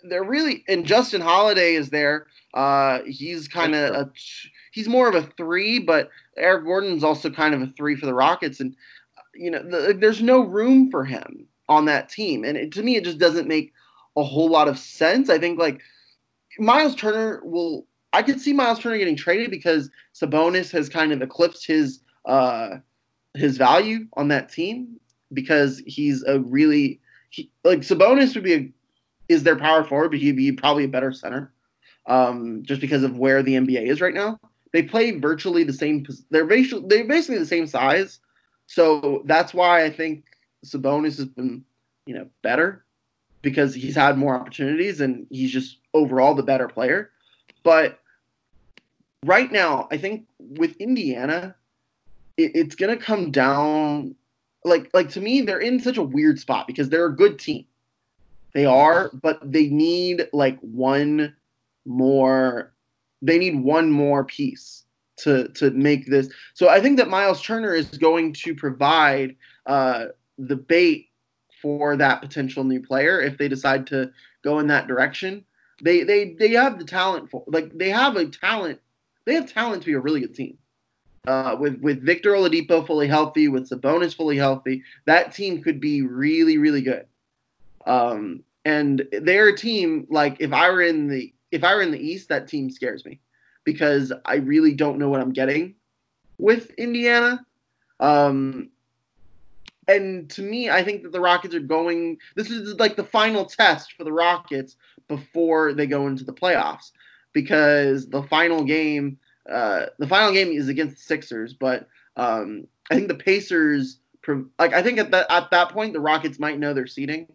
They're 0.04 0.24
really 0.24 0.64
and 0.68 0.86
Justin 0.86 1.20
Holiday 1.20 1.74
is 1.74 1.90
there. 1.90 2.26
Uh, 2.54 3.00
he's 3.06 3.48
kind 3.48 3.74
of 3.74 3.94
a 3.94 4.10
he's 4.72 4.88
more 4.88 5.08
of 5.08 5.14
a 5.14 5.22
three, 5.36 5.78
but 5.78 6.10
Eric 6.36 6.64
Gordon's 6.64 7.04
also 7.04 7.30
kind 7.30 7.54
of 7.54 7.62
a 7.62 7.66
three 7.68 7.96
for 7.96 8.06
the 8.06 8.14
Rockets, 8.14 8.60
and 8.60 8.76
you 9.34 9.50
know 9.50 9.62
the, 9.62 9.94
there's 9.94 10.22
no 10.22 10.40
room 10.42 10.90
for 10.90 11.04
him 11.04 11.46
on 11.68 11.86
that 11.86 12.08
team, 12.08 12.44
and 12.44 12.58
it, 12.58 12.72
to 12.72 12.82
me 12.82 12.96
it 12.96 13.04
just 13.04 13.18
doesn't 13.18 13.48
make 13.48 13.72
a 14.16 14.22
whole 14.22 14.50
lot 14.50 14.68
of 14.68 14.78
sense. 14.78 15.30
I 15.30 15.38
think 15.38 15.58
like 15.58 15.80
Miles 16.58 16.94
Turner 16.94 17.40
will. 17.44 17.86
I 18.12 18.22
could 18.22 18.40
see 18.40 18.52
Miles 18.52 18.80
Turner 18.80 18.98
getting 18.98 19.16
traded 19.16 19.50
because 19.52 19.88
Sabonis 20.14 20.70
has 20.72 20.88
kind 20.88 21.12
of 21.12 21.22
eclipsed 21.22 21.66
his 21.66 22.00
uh, 22.26 22.76
his 23.34 23.56
value 23.56 24.06
on 24.14 24.28
that 24.28 24.50
team 24.50 25.00
because 25.32 25.82
he's 25.86 26.22
a 26.24 26.40
really 26.40 27.00
he, 27.30 27.50
like 27.64 27.80
Sabonis 27.80 28.34
would 28.34 28.44
be 28.44 28.54
a 28.54 28.72
is 29.30 29.44
their 29.44 29.56
power 29.56 29.84
forward, 29.84 30.10
but 30.10 30.18
he'd 30.18 30.36
be 30.36 30.50
probably 30.50 30.84
a 30.84 30.88
better 30.88 31.12
center 31.12 31.52
um, 32.06 32.64
just 32.64 32.80
because 32.80 33.04
of 33.04 33.16
where 33.16 33.42
the 33.42 33.54
NBA 33.54 33.86
is 33.86 34.00
right 34.00 34.12
now. 34.12 34.40
They 34.72 34.82
play 34.82 35.12
virtually 35.12 35.62
the 35.62 35.72
same. 35.72 36.04
They're 36.30 36.44
basically 36.44 36.86
they're 36.88 37.06
basically 37.06 37.38
the 37.38 37.46
same 37.46 37.66
size, 37.66 38.18
so 38.66 39.22
that's 39.24 39.54
why 39.54 39.84
I 39.84 39.90
think 39.90 40.24
Sabonis 40.64 41.16
has 41.16 41.26
been 41.26 41.64
you 42.06 42.14
know 42.14 42.26
better 42.42 42.84
because 43.42 43.74
he's 43.74 43.96
had 43.96 44.18
more 44.18 44.34
opportunities 44.34 45.00
and 45.00 45.26
he's 45.30 45.50
just 45.50 45.78
overall 45.94 46.34
the 46.34 46.42
better 46.42 46.68
player. 46.68 47.10
But 47.62 47.98
right 49.24 49.50
now, 49.50 49.88
I 49.90 49.96
think 49.96 50.26
with 50.38 50.76
Indiana, 50.76 51.54
it, 52.36 52.52
it's 52.54 52.74
gonna 52.74 52.96
come 52.96 53.30
down 53.30 54.14
like 54.64 54.90
like 54.92 55.08
to 55.10 55.20
me, 55.20 55.42
they're 55.42 55.58
in 55.58 55.80
such 55.80 55.96
a 55.96 56.02
weird 56.02 56.38
spot 56.38 56.66
because 56.66 56.88
they're 56.88 57.06
a 57.06 57.16
good 57.16 57.38
team. 57.38 57.64
They 58.52 58.66
are, 58.66 59.10
but 59.22 59.40
they 59.50 59.68
need 59.68 60.28
like 60.32 60.58
one 60.60 61.34
more 61.84 62.72
they 63.22 63.38
need 63.38 63.60
one 63.60 63.90
more 63.90 64.24
piece 64.24 64.84
to 65.18 65.48
to 65.48 65.70
make 65.70 66.06
this. 66.06 66.28
So 66.54 66.68
I 66.68 66.80
think 66.80 66.96
that 66.98 67.08
Miles 67.08 67.42
Turner 67.42 67.74
is 67.74 67.86
going 67.98 68.32
to 68.34 68.54
provide 68.54 69.36
uh, 69.66 70.06
the 70.38 70.56
bait 70.56 71.08
for 71.60 71.96
that 71.96 72.22
potential 72.22 72.64
new 72.64 72.80
player 72.80 73.20
if 73.20 73.36
they 73.36 73.48
decide 73.48 73.86
to 73.88 74.10
go 74.42 74.58
in 74.58 74.66
that 74.68 74.86
direction. 74.86 75.44
They 75.82 76.02
they 76.02 76.34
they 76.34 76.50
have 76.50 76.78
the 76.78 76.84
talent 76.84 77.30
for 77.30 77.44
like 77.46 77.76
they 77.76 77.90
have 77.90 78.16
a 78.16 78.26
talent. 78.26 78.80
They 79.26 79.34
have 79.34 79.52
talent 79.52 79.82
to 79.82 79.86
be 79.86 79.94
a 79.94 80.00
really 80.00 80.20
good 80.20 80.34
team. 80.34 80.58
Uh, 81.26 81.56
with 81.58 81.80
with 81.80 82.02
Victor 82.02 82.32
Oladipo 82.32 82.86
fully 82.86 83.08
healthy, 83.08 83.48
with 83.48 83.68
Sabonis 83.68 84.14
fully 84.14 84.36
healthy, 84.36 84.82
that 85.06 85.34
team 85.34 85.62
could 85.62 85.80
be 85.80 86.02
really 86.02 86.58
really 86.58 86.82
good. 86.82 87.06
Um, 87.86 88.42
and 88.64 89.06
they're 89.22 89.54
team 89.54 90.06
like 90.10 90.36
if 90.40 90.52
I 90.52 90.70
were 90.70 90.82
in 90.82 91.08
the 91.08 91.32
if 91.50 91.64
I 91.64 91.74
were 91.74 91.82
in 91.82 91.90
the 91.90 91.98
East, 91.98 92.28
that 92.28 92.48
team 92.48 92.70
scares 92.70 93.04
me 93.04 93.20
because 93.64 94.12
I 94.24 94.36
really 94.36 94.74
don't 94.74 94.98
know 94.98 95.08
what 95.08 95.20
I'm 95.20 95.32
getting 95.32 95.74
with 96.38 96.70
Indiana. 96.72 97.44
Um, 97.98 98.70
and 99.88 100.30
to 100.30 100.42
me, 100.42 100.70
I 100.70 100.82
think 100.84 101.02
that 101.02 101.12
the 101.12 101.20
Rockets 101.20 101.54
are 101.54 101.60
going. 101.60 102.18
This 102.36 102.50
is 102.50 102.78
like 102.78 102.96
the 102.96 103.04
final 103.04 103.44
test 103.44 103.92
for 103.92 104.04
the 104.04 104.12
Rockets 104.12 104.76
before 105.08 105.72
they 105.72 105.86
go 105.86 106.06
into 106.06 106.24
the 106.24 106.32
playoffs, 106.32 106.92
because 107.32 108.08
the 108.08 108.22
final 108.24 108.64
game, 108.64 109.18
uh, 109.50 109.86
the 109.98 110.06
final 110.06 110.32
game 110.32 110.48
is 110.48 110.68
against 110.68 110.96
the 110.96 111.02
Sixers. 111.02 111.54
But 111.54 111.88
um, 112.16 112.66
I 112.90 112.94
think 112.94 113.08
the 113.08 113.14
Pacers, 113.14 113.98
like 114.58 114.72
I 114.74 114.82
think 114.82 114.98
at 114.98 115.10
that 115.10 115.26
at 115.30 115.50
that 115.50 115.70
point, 115.70 115.92
the 115.92 116.00
Rockets 116.00 116.38
might 116.38 116.58
know 116.58 116.74
their 116.74 116.86
seating, 116.86 117.26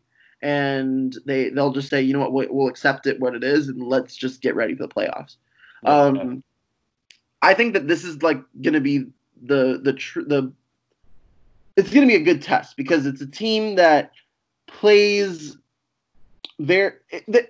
and 0.42 1.16
they 1.26 1.50
they'll 1.50 1.72
just 1.72 1.90
say, 1.90 2.02
you 2.02 2.14
know 2.14 2.28
what, 2.30 2.54
we'll 2.54 2.68
accept 2.68 3.08
it 3.08 3.20
what 3.20 3.36
it 3.36 3.44
is, 3.44 3.68
and 3.68 3.82
let's 3.82 4.16
just 4.16 4.42
get 4.42 4.56
ready 4.56 4.76
for 4.76 4.84
the 4.84 4.94
playoffs. 4.94 5.36
Um, 5.86 6.44
I 7.42 7.54
think 7.54 7.74
that 7.74 7.88
this 7.88 8.04
is 8.04 8.24
like 8.24 8.42
going 8.62 8.74
to 8.74 8.82
be 8.82 9.06
the 9.44 9.80
the 9.84 9.94
tr- 9.94 10.22
the 10.22 10.52
it's 11.76 11.92
going 11.92 12.08
to 12.08 12.08
be 12.08 12.22
a 12.22 12.24
good 12.24 12.42
test 12.42 12.78
because 12.78 13.06
it's 13.06 13.22
a 13.22 13.28
team 13.28 13.76
that 13.76 14.12
plays 14.68 15.58
they're 16.60 17.02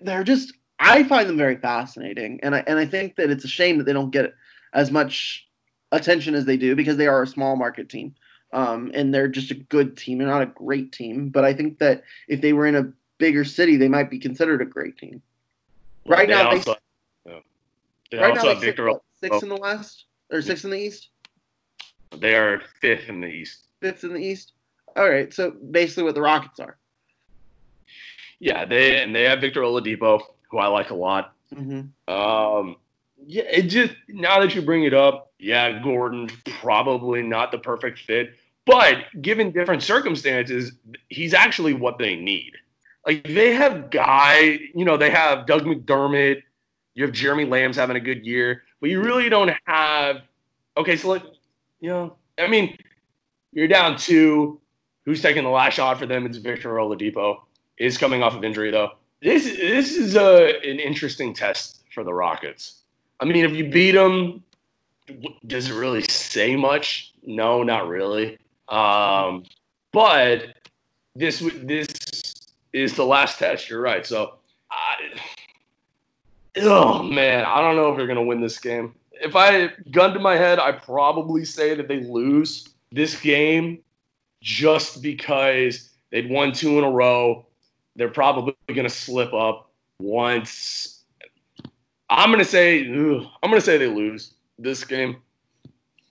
they're 0.01 0.23
just 0.23 0.53
I 0.79 1.03
find 1.03 1.29
them 1.29 1.37
very 1.37 1.57
fascinating 1.57 2.39
and 2.43 2.55
I 2.55 2.63
and 2.67 2.77
I 2.79 2.85
think 2.85 3.15
that 3.15 3.29
it's 3.29 3.45
a 3.45 3.49
shame 3.49 3.77
that 3.77 3.85
they 3.85 3.93
don't 3.93 4.11
get 4.11 4.33
as 4.75 4.91
much 4.91 5.47
attention 5.91 6.35
as 6.35 6.45
they 6.45 6.57
do 6.57 6.75
because 6.75 6.97
they 6.97 7.07
are 7.07 7.23
a 7.23 7.27
small 7.27 7.55
market 7.55 7.89
team. 7.89 8.13
Um, 8.53 8.91
and 8.93 9.13
they're 9.13 9.27
just 9.27 9.49
a 9.51 9.55
good 9.55 9.97
team. 9.97 10.19
They're 10.19 10.27
not 10.27 10.43
a 10.43 10.45
great 10.45 10.91
team, 10.91 11.29
but 11.29 11.43
I 11.43 11.53
think 11.53 11.79
that 11.79 12.03
if 12.27 12.41
they 12.41 12.53
were 12.53 12.67
in 12.67 12.75
a 12.75 12.91
bigger 13.17 13.43
city, 13.43 13.75
they 13.75 13.87
might 13.87 14.09
be 14.09 14.19
considered 14.19 14.61
a 14.61 14.65
great 14.65 14.97
team. 14.97 15.21
Right 16.05 16.27
They 16.27 16.35
now, 16.35 16.49
also- 16.51 16.75
they, 17.25 17.31
yeah. 17.31 17.39
They 18.11 18.17
right 18.19 18.31
also 18.31 18.47
now 18.49 18.53
they 18.53 18.59
sit, 18.59 18.65
Victor. 18.67 18.85
what, 18.91 19.01
six 19.19 19.41
in 19.41 19.49
the 19.49 19.55
West 19.55 20.05
or 20.31 20.41
six 20.41 20.63
in 20.63 20.69
the 20.69 20.77
East. 20.77 21.09
They 22.17 22.35
are 22.35 22.61
fifth 22.79 23.09
in 23.09 23.19
the 23.19 23.27
East. 23.27 23.67
fifth 23.81 24.03
in 24.03 24.13
the 24.13 24.19
East. 24.19 24.53
All 24.95 25.09
right, 25.09 25.33
so 25.33 25.51
basically 25.71 26.03
what 26.03 26.15
the 26.15 26.21
Rockets 26.21 26.59
are. 26.59 26.77
Yeah, 28.39 28.63
they 28.65 29.01
and 29.01 29.13
they 29.15 29.23
have 29.23 29.41
Victor 29.41 29.61
Oladipo, 29.61 30.21
who 30.49 30.59
I 30.59 30.67
like 30.67 30.91
a 30.91 30.95
lot. 30.95 31.33
Mm-hmm. 31.53 32.13
Um, 32.13 32.75
yeah, 33.25 33.43
it 33.43 33.63
just 33.63 33.93
now 34.07 34.39
that 34.39 34.55
you 34.55 34.61
bring 34.61 34.83
it 34.83 34.93
up, 34.93 35.31
yeah, 35.39 35.81
Gordon 35.81 36.29
probably 36.45 37.21
not 37.21 37.51
the 37.51 37.57
perfect 37.57 37.99
fit, 37.99 38.35
but 38.65 39.05
given 39.21 39.51
different 39.51 39.83
circumstances, 39.83 40.73
he's 41.09 41.33
actually 41.33 41.73
what 41.73 41.97
they 41.97 42.15
need. 42.15 42.53
Like 43.05 43.23
they 43.23 43.53
have 43.53 43.89
guy, 43.89 44.59
you 44.73 44.85
know, 44.85 44.97
they 44.97 45.09
have 45.11 45.45
Doug 45.45 45.63
McDermott, 45.63 46.41
you 46.95 47.03
have 47.03 47.13
Jeremy 47.13 47.45
Lamb's 47.45 47.77
having 47.77 47.95
a 47.95 47.99
good 47.99 48.25
year, 48.25 48.63
but 48.81 48.89
you 48.89 49.01
really 49.01 49.29
don't 49.29 49.51
have. 49.65 50.21
Okay, 50.77 50.97
so 50.97 51.09
like, 51.09 51.23
you 51.79 51.89
know, 51.89 52.15
I 52.39 52.47
mean, 52.47 52.77
you're 53.51 53.67
down 53.67 53.97
two. 53.97 54.59
Who's 55.05 55.21
taking 55.21 55.43
the 55.43 55.49
last 55.49 55.75
shot 55.75 55.99
for 55.99 56.07
them? 56.07 56.25
It's 56.25 56.37
Victor 56.37 56.73
Oladipo. 56.75 57.41
Is 57.77 57.97
coming 57.97 58.23
off 58.23 58.33
of 58.33 58.43
injury 58.43 58.71
though. 58.71 58.91
This 59.21 59.43
this 59.43 59.95
is 59.95 60.15
a 60.15 60.57
an 60.67 60.79
interesting 60.79 61.33
test 61.33 61.83
for 61.93 62.03
the 62.03 62.13
Rockets. 62.13 62.84
I 63.19 63.25
mean, 63.25 63.45
if 63.45 63.53
you 63.53 63.69
beat 63.69 63.91
them, 63.91 64.43
does 65.47 65.69
it 65.69 65.73
really 65.73 66.03
say 66.03 66.55
much? 66.55 67.13
No, 67.23 67.63
not 67.63 67.87
really. 67.87 68.37
Um, 68.69 69.43
but 69.91 70.55
this 71.15 71.39
this 71.63 71.87
is 72.73 72.93
the 72.95 73.05
last 73.05 73.39
test. 73.39 73.69
You're 73.69 73.81
right. 73.81 74.05
So, 74.05 74.35
I, 74.69 74.95
oh 76.57 77.03
man, 77.03 77.45
I 77.45 77.61
don't 77.61 77.75
know 77.75 77.91
if 77.91 77.97
they're 77.97 78.07
gonna 78.07 78.23
win 78.23 78.41
this 78.41 78.59
game. 78.59 78.93
If 79.13 79.35
I 79.35 79.69
gun 79.91 80.13
to 80.13 80.19
my 80.19 80.35
head, 80.35 80.59
I 80.59 80.73
probably 80.73 81.45
say 81.45 81.73
that 81.75 81.87
they 81.87 82.01
lose 82.01 82.67
this 82.91 83.19
game 83.19 83.79
just 84.41 85.01
because 85.01 85.89
they'd 86.11 86.29
won 86.29 86.51
two 86.51 86.77
in 86.77 86.83
a 86.83 86.91
row. 86.91 87.45
They're 87.95 88.09
probably 88.09 88.55
gonna 88.73 88.89
slip 88.89 89.33
up 89.33 89.71
once. 89.99 90.94
I'm 92.15 92.31
gonna 92.31 92.45
say 92.45 92.85
I'm 92.85 93.29
gonna 93.43 93.59
say 93.59 93.77
they 93.77 93.87
lose 93.87 94.35
this 94.57 94.85
game, 94.85 95.17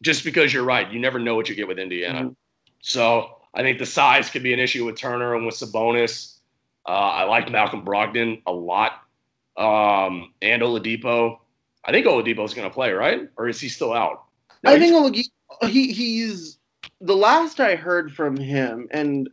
just 0.02 0.22
because 0.22 0.52
you're 0.52 0.64
right. 0.64 0.90
You 0.92 1.00
never 1.00 1.18
know 1.18 1.34
what 1.34 1.48
you 1.48 1.54
get 1.54 1.66
with 1.66 1.78
Indiana. 1.78 2.30
So 2.82 3.38
I 3.54 3.62
think 3.62 3.78
the 3.78 3.86
size 3.86 4.28
could 4.28 4.42
be 4.42 4.52
an 4.52 4.60
issue 4.60 4.84
with 4.84 4.96
Turner 4.96 5.34
and 5.34 5.46
with 5.46 5.54
Sabonis. 5.54 6.38
Uh, 6.86 6.90
I 6.90 7.24
like 7.24 7.50
Malcolm 7.50 7.82
Brogdon 7.82 8.42
a 8.46 8.52
lot, 8.52 9.02
um, 9.56 10.34
and 10.42 10.60
Oladipo. 10.60 11.38
I 11.86 11.92
think 11.92 12.06
Oladipo's 12.06 12.52
going 12.52 12.68
to 12.68 12.74
play, 12.74 12.92
right? 12.92 13.28
Or 13.36 13.48
is 13.48 13.58
he 13.58 13.70
still 13.70 13.94
out? 13.94 14.24
No, 14.62 14.72
I 14.72 14.78
think 14.78 14.94
Olagi- 14.94 15.70
he 15.70 15.92
he's 15.92 16.58
the 17.00 17.16
last 17.16 17.60
I 17.60 17.76
heard 17.76 18.12
from 18.12 18.36
him, 18.36 18.88
and 18.90 19.30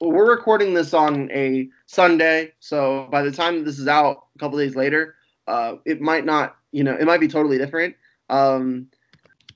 we're 0.00 0.30
recording 0.30 0.74
this 0.74 0.94
on 0.94 1.30
a 1.32 1.68
Sunday, 1.86 2.52
so 2.60 3.08
by 3.10 3.22
the 3.22 3.32
time 3.32 3.64
this 3.64 3.80
is 3.80 3.88
out, 3.88 4.26
a 4.36 4.38
couple 4.38 4.58
days 4.58 4.76
later, 4.76 5.16
uh, 5.46 5.76
it 5.84 6.00
might 6.00 6.24
not, 6.24 6.56
you 6.72 6.84
know, 6.84 6.94
it 6.94 7.04
might 7.04 7.20
be 7.20 7.28
totally 7.28 7.58
different. 7.58 7.94
Um, 8.30 8.88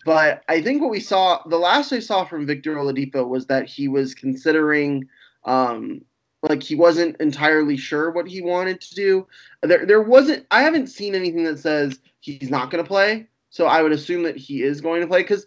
but 0.04 0.44
I 0.48 0.62
think 0.62 0.80
what 0.80 0.90
we 0.90 1.00
saw, 1.00 1.42
the 1.48 1.58
last 1.58 1.92
I 1.92 1.98
saw 1.98 2.24
from 2.24 2.46
Victor 2.46 2.76
Oladipo 2.76 3.26
was 3.26 3.46
that 3.46 3.68
he 3.68 3.88
was 3.88 4.14
considering, 4.14 5.08
um, 5.44 6.00
like 6.48 6.62
he 6.62 6.76
wasn't 6.76 7.16
entirely 7.20 7.76
sure 7.76 8.10
what 8.12 8.28
he 8.28 8.40
wanted 8.40 8.80
to 8.80 8.94
do. 8.94 9.26
There, 9.62 9.84
there 9.84 10.02
wasn't. 10.02 10.46
I 10.50 10.62
haven't 10.62 10.88
seen 10.88 11.14
anything 11.14 11.44
that 11.44 11.58
says 11.58 11.98
he's 12.20 12.50
not 12.50 12.70
going 12.70 12.84
to 12.84 12.88
play. 12.88 13.26
So 13.50 13.66
I 13.66 13.82
would 13.82 13.92
assume 13.92 14.22
that 14.24 14.36
he 14.36 14.62
is 14.62 14.80
going 14.80 15.00
to 15.00 15.06
play 15.06 15.22
because 15.22 15.46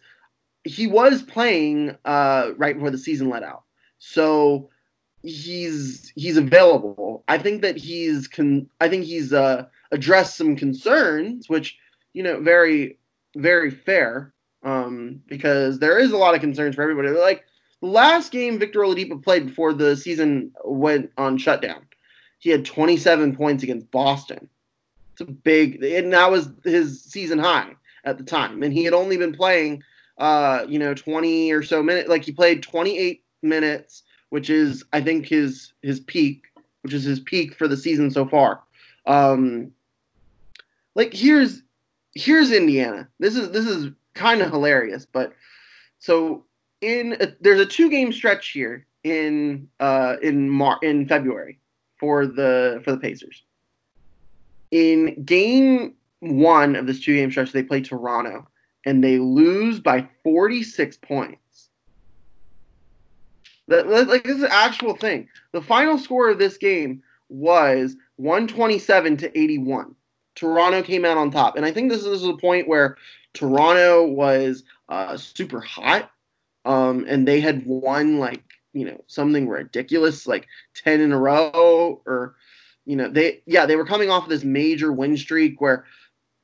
he 0.64 0.88
was 0.88 1.22
playing 1.22 1.96
uh, 2.06 2.52
right 2.58 2.76
before 2.76 2.92
the 2.92 2.98
season 2.98 3.30
let 3.30 3.44
out. 3.44 3.64
So 4.00 4.70
he's 5.22 6.12
he's 6.16 6.38
available. 6.38 7.24
I 7.28 7.38
think 7.38 7.62
that 7.62 7.78
he's 7.78 8.28
con- 8.28 8.70
I 8.82 8.90
think 8.90 9.06
he's 9.06 9.32
uh, 9.32 9.68
addressed 9.92 10.38
some 10.38 10.56
concerns, 10.56 11.50
which 11.50 11.78
you 12.14 12.24
know 12.24 12.40
very 12.40 12.98
very 13.36 13.70
fair 13.70 14.34
um, 14.64 15.22
because 15.28 15.80
there 15.80 16.00
is 16.00 16.12
a 16.12 16.18
lot 16.18 16.36
of 16.36 16.42
concerns 16.42 16.76
for 16.76 16.82
everybody. 16.82 17.10
Like 17.10 17.46
the 17.82 17.88
last 17.88 18.32
game 18.32 18.60
Victor 18.60 18.80
Oladipo 18.80 19.24
played 19.24 19.48
before 19.48 19.74
the 19.74 19.96
season 19.96 20.52
went 20.66 21.12
on 21.18 21.38
shutdown, 21.38 21.86
he 22.40 22.50
had 22.50 22.66
27 22.66 23.36
points 23.36 23.64
against 23.64 23.90
Boston. 23.92 24.50
It's 25.14 25.22
a 25.22 25.26
big, 25.26 25.84
and 25.84 26.12
that 26.14 26.32
was 26.32 26.50
his 26.64 27.04
season 27.04 27.40
high 27.40 27.76
at 28.06 28.18
the 28.18 28.24
time. 28.24 28.64
And 28.64 28.74
he 28.74 28.84
had 28.84 28.94
only 28.94 29.18
been 29.18 29.34
playing, 29.34 29.84
uh, 30.18 30.66
you 30.68 30.80
know, 30.80 30.94
20 30.94 31.52
or 31.52 31.64
so 31.64 31.84
minutes. 31.84 32.10
Like 32.10 32.24
he 32.24 32.32
played 32.32 32.64
28 32.64 33.24
minutes, 33.42 34.04
which 34.30 34.50
is, 34.50 34.84
I 34.94 35.02
think, 35.02 35.28
his 35.28 35.74
his 35.82 36.00
peak, 36.02 36.46
which 36.82 36.94
is 36.94 37.04
his 37.04 37.20
peak 37.20 37.56
for 37.56 37.68
the 37.68 37.78
season 37.78 38.10
so 38.12 38.26
far. 38.26 38.62
Um, 39.06 39.72
like 40.96 41.14
here's 41.14 41.64
here's 42.16 42.52
Indiana. 42.52 43.08
This 43.20 43.36
is 43.36 43.52
this 43.52 43.66
is 43.66 43.92
kind 44.14 44.42
of 44.42 44.50
hilarious, 44.52 45.06
but 45.06 45.34
so 46.00 46.46
in 46.82 47.18
a, 47.20 47.28
there's 47.42 47.60
a 47.60 47.66
two 47.66 47.90
game 47.90 48.12
stretch 48.12 48.50
here 48.50 48.86
in 49.04 49.68
uh 49.80 50.18
in 50.22 50.50
Mar- 50.50 50.80
in 50.82 51.08
February 51.08 51.60
for 52.00 52.26
the 52.26 52.82
for 52.84 52.92
the 52.92 52.98
Pacers. 52.98 53.44
In 54.72 55.24
game 55.24 55.96
one 56.20 56.76
of 56.76 56.86
this 56.86 57.00
two 57.00 57.16
game 57.16 57.32
stretch, 57.32 57.52
they 57.52 57.64
play 57.64 57.82
Toronto 57.82 58.48
and 58.86 59.04
they 59.04 59.20
lose 59.20 59.80
by 59.80 60.08
46 60.24 60.98
points. 60.98 61.70
That- 63.68 63.88
like 63.88 64.24
this 64.24 64.38
is 64.38 64.44
an 64.44 64.50
actual 64.52 64.96
thing. 64.96 65.28
The 65.52 65.62
final 65.62 65.98
score 65.98 66.30
of 66.30 66.40
this 66.40 66.58
game 66.58 67.04
was 67.30 67.96
127 68.18 69.18
to 69.18 69.40
81. 69.40 69.96
Toronto 70.40 70.82
came 70.82 71.04
out 71.04 71.18
on 71.18 71.32
top, 71.32 71.58
and 71.58 71.66
I 71.66 71.72
think 71.72 71.92
this 71.92 72.06
is 72.06 72.22
the 72.22 72.38
point 72.38 72.68
where 72.68 72.96
Toronto 73.34 74.06
was 74.08 74.64
uh, 74.88 75.18
super 75.18 75.60
hot, 75.60 76.12
um, 76.64 77.06
and 77.10 77.28
they 77.28 77.42
had 77.42 77.66
won 77.66 78.20
like 78.20 78.44
you 78.72 78.86
know 78.86 79.04
something 79.08 79.50
ridiculous, 79.50 80.28
like 80.28 80.48
10 80.76 81.02
in 81.02 81.12
a 81.12 81.20
row, 81.20 82.02
or 82.06 82.36
you 82.86 82.96
know 82.96 83.10
they 83.10 83.42
yeah 83.48 83.66
they 83.66 83.76
were 83.76 83.86
coming 83.86 84.10
off 84.10 84.24
of 84.24 84.30
this 84.30 84.46
major 84.46 84.94
win 84.94 85.18
streak 85.18 85.60
where 85.60 85.84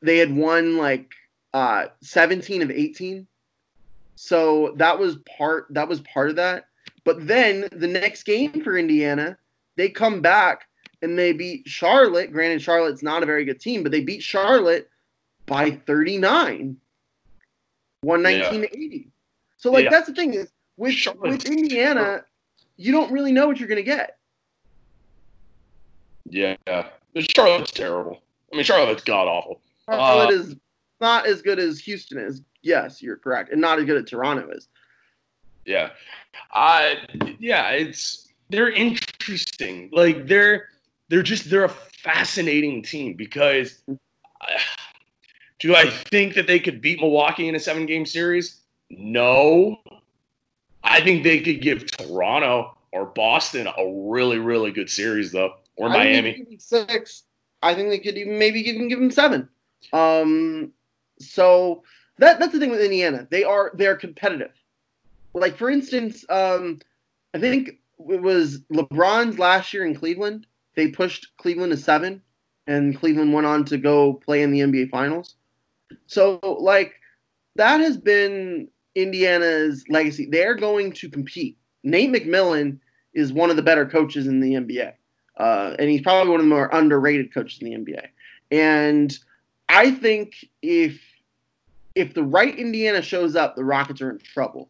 they 0.02 0.18
had 0.18 0.36
won 0.36 0.76
like 0.76 1.14
uh, 1.54 1.86
17 2.02 2.62
of 2.62 2.70
18. 2.70 3.26
So 4.16 4.74
that 4.76 5.00
was 5.00 5.18
part 5.38 5.68
that 5.70 5.88
was 5.88 6.02
part 6.02 6.30
of 6.30 6.36
that. 6.36 6.66
But 7.06 7.28
then 7.28 7.70
the 7.72 7.88
next 7.88 8.24
game 8.24 8.62
for 8.62 8.78
Indiana, 8.78 9.38
they 9.78 9.88
come 9.88 10.20
back 10.20 10.68
and 11.06 11.18
they 11.18 11.32
beat 11.32 11.68
Charlotte. 11.68 12.32
Granted, 12.34 12.62
Charlotte's 12.62 13.04
not 13.04 13.24
a 13.24 13.26
very 13.26 13.46
good 13.46 13.60
team, 13.62 13.84
but 13.84 13.92
they 13.92 14.02
beat 14.02 14.22
Charlotte 14.24 14.90
by 15.46 15.72
39. 15.72 16.76
119 18.02 18.62
to 18.62 18.78
80. 18.78 19.08
So 19.58 19.72
like 19.72 19.86
Yeah. 19.86 19.90
that's 19.92 20.08
the 20.08 20.14
thing 20.14 20.34
is 20.34 20.52
with 20.78 20.96
with 21.20 21.46
Indiana, 21.46 22.26
you 22.78 22.92
don't 22.92 23.12
really 23.12 23.32
know 23.32 23.48
what 23.48 23.60
you're 23.60 23.70
gonna 23.70 23.82
get. 23.82 24.18
Yeah, 26.28 26.56
Charlotte's 27.18 27.72
terrible. 27.72 28.22
I 28.52 28.56
mean, 28.58 28.66
Charlotte's 28.66 29.04
god 29.04 29.28
awful. 29.28 29.62
Charlotte 29.90 30.30
Uh, 30.30 30.40
is 30.40 30.56
not 31.00 31.26
as 31.28 31.42
good 31.42 31.60
as 31.60 31.80
Houston 31.80 32.18
is. 32.18 32.42
Yes, 32.64 33.02
you're 33.02 33.18
correct, 33.18 33.52
and 33.52 33.62
not 33.62 33.78
as 33.80 33.86
good 33.86 34.02
as 34.04 34.10
Toronto 34.10 34.50
is. 34.50 34.68
Yeah. 35.66 35.92
I 36.52 36.98
yeah, 37.40 37.70
it's 37.72 38.28
they're 38.50 38.72
interesting. 38.72 39.90
Like 39.92 40.28
they're 40.28 40.70
they're 41.10 41.24
just 41.24 41.50
they're 41.50 41.66
a 41.66 41.70
fascinating 41.70 42.82
team 42.82 43.14
because 43.14 43.82
uh, 43.90 43.96
do 45.60 45.76
I 45.76 45.90
think 45.90 46.36
that 46.36 46.48
they 46.48 46.60
could 46.60 46.82
beat 46.82 47.00
Milwaukee 47.00 47.48
in 47.48 47.56
a 47.56 47.60
seven 47.60 47.86
game 47.86 48.06
series? 48.06 48.62
No. 48.90 49.78
I 50.84 51.02
think 51.02 51.24
they 51.24 51.40
could 51.40 51.62
give 51.62 51.86
Toronto 51.88 52.78
or 52.92 53.08
Boston 53.08 53.68
a 53.68 54.10
really, 54.10 54.38
really 54.38 54.72
good 54.72 54.90
series 54.90 55.32
though. 55.32 55.56
Or 55.78 55.90
I 55.90 55.98
Miami. 55.98 56.58
six. 56.60 57.24
I 57.62 57.74
think 57.74 57.90
they 57.90 58.00
could 58.00 58.18
even 58.18 58.38
maybe 58.38 58.62
even 58.70 58.88
give 58.88 59.00
them 59.00 59.12
seven. 59.12 59.50
Um, 59.92 60.72
so 61.20 61.84
that 62.18 62.40
that's 62.40 62.54
the 62.54 62.60
thing 62.60 62.70
with 62.70 62.82
Indiana. 62.82 63.28
They 63.30 63.44
are 63.44 63.72
they're 63.74 63.96
competitive. 63.96 64.52
Like 65.34 65.58
for 65.58 65.70
instance, 65.70 66.24
um, 66.30 66.80
I 67.34 67.40
think 67.40 67.80
it 68.10 68.22
was 68.22 68.60
LeBron's 68.72 69.40
last 69.40 69.74
year 69.74 69.86
in 69.86 69.96
Cleveland. 69.96 70.48
They 70.76 70.90
pushed 70.90 71.28
Cleveland 71.38 71.72
to 71.72 71.78
seven, 71.78 72.22
and 72.68 72.98
Cleveland 72.98 73.34
went 73.34 73.48
on 73.48 73.66
to 73.66 73.78
go 73.78 74.14
play 74.14 74.42
in 74.42 74.52
the 74.52 74.60
NBA 74.62 74.90
Finals. 74.90 75.36
So 76.08 76.40
like 76.60 76.94
that 77.56 77.80
has 77.80 77.98
been 77.98 78.68
Indiana's 78.96 79.86
legacy. 79.90 80.28
They're 80.30 80.56
going 80.56 80.92
to 80.94 81.10
compete. 81.10 81.58
Nate 81.84 82.12
McMillan 82.12 82.80
is 83.14 83.32
one 83.32 83.50
of 83.50 83.56
the 83.56 83.62
better 83.62 83.86
coaches 83.86 84.28
in 84.28 84.40
the 84.40 84.54
NBA. 84.54 84.94
Uh, 85.38 85.76
and 85.78 85.90
he's 85.90 86.02
probably 86.02 86.32
one 86.32 86.40
of 86.40 86.46
the 86.46 86.50
more 86.50 86.70
underrated 86.74 87.34
coaches 87.34 87.62
in 87.62 87.70
the 87.70 87.78
NBA. 87.78 88.08
And 88.52 89.18
I 89.70 89.92
think 89.92 90.46
if 90.62 91.00
if 91.96 92.14
the 92.14 92.24
right 92.24 92.58
Indiana 92.58 93.02
shows 93.02 93.36
up, 93.36 93.56
the 93.56 93.64
Rockets 93.64 94.02
are 94.02 94.12
in 94.12 94.20
trouble 94.20 94.70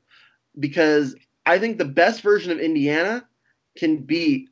because 0.60 1.16
I 1.48 1.58
think 1.58 1.78
the 1.78 1.86
best 1.86 2.22
version 2.22 2.52
of 2.52 2.60
Indiana 2.60 3.28
can 3.78 3.98
beat 3.98 4.50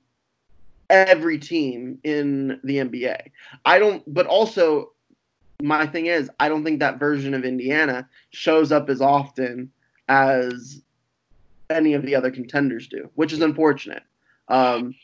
every 0.89 1.38
team 1.38 1.99
in 2.03 2.59
the 2.63 2.77
NBA. 2.77 3.29
I 3.65 3.79
don't, 3.79 4.03
but 4.13 4.27
also 4.27 4.91
my 5.61 5.86
thing 5.86 6.07
is 6.07 6.29
I 6.39 6.49
don't 6.49 6.63
think 6.63 6.79
that 6.79 6.99
version 6.99 7.34
of 7.34 7.45
Indiana 7.45 8.07
shows 8.31 8.71
up 8.71 8.89
as 8.89 9.01
often 9.01 9.71
as 10.09 10.81
any 11.69 11.93
of 11.93 12.03
the 12.03 12.15
other 12.15 12.31
contenders 12.31 12.88
do, 12.88 13.09
which 13.15 13.34
is 13.34 13.41
unfortunate. 13.41 14.03
Um, 14.49 14.95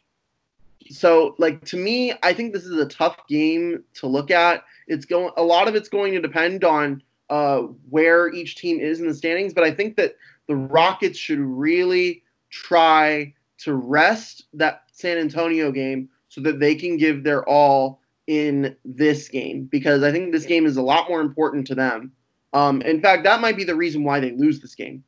so 0.89 1.35
like 1.37 1.63
to 1.65 1.77
me, 1.77 2.13
I 2.23 2.33
think 2.33 2.53
this 2.53 2.65
is 2.65 2.79
a 2.79 2.85
tough 2.85 3.27
game 3.27 3.83
to 3.95 4.07
look 4.07 4.31
at. 4.31 4.63
It's 4.87 5.05
going 5.05 5.31
a 5.37 5.43
lot 5.43 5.67
of 5.67 5.75
it's 5.75 5.89
going 5.89 6.13
to 6.13 6.21
depend 6.21 6.63
on 6.63 7.03
uh, 7.29 7.59
where 7.89 8.29
each 8.33 8.55
team 8.55 8.79
is 8.79 8.99
in 8.99 9.07
the 9.07 9.13
standings, 9.13 9.53
but 9.53 9.63
I 9.63 9.71
think 9.71 9.97
that 9.97 10.15
the 10.47 10.55
Rockets 10.55 11.17
should 11.17 11.39
really 11.39 12.23
try 12.49 13.33
to 13.59 13.75
rest 13.75 14.45
that 14.53 14.83
San 14.91 15.17
Antonio 15.17 15.71
game 15.71 16.09
so 16.29 16.41
that 16.41 16.59
they 16.59 16.75
can 16.75 16.97
give 16.97 17.23
their 17.23 17.47
all 17.47 18.01
in 18.27 18.75
this 18.85 19.27
game 19.27 19.65
because 19.65 20.03
I 20.03 20.11
think 20.11 20.31
this 20.31 20.45
game 20.45 20.65
is 20.65 20.77
a 20.77 20.81
lot 20.81 21.09
more 21.09 21.21
important 21.21 21.65
to 21.67 21.75
them. 21.75 22.11
Um, 22.53 22.81
in 22.83 23.01
fact, 23.01 23.23
that 23.23 23.41
might 23.41 23.57
be 23.57 23.63
the 23.63 23.75
reason 23.75 24.03
why 24.03 24.19
they 24.19 24.31
lose 24.31 24.59
this 24.59 24.75
game 24.75 25.03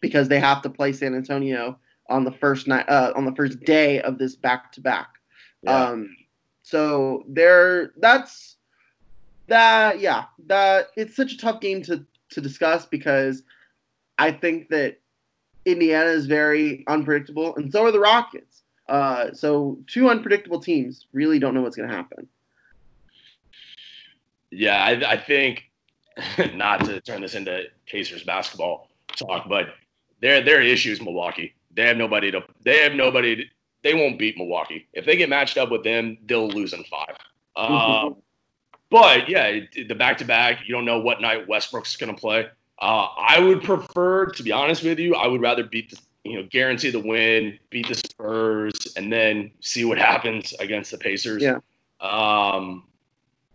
because 0.00 0.28
they 0.28 0.40
have 0.40 0.60
to 0.62 0.70
play 0.70 0.92
San 0.92 1.14
Antonio 1.14 1.78
on 2.08 2.24
the 2.24 2.32
first 2.32 2.66
night 2.66 2.88
uh, 2.88 3.12
on 3.16 3.24
the 3.24 3.34
first 3.34 3.60
day 3.60 4.00
of 4.00 4.18
this 4.18 4.36
back 4.36 4.72
to 4.72 4.80
back. 4.80 5.08
Um, 5.66 6.14
so 6.62 7.24
there, 7.28 7.92
that's 7.98 8.56
that. 9.46 10.00
Yeah, 10.00 10.24
that 10.46 10.88
it's 10.96 11.16
such 11.16 11.32
a 11.32 11.38
tough 11.38 11.60
game 11.60 11.82
to 11.84 12.04
to 12.30 12.40
discuss 12.40 12.86
because 12.86 13.42
I 14.18 14.32
think 14.32 14.68
that 14.70 14.98
Indiana 15.64 16.10
is 16.10 16.26
very 16.26 16.84
unpredictable, 16.86 17.54
and 17.56 17.72
so 17.72 17.84
are 17.84 17.92
the 17.92 18.00
Rockets. 18.00 18.62
Uh, 18.88 19.32
so 19.32 19.78
two 19.86 20.10
unpredictable 20.10 20.60
teams 20.60 21.06
really 21.12 21.38
don't 21.38 21.54
know 21.54 21.62
what's 21.62 21.76
going 21.76 21.88
to 21.88 21.94
happen. 21.94 22.28
Yeah, 24.50 24.84
I, 24.84 25.12
I 25.12 25.16
think 25.16 25.64
not 26.54 26.84
to 26.84 27.00
turn 27.00 27.22
this 27.22 27.34
into 27.34 27.64
Pacers 27.86 28.22
basketball 28.24 28.88
talk, 29.16 29.48
but 29.48 29.74
their 30.20 30.42
their 30.42 30.60
issue 30.60 30.92
is 30.92 31.00
Milwaukee. 31.00 31.54
They 31.74 31.86
have 31.86 31.96
nobody 31.96 32.30
to. 32.30 32.42
They 32.64 32.78
have 32.82 32.92
nobody. 32.92 33.36
To, 33.36 33.44
they 33.82 33.94
won't 33.94 34.18
beat 34.18 34.38
Milwaukee 34.38 34.86
if 34.92 35.04
they 35.04 35.16
get 35.16 35.28
matched 35.28 35.58
up 35.58 35.70
with 35.70 35.84
them. 35.84 36.18
They'll 36.26 36.48
lose 36.48 36.72
in 36.72 36.84
five. 36.84 37.16
Um, 37.56 38.16
but 38.90 39.28
yeah, 39.28 39.60
the 39.74 39.94
back 39.94 40.18
to 40.18 40.24
back. 40.24 40.60
You 40.66 40.74
don't 40.74 40.84
know 40.84 41.00
what 41.00 41.20
night 41.20 41.48
Westbrook's 41.48 41.96
going 41.96 42.14
to 42.14 42.20
play. 42.20 42.48
Uh, 42.80 43.08
I 43.16 43.38
would 43.38 43.62
prefer, 43.62 44.26
to 44.26 44.42
be 44.42 44.52
honest 44.52 44.82
with 44.82 44.98
you, 44.98 45.14
I 45.14 45.26
would 45.26 45.40
rather 45.40 45.64
beat 45.64 45.90
the, 45.90 45.98
you 46.24 46.36
know, 46.36 46.48
guarantee 46.50 46.90
the 46.90 47.00
win, 47.00 47.58
beat 47.70 47.88
the 47.88 47.94
Spurs, 47.94 48.94
and 48.96 49.12
then 49.12 49.50
see 49.60 49.84
what 49.84 49.98
happens 49.98 50.52
against 50.54 50.90
the 50.90 50.98
Pacers. 50.98 51.42
Yeah. 51.42 51.58
Um, 52.00 52.84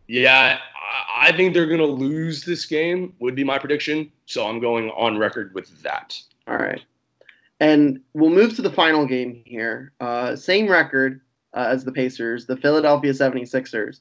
yeah, 0.08 0.60
I, 0.76 1.28
I 1.28 1.32
think 1.36 1.54
they're 1.54 1.68
going 1.68 1.80
to 1.80 1.86
lose 1.86 2.44
this 2.44 2.66
game, 2.66 3.14
would 3.20 3.36
be 3.36 3.44
my 3.44 3.60
prediction. 3.60 4.12
So 4.26 4.48
I'm 4.48 4.60
going 4.60 4.90
on 4.92 5.18
record 5.18 5.54
with 5.54 5.82
that. 5.84 6.20
All 6.48 6.58
right. 6.58 6.82
And 7.60 8.02
we'll 8.14 8.30
move 8.30 8.56
to 8.56 8.62
the 8.62 8.72
final 8.72 9.06
game 9.06 9.42
here. 9.46 9.92
Uh, 10.00 10.36
same 10.36 10.68
record 10.68 11.22
uh, 11.54 11.66
as 11.68 11.84
the 11.84 11.92
Pacers, 11.92 12.46
the 12.46 12.56
Philadelphia 12.58 13.12
76ers. 13.12 14.00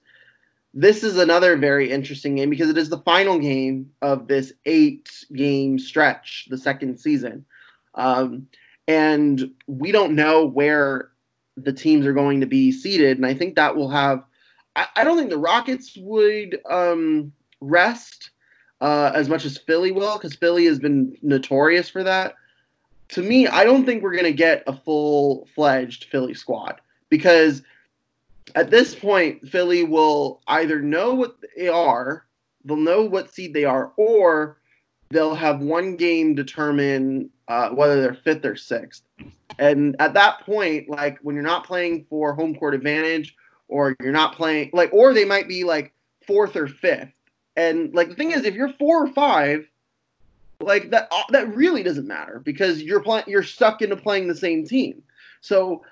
This 0.74 1.02
is 1.02 1.16
another 1.16 1.56
very 1.56 1.90
interesting 1.90 2.36
game 2.36 2.50
because 2.50 2.68
it 2.68 2.78
is 2.78 2.88
the 2.88 2.98
final 2.98 3.38
game 3.38 3.90
of 4.02 4.28
this 4.28 4.52
eight 4.66 5.10
game 5.34 5.78
stretch, 5.78 6.46
the 6.50 6.58
second 6.58 6.98
season. 6.98 7.44
Um, 7.94 8.46
and 8.86 9.50
we 9.66 9.92
don't 9.92 10.14
know 10.14 10.44
where 10.44 11.10
the 11.56 11.72
teams 11.72 12.06
are 12.06 12.12
going 12.12 12.40
to 12.40 12.46
be 12.46 12.70
seated. 12.70 13.16
And 13.16 13.26
I 13.26 13.34
think 13.34 13.56
that 13.56 13.76
will 13.76 13.90
have, 13.90 14.22
I, 14.76 14.86
I 14.96 15.04
don't 15.04 15.16
think 15.16 15.30
the 15.30 15.38
Rockets 15.38 15.96
would 15.96 16.60
um, 16.70 17.32
rest 17.60 18.30
uh, 18.80 19.10
as 19.14 19.28
much 19.28 19.44
as 19.44 19.58
Philly 19.58 19.90
will 19.90 20.16
because 20.16 20.34
Philly 20.34 20.66
has 20.66 20.78
been 20.78 21.16
notorious 21.22 21.88
for 21.88 22.04
that 22.04 22.34
to 23.10 23.22
me, 23.22 23.46
I 23.46 23.64
don't 23.64 23.84
think 23.84 24.02
we're 24.02 24.12
going 24.12 24.24
to 24.24 24.32
get 24.32 24.62
a 24.66 24.74
full 24.74 25.48
fledged 25.54 26.04
Philly 26.10 26.34
squad 26.34 26.80
because 27.08 27.62
at 28.54 28.70
this 28.70 28.94
point, 28.94 29.48
Philly 29.48 29.84
will 29.84 30.40
either 30.48 30.80
know 30.80 31.14
what 31.14 31.36
they 31.56 31.68
are, 31.68 32.26
they'll 32.64 32.76
know 32.76 33.02
what 33.02 33.32
seed 33.32 33.54
they 33.54 33.64
are, 33.64 33.92
or 33.96 34.58
they'll 35.10 35.34
have 35.34 35.60
one 35.60 35.96
game 35.96 36.34
determine 36.34 37.30
uh, 37.48 37.70
whether 37.70 38.00
they're 38.00 38.14
fifth 38.14 38.44
or 38.44 38.56
sixth. 38.56 39.02
And 39.58 39.96
at 39.98 40.14
that 40.14 40.40
point, 40.40 40.88
like 40.88 41.18
when 41.22 41.34
you're 41.34 41.44
not 41.44 41.66
playing 41.66 42.06
for 42.08 42.34
home 42.34 42.54
court 42.54 42.74
advantage, 42.74 43.34
or 43.68 43.96
you're 44.00 44.12
not 44.12 44.34
playing 44.34 44.70
like, 44.72 44.92
or 44.92 45.12
they 45.12 45.24
might 45.24 45.48
be 45.48 45.64
like 45.64 45.92
fourth 46.26 46.56
or 46.56 46.66
fifth. 46.66 47.12
And 47.56 47.92
like 47.94 48.08
the 48.08 48.14
thing 48.14 48.30
is, 48.30 48.44
if 48.44 48.54
you're 48.54 48.72
four 48.74 49.04
or 49.04 49.12
five, 49.12 49.66
like 50.60 50.90
that 50.90 51.08
uh, 51.10 51.22
that 51.30 51.54
really 51.54 51.82
doesn't 51.82 52.06
matter 52.06 52.40
because 52.44 52.82
you're 52.82 53.00
playing 53.00 53.24
you're 53.26 53.42
stuck 53.42 53.82
into 53.82 53.96
playing 53.96 54.28
the 54.28 54.36
same 54.36 54.66
team. 54.66 55.02
So 55.40 55.82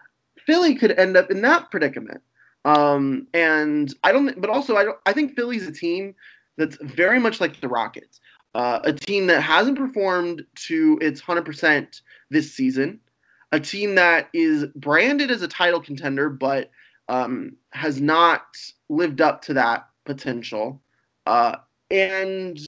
Philly 0.45 0.75
could 0.75 0.93
end 0.93 1.17
up 1.17 1.31
in 1.31 1.43
that 1.43 1.71
predicament. 1.71 2.23
Um, 2.67 3.29
and 3.33 3.95
I 4.03 4.11
don't 4.11 4.39
but 4.41 4.51
also 4.51 4.77
I 4.77 4.85
don't 4.85 4.99
I 5.07 5.13
think 5.13 5.37
Philly's 5.37 5.67
a 5.69 5.73
team 5.73 6.15
that's 6.59 6.77
very 6.83 7.21
much 7.21 7.41
like 7.41 7.61
the 7.61 7.69
Rockets. 7.69 8.21
Uh, 8.55 8.81
a 8.85 8.93
team 8.93 9.27
that 9.29 9.41
hasn't 9.41 9.79
performed 9.79 10.43
to 10.55 10.99
its 11.03 11.21
100% 11.21 12.01
this 12.31 12.53
season, 12.55 12.99
a 13.53 13.61
team 13.61 13.95
that 13.95 14.31
is 14.33 14.65
branded 14.75 15.31
as 15.31 15.43
a 15.43 15.49
title 15.49 15.81
contender 15.81 16.29
but 16.31 16.71
um, 17.09 17.55
has 17.71 18.01
not 18.01 18.43
lived 18.89 19.21
up 19.21 19.43
to 19.43 19.55
that 19.55 19.89
potential. 20.05 20.83
Uh, 21.27 21.57
and 21.91 22.59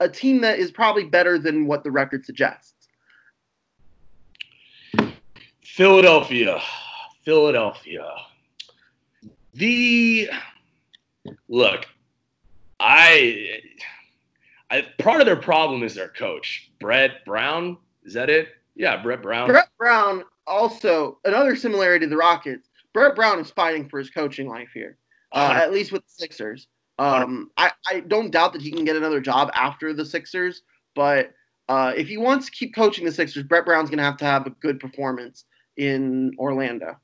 a 0.00 0.08
team 0.08 0.40
that 0.40 0.58
is 0.58 0.72
probably 0.72 1.04
better 1.04 1.38
than 1.38 1.66
what 1.66 1.84
the 1.84 1.90
record 1.90 2.24
suggests. 2.24 2.88
Philadelphia. 5.62 6.60
Philadelphia. 7.24 8.08
The 9.54 10.30
look, 11.48 11.86
I, 12.80 13.60
I 14.70 14.86
part 14.98 15.20
of 15.20 15.26
their 15.26 15.36
problem 15.36 15.82
is 15.82 15.94
their 15.94 16.08
coach, 16.08 16.70
Brett 16.80 17.24
Brown. 17.24 17.76
Is 18.04 18.14
that 18.14 18.30
it? 18.30 18.48
Yeah, 18.74 19.02
Brett 19.02 19.22
Brown. 19.22 19.48
Brett 19.48 19.68
Brown 19.78 20.24
also 20.46 21.18
another 21.24 21.54
similarity 21.54 22.06
to 22.06 22.10
the 22.10 22.16
Rockets. 22.16 22.68
Brett 22.94 23.14
Brown 23.14 23.38
is 23.38 23.50
fighting 23.50 23.88
for 23.88 23.98
his 23.98 24.10
coaching 24.10 24.48
life 24.48 24.70
here, 24.74 24.98
uh, 25.32 25.52
at 25.54 25.72
least 25.72 25.92
with 25.92 26.02
the 26.02 26.12
Sixers. 26.12 26.68
Um, 26.98 27.50
I, 27.56 27.72
I 27.86 28.00
don't 28.00 28.30
doubt 28.30 28.52
that 28.52 28.62
he 28.62 28.70
can 28.70 28.84
get 28.84 28.96
another 28.96 29.20
job 29.20 29.50
after 29.54 29.92
the 29.92 30.04
Sixers, 30.04 30.62
But 30.94 31.32
uh, 31.68 31.92
if 31.96 32.08
he 32.08 32.16
wants 32.16 32.46
to 32.46 32.52
keep 32.52 32.74
coaching 32.74 33.04
the 33.04 33.12
Sixers, 33.12 33.44
Brett 33.44 33.64
Brown's 33.64 33.88
going 33.88 33.98
to 33.98 34.04
have 34.04 34.18
to 34.18 34.24
have 34.24 34.46
a 34.46 34.50
good 34.50 34.78
performance 34.78 35.44
in 35.76 36.32
Orlando. 36.38 36.96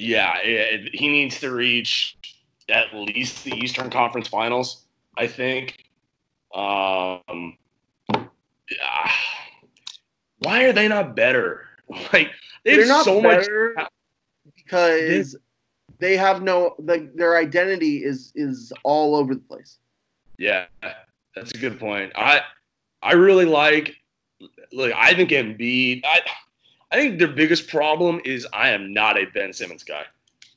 Yeah, 0.00 0.38
it, 0.38 0.94
he 0.94 1.08
needs 1.08 1.40
to 1.40 1.52
reach 1.52 2.16
at 2.70 2.94
least 2.94 3.44
the 3.44 3.52
Eastern 3.52 3.90
Conference 3.90 4.28
Finals. 4.28 4.86
I 5.18 5.26
think. 5.26 5.84
Um, 6.54 7.58
ah, 8.14 9.16
why 10.38 10.64
are 10.64 10.72
they 10.72 10.88
not 10.88 11.14
better? 11.14 11.66
Like 12.12 12.30
they 12.64 12.76
They're 12.76 12.86
not 12.86 13.04
so 13.04 13.20
better 13.20 13.74
much. 13.76 13.88
because 14.54 15.34
they 15.98 16.16
have 16.16 16.40
no 16.40 16.76
like 16.78 17.12
their 17.16 17.36
identity 17.36 18.04
is 18.04 18.30
is 18.36 18.72
all 18.84 19.16
over 19.16 19.34
the 19.34 19.40
place. 19.40 19.78
Yeah, 20.38 20.66
that's 21.34 21.50
a 21.50 21.58
good 21.58 21.80
point. 21.80 22.12
I 22.14 22.42
I 23.02 23.14
really 23.14 23.44
like. 23.44 23.96
Look, 24.72 24.92
I 24.94 25.14
think 25.14 25.30
Embiid. 25.30 26.02
I 26.04 26.20
I 26.90 26.96
think 26.96 27.18
their 27.18 27.28
biggest 27.28 27.68
problem 27.68 28.20
is 28.24 28.46
I 28.52 28.70
am 28.70 28.92
not 28.92 29.16
a 29.16 29.26
Ben 29.26 29.52
Simmons 29.52 29.84
guy. 29.84 30.04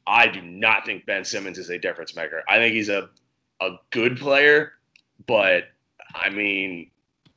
I 0.07 0.27
do 0.27 0.41
not 0.41 0.85
think 0.85 1.05
Ben 1.05 1.23
Simmons 1.23 1.57
is 1.57 1.69
a 1.69 1.77
difference 1.77 2.15
maker. 2.15 2.43
I 2.49 2.57
think 2.57 2.73
he's 2.73 2.89
a 2.89 3.09
a 3.61 3.77
good 3.91 4.17
player, 4.17 4.73
but 5.27 5.65
I 6.15 6.29
mean, 6.29 6.89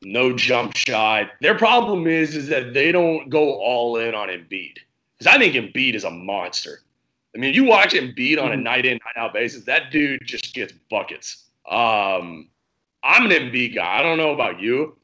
no 0.02 0.36
jump 0.36 0.76
shot. 0.76 1.30
Their 1.40 1.56
problem 1.56 2.06
is 2.06 2.34
is 2.34 2.48
that 2.48 2.74
they 2.74 2.92
don't 2.92 3.28
go 3.28 3.54
all 3.54 3.98
in 3.98 4.14
on 4.14 4.28
Embiid. 4.28 4.78
Because 5.18 5.34
I 5.34 5.38
think 5.38 5.54
Embiid 5.54 5.94
is 5.94 6.04
a 6.04 6.10
monster. 6.10 6.80
I 7.34 7.38
mean, 7.38 7.54
you 7.54 7.64
watch 7.64 7.92
Embiid 7.92 8.42
on 8.42 8.52
a 8.52 8.56
night 8.56 8.86
in, 8.86 8.94
night 8.94 9.16
out 9.16 9.32
basis, 9.32 9.64
that 9.64 9.90
dude 9.90 10.22
just 10.24 10.54
gets 10.54 10.72
buckets. 10.90 11.44
Um, 11.70 12.48
I'm 13.02 13.26
an 13.26 13.30
Embiid 13.30 13.74
guy. 13.74 13.98
I 13.98 14.02
don't 14.02 14.18
know 14.18 14.32
about 14.32 14.60
you. 14.60 14.96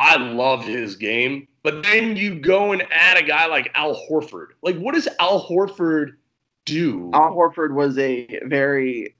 I 0.00 0.16
love 0.16 0.64
his 0.64 0.96
game. 0.96 1.46
But 1.62 1.82
then 1.82 2.16
you 2.16 2.40
go 2.40 2.72
and 2.72 2.82
add 2.90 3.18
a 3.18 3.22
guy 3.22 3.46
like 3.46 3.70
Al 3.74 3.94
Horford. 3.94 4.48
Like, 4.62 4.78
what 4.78 4.94
does 4.94 5.06
Al 5.20 5.46
Horford 5.46 6.16
do? 6.64 7.10
Al 7.12 7.34
Horford 7.34 7.74
was 7.74 7.98
a 7.98 8.40
very 8.46 9.14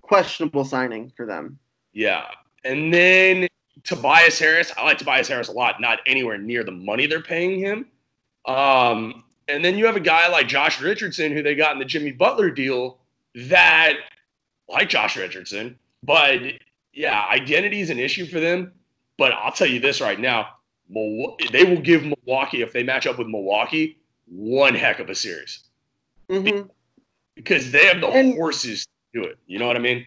questionable 0.00 0.64
signing 0.64 1.12
for 1.16 1.26
them. 1.26 1.58
Yeah. 1.92 2.26
And 2.62 2.94
then 2.94 3.48
Tobias 3.82 4.38
Harris. 4.38 4.72
I 4.78 4.84
like 4.84 4.98
Tobias 4.98 5.26
Harris 5.26 5.48
a 5.48 5.52
lot, 5.52 5.80
not 5.80 5.98
anywhere 6.06 6.38
near 6.38 6.62
the 6.62 6.70
money 6.72 7.06
they're 7.06 7.20
paying 7.20 7.58
him. 7.58 7.86
Um, 8.46 9.24
and 9.48 9.64
then 9.64 9.76
you 9.76 9.86
have 9.86 9.96
a 9.96 10.00
guy 10.00 10.28
like 10.28 10.46
Josh 10.46 10.80
Richardson, 10.80 11.32
who 11.32 11.42
they 11.42 11.56
got 11.56 11.72
in 11.72 11.80
the 11.80 11.84
Jimmy 11.84 12.12
Butler 12.12 12.50
deal, 12.50 12.98
that 13.34 13.94
like 14.68 14.88
Josh 14.88 15.16
Richardson, 15.16 15.78
but 16.02 16.40
yeah, 16.92 17.26
identity 17.28 17.80
is 17.80 17.90
an 17.90 17.98
issue 17.98 18.26
for 18.26 18.40
them. 18.40 18.72
But 19.16 19.32
I'll 19.32 19.52
tell 19.52 19.66
you 19.66 19.80
this 19.80 20.00
right 20.00 20.18
now: 20.18 20.48
they 20.88 21.64
will 21.64 21.80
give 21.80 22.04
Milwaukee 22.04 22.62
if 22.62 22.72
they 22.72 22.82
match 22.82 23.06
up 23.06 23.18
with 23.18 23.28
Milwaukee 23.28 23.98
one 24.26 24.74
heck 24.74 25.00
of 25.00 25.10
a 25.10 25.14
series 25.14 25.64
mm-hmm. 26.30 26.66
because 27.34 27.70
they 27.70 27.84
have 27.86 28.00
the 28.00 28.08
and, 28.08 28.34
horses 28.34 28.86
to 29.12 29.20
do 29.20 29.26
it. 29.26 29.38
You 29.46 29.58
know 29.58 29.66
what 29.66 29.76
I 29.76 29.80
mean? 29.80 30.06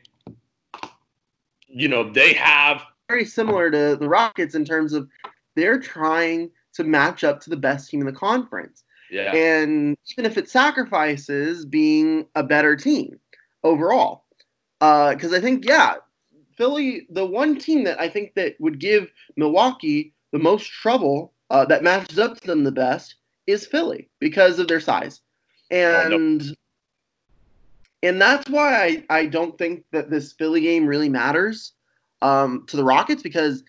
You 1.67 1.87
know 1.87 2.11
they 2.11 2.33
have 2.33 2.81
very 3.09 3.25
similar 3.25 3.69
to 3.69 3.95
the 3.95 4.09
Rockets 4.09 4.55
in 4.55 4.65
terms 4.65 4.93
of 4.93 5.07
they're 5.55 5.79
trying 5.79 6.49
to 6.73 6.83
match 6.83 7.23
up 7.23 7.39
to 7.41 7.49
the 7.49 7.57
best 7.57 7.89
team 7.89 8.01
in 8.01 8.05
the 8.05 8.13
conference. 8.13 8.83
Yeah. 9.09 9.33
And 9.33 9.97
even 10.11 10.29
if 10.29 10.37
it 10.37 10.49
sacrifices 10.49 11.65
being 11.65 12.27
a 12.35 12.43
better 12.43 12.75
team 12.75 13.19
overall. 13.63 14.25
Because 14.79 15.33
uh, 15.33 15.37
I 15.37 15.39
think, 15.39 15.65
yeah, 15.65 15.95
Philly, 16.57 17.07
the 17.09 17.25
one 17.25 17.57
team 17.57 17.83
that 17.83 17.99
I 17.99 18.09
think 18.09 18.33
that 18.35 18.55
would 18.59 18.79
give 18.79 19.11
Milwaukee 19.35 20.13
the 20.31 20.39
most 20.39 20.67
trouble, 20.67 21.33
uh, 21.49 21.65
that 21.65 21.83
matches 21.83 22.19
up 22.19 22.39
to 22.39 22.47
them 22.47 22.63
the 22.63 22.71
best, 22.71 23.15
is 23.45 23.65
Philly 23.65 24.09
because 24.19 24.59
of 24.59 24.67
their 24.67 24.81
size. 24.81 25.21
And 25.71 26.13
oh, 26.13 26.17
no. 26.17 26.53
and 28.03 28.21
that's 28.21 28.49
why 28.49 29.03
I, 29.09 29.19
I 29.19 29.25
don't 29.27 29.57
think 29.57 29.85
that 29.91 30.09
this 30.09 30.33
Philly 30.33 30.61
game 30.61 30.85
really 30.85 31.09
matters 31.09 31.73
um, 32.21 32.65
to 32.67 32.77
the 32.77 32.83
Rockets 32.83 33.23
because 33.23 33.63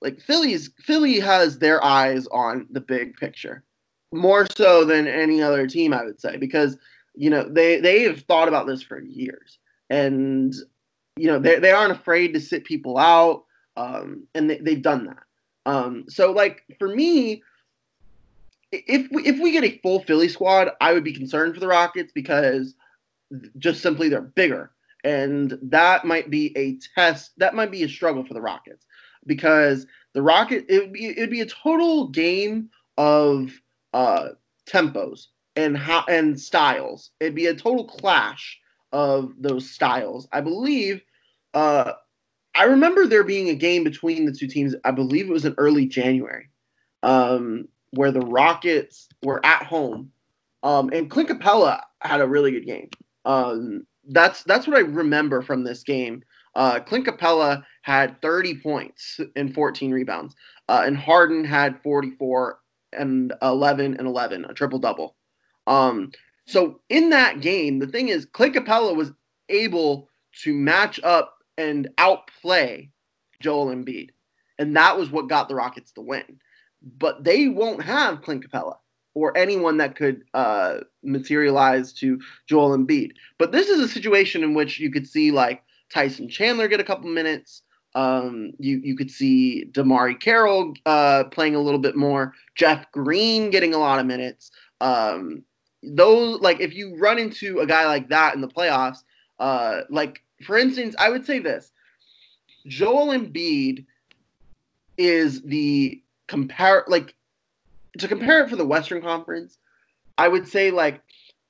like 0.00 0.20
Philly's 0.20 0.70
Philly 0.78 1.18
has 1.20 1.58
their 1.58 1.82
eyes 1.84 2.26
on 2.28 2.66
the 2.70 2.80
big 2.80 3.16
picture 3.16 3.64
more 4.12 4.46
so 4.56 4.84
than 4.84 5.06
any 5.06 5.42
other 5.42 5.66
team, 5.66 5.92
I 5.92 6.04
would 6.04 6.20
say, 6.20 6.36
because 6.36 6.76
you 7.14 7.30
know 7.30 7.48
they 7.48 7.80
they 7.80 8.02
have 8.02 8.20
thought 8.22 8.48
about 8.48 8.66
this 8.66 8.82
for 8.82 9.00
years, 9.00 9.58
and 9.90 10.54
you 11.18 11.26
know 11.26 11.38
they 11.38 11.58
they 11.58 11.70
aren't 11.70 11.92
afraid 11.92 12.32
to 12.34 12.40
sit 12.40 12.64
people 12.64 12.98
out, 12.98 13.44
um, 13.76 14.24
and 14.34 14.50
they, 14.50 14.58
they've 14.58 14.82
done 14.82 15.06
that. 15.06 15.22
Um, 15.66 16.04
so 16.08 16.32
like 16.32 16.62
for 16.78 16.88
me, 16.88 17.42
if 18.72 19.10
we, 19.10 19.26
if 19.26 19.38
we 19.40 19.52
get 19.52 19.64
a 19.64 19.78
full 19.78 20.02
Philly 20.04 20.28
squad, 20.28 20.70
I 20.80 20.92
would 20.92 21.04
be 21.04 21.12
concerned 21.12 21.54
for 21.54 21.60
the 21.60 21.68
Rockets 21.68 22.12
because 22.12 22.74
just 23.58 23.82
simply 23.82 24.08
they're 24.08 24.20
bigger, 24.20 24.72
and 25.04 25.58
that 25.62 26.04
might 26.04 26.30
be 26.30 26.56
a 26.56 26.78
test. 26.94 27.32
That 27.38 27.54
might 27.54 27.70
be 27.70 27.82
a 27.82 27.88
struggle 27.88 28.24
for 28.24 28.34
the 28.34 28.40
Rockets 28.40 28.86
because 29.26 29.86
the 30.14 30.22
Rocket 30.22 30.66
it 30.68 30.80
would 30.80 30.92
be 30.92 31.06
it'd 31.06 31.30
be 31.30 31.42
a 31.42 31.46
total 31.46 32.08
game 32.08 32.70
of 32.96 33.52
uh, 33.94 34.30
tempos 34.66 35.26
and 35.56 35.76
how 35.76 36.04
and 36.08 36.38
styles. 36.38 37.10
It'd 37.20 37.34
be 37.34 37.46
a 37.46 37.54
total 37.54 37.84
clash 37.84 38.58
of 38.92 39.34
those 39.38 39.70
styles. 39.70 40.28
I 40.32 40.40
believe. 40.40 41.02
Uh, 41.58 41.92
I 42.54 42.64
remember 42.64 43.04
there 43.04 43.24
being 43.24 43.48
a 43.48 43.54
game 43.54 43.82
between 43.82 44.24
the 44.24 44.32
two 44.32 44.46
teams. 44.46 44.76
I 44.84 44.92
believe 44.92 45.28
it 45.28 45.32
was 45.32 45.44
in 45.44 45.56
early 45.58 45.86
January, 45.86 46.48
um, 47.02 47.66
where 47.90 48.12
the 48.12 48.20
Rockets 48.20 49.08
were 49.24 49.44
at 49.44 49.64
home, 49.64 50.12
um, 50.62 50.88
and 50.92 51.10
Clint 51.10 51.30
Capela 51.30 51.80
had 52.00 52.20
a 52.20 52.28
really 52.28 52.52
good 52.52 52.64
game. 52.64 52.88
Um, 53.24 53.88
that's 54.10 54.44
that's 54.44 54.68
what 54.68 54.76
I 54.76 54.82
remember 54.82 55.42
from 55.42 55.64
this 55.64 55.82
game. 55.82 56.22
Uh, 56.54 56.78
Clint 56.78 57.06
Capela 57.06 57.64
had 57.82 58.22
30 58.22 58.60
points 58.60 59.18
and 59.34 59.52
14 59.52 59.90
rebounds, 59.90 60.36
uh, 60.68 60.82
and 60.86 60.96
Harden 60.96 61.42
had 61.44 61.82
44 61.82 62.60
and 62.92 63.32
11 63.42 63.96
and 63.96 64.06
11, 64.06 64.44
a 64.44 64.54
triple 64.54 64.78
double. 64.78 65.16
Um, 65.66 66.12
so 66.46 66.80
in 66.88 67.10
that 67.10 67.40
game, 67.40 67.80
the 67.80 67.88
thing 67.88 68.10
is, 68.10 68.26
Clint 68.26 68.54
Capela 68.54 68.94
was 68.94 69.10
able 69.48 70.08
to 70.42 70.54
match 70.54 71.00
up 71.02 71.34
and 71.58 71.88
outplay 71.98 72.90
Joel 73.42 73.66
Embiid, 73.66 74.10
and 74.58 74.74
that 74.76 74.96
was 74.96 75.10
what 75.10 75.28
got 75.28 75.48
the 75.48 75.54
Rockets 75.54 75.92
to 75.92 76.00
win. 76.00 76.40
But 76.98 77.24
they 77.24 77.48
won't 77.48 77.82
have 77.82 78.22
Clint 78.22 78.48
Capela 78.48 78.76
or 79.14 79.36
anyone 79.36 79.76
that 79.78 79.96
could 79.96 80.22
uh, 80.32 80.78
materialize 81.02 81.92
to 81.92 82.20
Joel 82.48 82.76
Embiid. 82.78 83.10
But 83.38 83.52
this 83.52 83.68
is 83.68 83.80
a 83.80 83.88
situation 83.88 84.44
in 84.44 84.54
which 84.54 84.78
you 84.78 84.90
could 84.90 85.06
see 85.06 85.32
like 85.32 85.62
Tyson 85.92 86.28
Chandler 86.28 86.68
get 86.68 86.80
a 86.80 86.84
couple 86.84 87.10
minutes. 87.10 87.62
Um, 87.94 88.52
you 88.58 88.80
you 88.84 88.96
could 88.96 89.10
see 89.10 89.66
DeMarre 89.72 90.20
Carroll 90.20 90.74
uh, 90.86 91.24
playing 91.24 91.56
a 91.56 91.60
little 91.60 91.80
bit 91.80 91.96
more. 91.96 92.32
Jeff 92.54 92.90
Green 92.92 93.50
getting 93.50 93.74
a 93.74 93.78
lot 93.78 93.98
of 93.98 94.06
minutes. 94.06 94.50
Um, 94.80 95.42
those 95.82 96.40
like 96.40 96.60
if 96.60 96.74
you 96.74 96.96
run 96.96 97.18
into 97.18 97.60
a 97.60 97.66
guy 97.66 97.86
like 97.86 98.08
that 98.10 98.34
in 98.34 98.40
the 98.40 98.48
playoffs, 98.48 98.98
uh, 99.40 99.80
like 99.90 100.22
for 100.44 100.56
instance, 100.56 100.94
I 100.98 101.10
would 101.10 101.26
say 101.26 101.38
this: 101.38 101.72
Joel 102.66 103.08
Embiid 103.08 103.84
is 104.96 105.42
the 105.42 106.02
compare 106.26 106.84
like 106.88 107.14
to 107.98 108.08
compare 108.08 108.44
it 108.44 108.50
for 108.50 108.56
the 108.56 108.66
Western 108.66 109.02
Conference. 109.02 109.58
I 110.16 110.28
would 110.28 110.48
say 110.48 110.70
like 110.70 111.02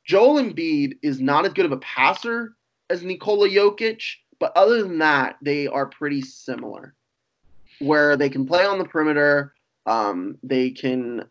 Joel 0.04 0.42
Embiid 0.42 0.98
is 1.02 1.20
not 1.20 1.46
as 1.46 1.52
good 1.52 1.66
of 1.66 1.72
a 1.72 1.78
passer 1.78 2.54
as 2.90 3.02
Nikola 3.02 3.48
Jokic, 3.48 4.02
but 4.38 4.56
other 4.56 4.82
than 4.82 4.98
that, 4.98 5.36
they 5.42 5.66
are 5.66 5.86
pretty 5.86 6.22
similar, 6.22 6.94
where 7.80 8.16
they 8.16 8.28
can 8.28 8.46
play 8.46 8.64
on 8.64 8.78
the 8.78 8.84
perimeter. 8.84 9.54
Um, 9.86 10.38
they 10.42 10.70
can 10.70 11.24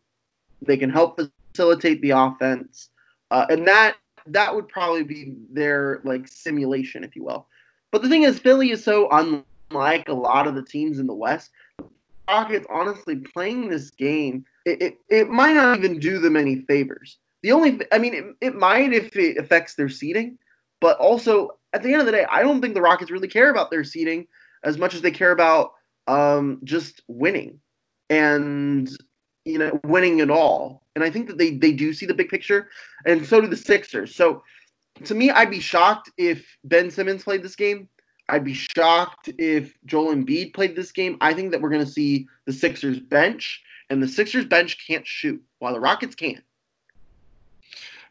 they 0.62 0.78
can 0.78 0.90
help 0.90 1.20
facilitate 1.54 2.02
the 2.02 2.12
offense, 2.12 2.90
uh, 3.32 3.46
and 3.50 3.68
that 3.68 3.96
that 4.34 4.54
would 4.54 4.68
probably 4.68 5.04
be 5.04 5.34
their 5.52 6.02
like 6.04 6.28
simulation, 6.28 7.04
if 7.04 7.16
you 7.16 7.24
will. 7.24 7.48
But 7.92 8.02
the 8.02 8.10
thing 8.10 8.24
is, 8.24 8.40
Philly 8.40 8.72
is 8.72 8.84
so 8.84 9.08
unlike 9.12 10.08
a 10.10 10.14
lot 10.14 10.48
of 10.48 10.56
the 10.56 10.64
teams 10.64 11.00
in 11.00 11.08
the 11.08 11.14
West. 11.14 11.52
Rockets, 12.30 12.68
honestly, 12.70 13.16
playing 13.16 13.70
this 13.70 13.90
game, 13.90 14.46
it, 14.66 14.82
it, 14.82 14.98
it 15.10 15.30
might 15.30 15.54
not 15.54 15.78
even 15.78 16.00
do 16.00 16.20
them 16.20 16.36
any 16.36 16.58
favors. 16.68 17.18
The 17.42 17.54
only, 17.54 17.80
I 17.92 17.98
mean, 17.98 18.14
it, 18.14 18.26
it 18.42 18.56
might 18.56 18.92
if 18.92 19.16
it 19.16 19.38
affects 19.38 19.76
their 19.76 19.88
seating, 19.88 20.38
but 20.82 20.98
also 20.98 21.58
at 21.74 21.84
the 21.84 21.92
end 21.92 22.02
of 22.02 22.06
the 22.06 22.12
day, 22.12 22.26
I 22.30 22.42
don't 22.42 22.62
think 22.62 22.74
the 22.74 22.82
Rockets 22.82 23.12
really 23.12 23.30
care 23.30 23.50
about 23.50 23.72
their 23.72 23.84
seeding 23.84 24.28
as 24.64 24.78
much 24.78 24.94
as 24.94 25.02
they 25.02 25.12
care 25.12 25.32
about 25.32 25.74
um, 26.08 26.60
just 26.64 27.02
winning 27.08 27.60
and 28.10 28.90
you 29.48 29.58
know 29.58 29.80
winning 29.84 30.20
it 30.20 30.30
all. 30.30 30.84
And 30.96 31.04
I 31.04 31.10
think 31.10 31.28
that 31.28 31.38
they 31.38 31.52
they 31.52 31.72
do 31.72 31.94
see 31.94 32.06
the 32.06 32.14
big 32.14 32.30
picture, 32.30 32.70
and 33.06 33.26
so 33.26 33.42
do 33.42 33.48
the 33.48 33.58
Sixers. 33.58 34.16
So 34.16 34.44
to 35.04 35.16
me, 35.16 35.30
I'd 35.32 35.52
be 35.52 35.60
shocked 35.60 36.12
if 36.18 36.58
Ben 36.64 36.92
Simmons 36.92 37.24
played 37.24 37.44
this 37.44 37.56
game. 37.56 37.88
I'd 38.30 38.44
be 38.44 38.54
shocked 38.54 39.30
if 39.38 39.74
Joel 39.86 40.14
Embiid 40.14 40.54
played 40.54 40.76
this 40.76 40.92
game. 40.92 41.18
I 41.22 41.34
think 41.34 41.52
that 41.52 41.62
we're 41.62 41.70
going 41.70 41.86
to 41.86 41.92
see 41.92 42.28
the 42.46 42.52
Sixers 42.52 43.00
bench, 43.00 43.64
and 43.90 44.04
the 44.04 44.08
Sixers 44.08 44.46
bench 44.46 44.86
can't 44.86 45.08
shoot, 45.08 45.42
while 45.60 45.74
the 45.74 45.80
Rockets 45.80 46.16
can. 46.16 46.42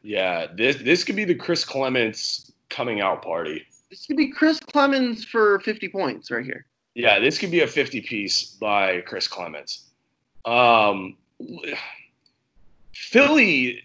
Yeah, 0.02 0.46
this 0.54 0.76
this 0.76 1.04
could 1.04 1.16
be 1.16 1.24
the 1.24 1.34
Chris 1.34 1.64
Clemons 1.64 2.52
coming 2.70 3.00
out 3.00 3.22
party. 3.22 3.66
This 3.90 4.06
could 4.06 4.16
be 4.16 4.30
Chris 4.30 4.58
Clemons 4.58 5.24
for 5.24 5.60
50 5.60 5.88
points 5.88 6.30
right 6.30 6.44
here. 6.44 6.66
Yeah, 6.94 7.18
this 7.18 7.38
could 7.38 7.50
be 7.50 7.60
a 7.60 7.66
50 7.66 8.00
piece 8.00 8.56
by 8.60 9.02
Chris 9.02 9.28
Clemons. 9.28 9.82
Um, 10.44 11.16
Philly, 12.94 13.82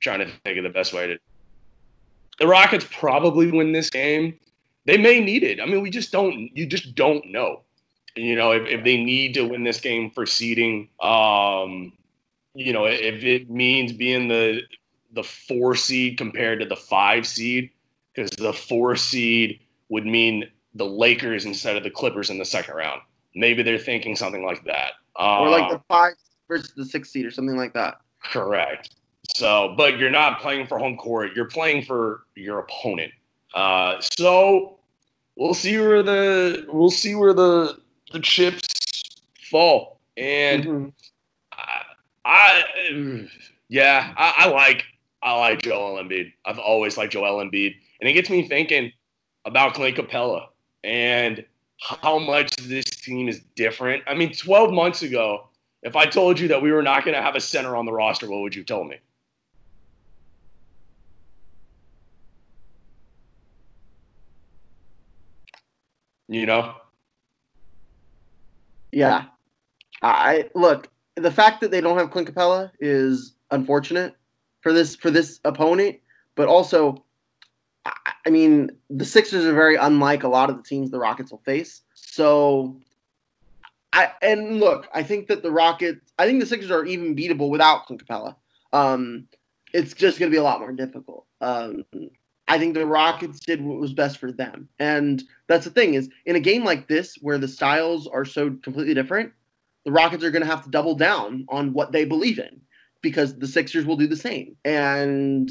trying 0.00 0.20
to 0.20 0.30
think 0.44 0.58
of 0.58 0.64
the 0.64 0.70
best 0.70 0.92
way 0.92 1.06
to. 1.06 1.18
The 2.38 2.46
Rockets 2.46 2.86
probably 2.90 3.50
win 3.50 3.72
this 3.72 3.90
game. 3.90 4.38
They 4.86 4.98
may 4.98 5.20
need 5.20 5.44
it. 5.44 5.60
I 5.60 5.66
mean, 5.66 5.80
we 5.80 5.90
just 5.90 6.12
don't. 6.12 6.50
You 6.56 6.66
just 6.66 6.94
don't 6.94 7.26
know. 7.30 7.62
You 8.16 8.36
know, 8.36 8.52
if, 8.52 8.68
if 8.68 8.84
they 8.84 9.02
need 9.02 9.34
to 9.34 9.44
win 9.44 9.64
this 9.64 9.80
game 9.80 10.10
for 10.10 10.26
seeding, 10.26 10.88
um, 11.00 11.92
you 12.54 12.72
know, 12.72 12.84
if 12.84 13.24
it 13.24 13.50
means 13.50 13.92
being 13.92 14.28
the 14.28 14.62
the 15.12 15.22
four 15.22 15.74
seed 15.74 16.18
compared 16.18 16.60
to 16.60 16.66
the 16.66 16.76
five 16.76 17.26
seed, 17.26 17.70
because 18.12 18.30
the 18.30 18.52
four 18.52 18.96
seed 18.96 19.60
would 19.88 20.06
mean 20.06 20.48
the 20.74 20.84
Lakers 20.84 21.44
instead 21.44 21.76
of 21.76 21.82
the 21.82 21.90
Clippers 21.90 22.30
in 22.30 22.38
the 22.38 22.44
second 22.44 22.74
round. 22.74 23.00
Maybe 23.34 23.62
they're 23.62 23.78
thinking 23.78 24.16
something 24.16 24.44
like 24.44 24.64
that. 24.64 24.92
Or 25.16 25.48
like 25.48 25.70
the 25.70 25.80
five 25.88 26.14
versus 26.48 26.72
the 26.76 26.84
six 26.84 27.10
seed 27.10 27.26
or 27.26 27.30
something 27.30 27.56
like 27.56 27.72
that. 27.74 27.98
Correct. 28.22 28.94
So, 29.34 29.74
but 29.76 29.98
you're 29.98 30.10
not 30.10 30.40
playing 30.40 30.66
for 30.66 30.78
home 30.78 30.96
court. 30.96 31.30
You're 31.34 31.48
playing 31.48 31.84
for 31.84 32.24
your 32.34 32.60
opponent. 32.60 33.12
Uh, 33.54 34.00
so 34.00 34.78
we'll 35.36 35.54
see 35.54 35.78
where 35.78 36.02
the 36.02 36.66
we'll 36.68 36.90
see 36.90 37.14
where 37.14 37.32
the 37.32 37.78
the 38.12 38.20
chips 38.20 39.02
fall. 39.50 40.00
And 40.16 40.64
Mhm. 40.64 40.92
I, 42.24 43.28
yeah, 43.68 44.12
I, 44.16 44.34
I 44.38 44.48
like 44.48 44.84
I 45.22 45.36
like 45.38 45.62
Joel 45.62 46.02
Embiid. 46.02 46.32
I've 46.44 46.58
always 46.58 46.96
liked 46.96 47.12
Joel 47.12 47.44
Embiid, 47.44 47.74
and 48.00 48.08
it 48.08 48.12
gets 48.12 48.30
me 48.30 48.46
thinking 48.46 48.92
about 49.44 49.74
Clay 49.74 49.92
Capela 49.92 50.46
and 50.82 51.44
how 51.84 52.18
much 52.18 52.56
this 52.56 52.84
team 52.84 53.28
is 53.28 53.40
different. 53.56 54.02
I 54.06 54.14
mean, 54.14 54.32
12 54.32 54.72
months 54.72 55.02
ago, 55.02 55.48
if 55.82 55.96
I 55.96 56.06
told 56.06 56.40
you 56.40 56.48
that 56.48 56.60
we 56.62 56.72
were 56.72 56.82
not 56.82 57.04
going 57.04 57.14
to 57.14 57.22
have 57.22 57.36
a 57.36 57.40
center 57.40 57.76
on 57.76 57.84
the 57.84 57.92
roster, 57.92 58.28
what 58.28 58.40
would 58.40 58.54
you 58.54 58.64
tell 58.64 58.84
me? 58.84 58.96
You 66.28 66.46
know, 66.46 66.74
Yeah. 68.90 69.26
I 70.02 70.48
look, 70.54 70.88
the 71.16 71.30
fact 71.30 71.60
that 71.60 71.70
they 71.70 71.80
don't 71.80 71.98
have 71.98 72.10
Clint 72.10 72.32
Capela 72.32 72.70
is 72.80 73.34
unfortunate 73.50 74.16
for 74.62 74.72
this 74.72 74.96
for 74.96 75.10
this 75.10 75.40
opponent, 75.44 75.98
but 76.34 76.48
also 76.48 77.03
I, 77.86 78.30
mean, 78.30 78.70
the 78.88 79.04
Sixers 79.04 79.44
are 79.44 79.52
very 79.52 79.76
unlike 79.76 80.22
a 80.22 80.28
lot 80.28 80.50
of 80.50 80.56
the 80.56 80.62
teams 80.62 80.90
the 80.90 80.98
Rockets 80.98 81.30
will 81.30 81.42
face. 81.44 81.82
So 81.94 82.80
I 83.92 84.10
and 84.22 84.58
look, 84.60 84.88
I 84.94 85.02
think 85.02 85.28
that 85.28 85.42
the 85.42 85.50
Rockets 85.50 86.12
I 86.18 86.26
think 86.26 86.40
the 86.40 86.46
Sixers 86.46 86.70
are 86.70 86.84
even 86.84 87.14
beatable 87.14 87.50
without 87.50 87.86
Clint. 87.86 88.02
Um 88.72 89.28
it's 89.72 89.92
just 89.92 90.18
going 90.18 90.30
to 90.30 90.34
be 90.34 90.38
a 90.38 90.42
lot 90.42 90.60
more 90.60 90.72
difficult. 90.72 91.26
Um 91.40 91.84
I 92.46 92.58
think 92.58 92.74
the 92.74 92.86
Rockets 92.86 93.40
did 93.40 93.62
what 93.62 93.80
was 93.80 93.92
best 93.92 94.18
for 94.18 94.30
them. 94.30 94.68
And 94.78 95.22
that's 95.46 95.64
the 95.64 95.70
thing 95.70 95.94
is 95.94 96.10
in 96.26 96.36
a 96.36 96.40
game 96.40 96.64
like 96.64 96.88
this 96.88 97.16
where 97.20 97.38
the 97.38 97.48
styles 97.48 98.06
are 98.06 98.24
so 98.24 98.50
completely 98.62 98.94
different, 98.94 99.32
the 99.84 99.92
Rockets 99.92 100.24
are 100.24 100.30
going 100.30 100.42
to 100.42 100.50
have 100.50 100.64
to 100.64 100.70
double 100.70 100.94
down 100.94 101.46
on 101.48 101.72
what 101.72 101.92
they 101.92 102.04
believe 102.04 102.38
in 102.38 102.60
because 103.00 103.38
the 103.38 103.46
Sixers 103.46 103.86
will 103.86 103.96
do 103.96 104.06
the 104.06 104.16
same. 104.16 104.56
And 104.64 105.50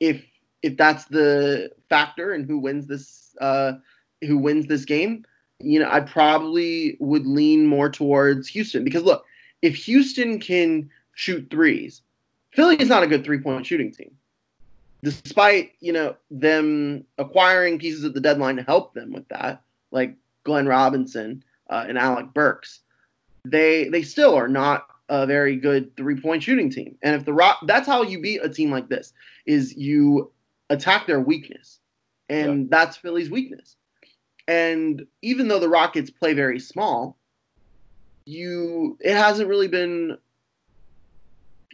if 0.00 0.24
if 0.64 0.76
that's 0.76 1.04
the 1.06 1.70
factor 1.88 2.32
and 2.32 2.46
who 2.46 2.58
wins 2.58 2.86
this 2.86 3.36
uh 3.40 3.72
who 4.22 4.38
wins 4.38 4.66
this 4.66 4.84
game, 4.84 5.24
you 5.60 5.78
know, 5.78 5.88
I 5.90 6.00
probably 6.00 6.96
would 7.00 7.26
lean 7.26 7.66
more 7.66 7.90
towards 7.90 8.48
Houston 8.48 8.84
because 8.84 9.02
look, 9.02 9.24
if 9.62 9.74
Houston 9.76 10.40
can 10.40 10.90
shoot 11.14 11.46
threes, 11.50 12.02
Philly 12.52 12.76
is 12.76 12.88
not 12.88 13.02
a 13.02 13.06
good 13.06 13.24
three-point 13.24 13.66
shooting 13.66 13.92
team 13.92 14.10
despite 15.04 15.72
you 15.80 15.92
know 15.92 16.16
them 16.30 17.04
acquiring 17.18 17.78
pieces 17.78 18.04
at 18.04 18.14
the 18.14 18.20
deadline 18.20 18.56
to 18.56 18.62
help 18.62 18.94
them 18.94 19.12
with 19.12 19.28
that, 19.28 19.62
like 19.92 20.16
Glenn 20.44 20.66
Robinson 20.66 21.44
uh, 21.70 21.84
and 21.86 21.98
Alec 21.98 22.32
Burks, 22.34 22.80
they 23.44 23.88
they 23.90 24.02
still 24.02 24.34
are 24.34 24.48
not 24.48 24.86
a 25.10 25.26
very 25.26 25.56
good 25.56 25.94
three 25.96 26.18
point 26.18 26.42
shooting 26.42 26.70
team. 26.70 26.96
And 27.02 27.14
if 27.14 27.24
the 27.24 27.32
Rock, 27.32 27.58
that's 27.66 27.86
how 27.86 28.02
you 28.02 28.20
beat 28.20 28.40
a 28.42 28.48
team 28.48 28.70
like 28.70 28.88
this 28.88 29.12
is 29.46 29.76
you 29.76 30.32
attack 30.74 31.06
their 31.06 31.20
weakness, 31.20 31.80
and 32.28 32.68
that's 32.70 32.96
Philly's 32.96 33.30
weakness. 33.30 33.76
And 34.46 35.06
even 35.22 35.48
though 35.48 35.58
the 35.58 35.68
Rockets 35.68 36.10
play 36.10 36.34
very 36.34 36.58
small, 36.60 37.16
you 38.26 38.98
it 39.00 39.14
hasn't 39.14 39.48
really 39.48 39.68
been 39.68 40.18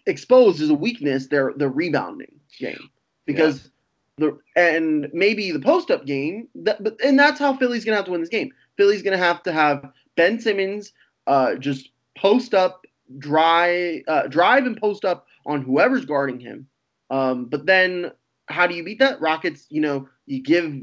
exposed 0.06 0.60
as 0.60 0.70
a 0.70 0.74
weakness. 0.74 1.26
Their 1.26 1.52
the 1.56 1.68
rebounding 1.68 2.40
game 2.58 2.90
because 3.26 3.70
the 4.18 4.38
and 4.56 5.08
maybe 5.12 5.50
the 5.50 5.60
post 5.60 5.90
up 5.90 6.06
game 6.06 6.48
that 6.54 6.82
but 6.82 6.96
and 7.04 7.18
that's 7.18 7.38
how 7.38 7.56
Philly's 7.56 7.84
gonna 7.84 7.96
have 7.96 8.06
to 8.06 8.12
win 8.12 8.20
this 8.20 8.30
game. 8.30 8.52
Philly's 8.76 9.02
gonna 9.02 9.16
have 9.18 9.42
to 9.44 9.52
have 9.52 9.90
Ben 10.16 10.40
Simmons 10.40 10.92
uh, 11.26 11.54
just 11.56 11.90
post 12.16 12.54
up, 12.54 12.84
dry 13.18 14.02
uh, 14.06 14.26
drive 14.26 14.66
and 14.66 14.76
post 14.76 15.04
up 15.04 15.26
on 15.46 15.62
whoever's 15.62 16.04
guarding 16.04 16.40
him. 16.40 16.66
Um, 17.10 17.46
but 17.46 17.66
then 17.66 18.12
how 18.50 18.66
do 18.66 18.74
you 18.74 18.84
beat 18.84 18.98
that? 18.98 19.20
Rockets, 19.20 19.66
you 19.70 19.80
know, 19.80 20.08
you 20.26 20.42
give 20.42 20.74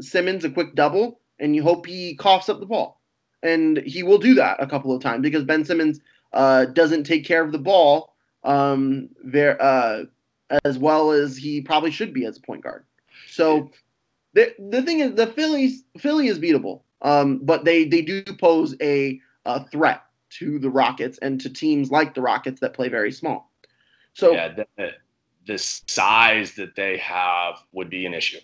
Simmons 0.00 0.44
a 0.44 0.50
quick 0.50 0.74
double 0.74 1.20
and 1.38 1.54
you 1.54 1.62
hope 1.62 1.86
he 1.86 2.14
coughs 2.16 2.48
up 2.48 2.60
the 2.60 2.66
ball. 2.66 3.00
And 3.42 3.78
he 3.78 4.02
will 4.02 4.18
do 4.18 4.34
that 4.34 4.56
a 4.60 4.66
couple 4.66 4.94
of 4.94 5.02
times 5.02 5.22
because 5.22 5.44
Ben 5.44 5.64
Simmons 5.64 6.00
uh, 6.32 6.66
doesn't 6.66 7.04
take 7.04 7.24
care 7.24 7.44
of 7.44 7.52
the 7.52 7.58
ball 7.58 8.14
um, 8.44 9.08
there, 9.22 9.60
uh, 9.62 10.04
as 10.64 10.78
well 10.78 11.10
as 11.10 11.36
he 11.36 11.60
probably 11.60 11.90
should 11.90 12.12
be 12.12 12.24
as 12.24 12.38
a 12.38 12.40
point 12.40 12.62
guard. 12.62 12.84
So 13.28 13.70
the 14.32 14.54
the 14.70 14.82
thing 14.82 15.00
is, 15.00 15.14
the 15.14 15.26
Phillies 15.26 15.84
Philly 15.98 16.28
is 16.28 16.38
beatable, 16.38 16.82
um, 17.02 17.40
but 17.42 17.64
they 17.64 17.84
they 17.84 18.02
do 18.02 18.22
pose 18.22 18.74
a, 18.80 19.20
a 19.44 19.64
threat 19.68 20.02
to 20.38 20.58
the 20.58 20.70
Rockets 20.70 21.18
and 21.18 21.40
to 21.40 21.50
teams 21.50 21.90
like 21.90 22.14
the 22.14 22.22
Rockets 22.22 22.60
that 22.60 22.74
play 22.74 22.88
very 22.88 23.12
small. 23.12 23.50
So 24.14 24.32
yeah, 24.32 24.64
the 25.46 25.58
size 25.58 26.54
that 26.54 26.74
they 26.76 26.96
have 26.98 27.56
would 27.72 27.90
be 27.90 28.06
an 28.06 28.14
issue, 28.14 28.40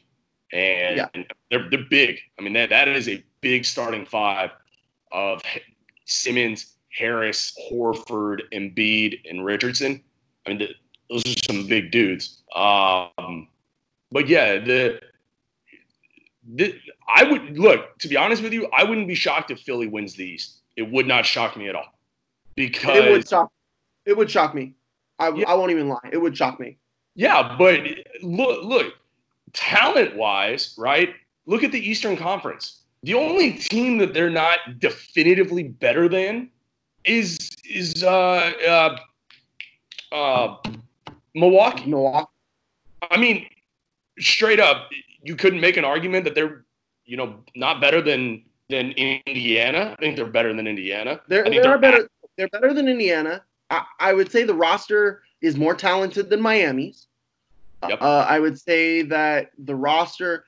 and 0.53 0.97
Yeah. 0.97 1.25
they're 1.51 1.69
they're 1.71 1.85
big. 1.89 2.19
I 2.39 2.43
mean, 2.43 2.53
that 2.55 2.71
that 2.71 2.89
is 2.89 3.09
a 3.09 3.23
big 3.41 3.65
starting 3.65 4.07
five 4.07 4.51
of 5.11 5.43
Simmons, 6.05 6.77
Harris, 6.97 7.57
Horford, 7.71 8.43
Embiid, 8.53 9.21
and 9.29 9.45
Richardson. 9.45 10.03
I 10.47 10.51
mean, 10.51 10.59
the, 10.59 10.69
those 11.11 11.25
are 11.27 11.53
some 11.53 11.67
big 11.67 11.91
dudes. 11.91 12.43
Um, 12.55 13.49
but 14.11 14.29
yeah, 14.29 14.59
the, 14.59 15.01
the 16.55 16.75
I 17.09 17.25
would 17.25 17.59
look 17.59 17.99
to 17.99 18.09
be 18.09 18.17
honest 18.17 18.43
with 18.43 18.53
you, 18.53 18.69
I 18.73 18.85
wouldn't 18.85 19.09
be 19.09 19.15
shocked 19.15 19.51
if 19.51 19.61
Philly 19.61 19.87
wins 19.87 20.15
the 20.15 20.25
East. 20.25 20.61
It 20.77 20.91
would 20.91 21.07
not 21.07 21.27
shock 21.27 21.57
me 21.57 21.69
at 21.69 21.75
all 21.75 21.93
because 22.55 22.97
it 22.97 23.11
would 23.11 23.29
shock. 23.29 23.53
It 24.05 24.17
would 24.17 24.31
shock 24.31 24.55
me. 24.55 24.75
I, 25.19 25.29
I 25.29 25.55
won't 25.55 25.71
even 25.71 25.89
lie. 25.89 26.09
It 26.11 26.19
would 26.19 26.37
shock 26.37 26.59
me. 26.59 26.79
Yeah, 27.15 27.57
but 27.59 27.81
look, 28.23 28.65
look, 28.65 28.95
talent 29.53 30.17
wise, 30.17 30.75
right? 30.79 31.15
Look 31.47 31.63
at 31.63 31.73
the 31.73 31.81
Eastern 31.81 32.17
Conference. 32.17 32.83
The 33.03 33.15
only 33.15 33.55
team 33.55 33.99
that 33.99 34.15
they're 34.15 34.31
not 34.31 34.79
definitively 34.79 35.65
better 35.65 36.09
than 36.09 36.51
is 37.05 37.51
is 37.69 38.05
uh, 38.05 38.97
uh, 40.13 40.15
uh, 40.15 40.57
Milwaukee. 41.35 41.91
Milwaukee. 41.91 42.29
I 43.11 43.17
mean, 43.17 43.47
straight 44.21 44.61
up, 44.61 44.89
you 45.23 45.37
couldn't 45.37 45.61
make 45.61 45.77
an 45.77 45.85
argument 45.85 46.25
that 46.25 46.35
they're, 46.35 46.65
you 47.05 47.17
know, 47.17 47.41
not 47.57 47.81
better 47.81 48.01
than 48.01 48.45
than 48.71 48.93
Indiana. 48.93 49.95
I 49.99 50.01
think 50.01 50.17
they're 50.17 50.27
better 50.27 50.55
than 50.55 50.67
Indiana. 50.67 51.21
They're, 51.29 51.45
I 51.45 51.51
think 51.51 51.63
they 51.63 51.69
are 51.69 51.79
better. 51.79 52.09
They're 52.39 52.49
better 52.49 52.73
than 52.73 52.89
Indiana. 52.89 53.43
I, 53.71 53.85
I 53.99 54.13
would 54.13 54.31
say 54.31 54.45
the 54.45 54.55
roster 54.55 55.23
is 55.43 55.57
more 55.57 55.75
talented 55.75 56.31
than 56.31 56.41
Miami's. 56.41 57.09
Yep. 57.89 58.01
Uh, 58.01 58.27
I 58.29 58.39
would 58.39 58.59
say 58.59 59.03
that 59.03 59.51
the 59.59 59.75
roster. 59.75 60.45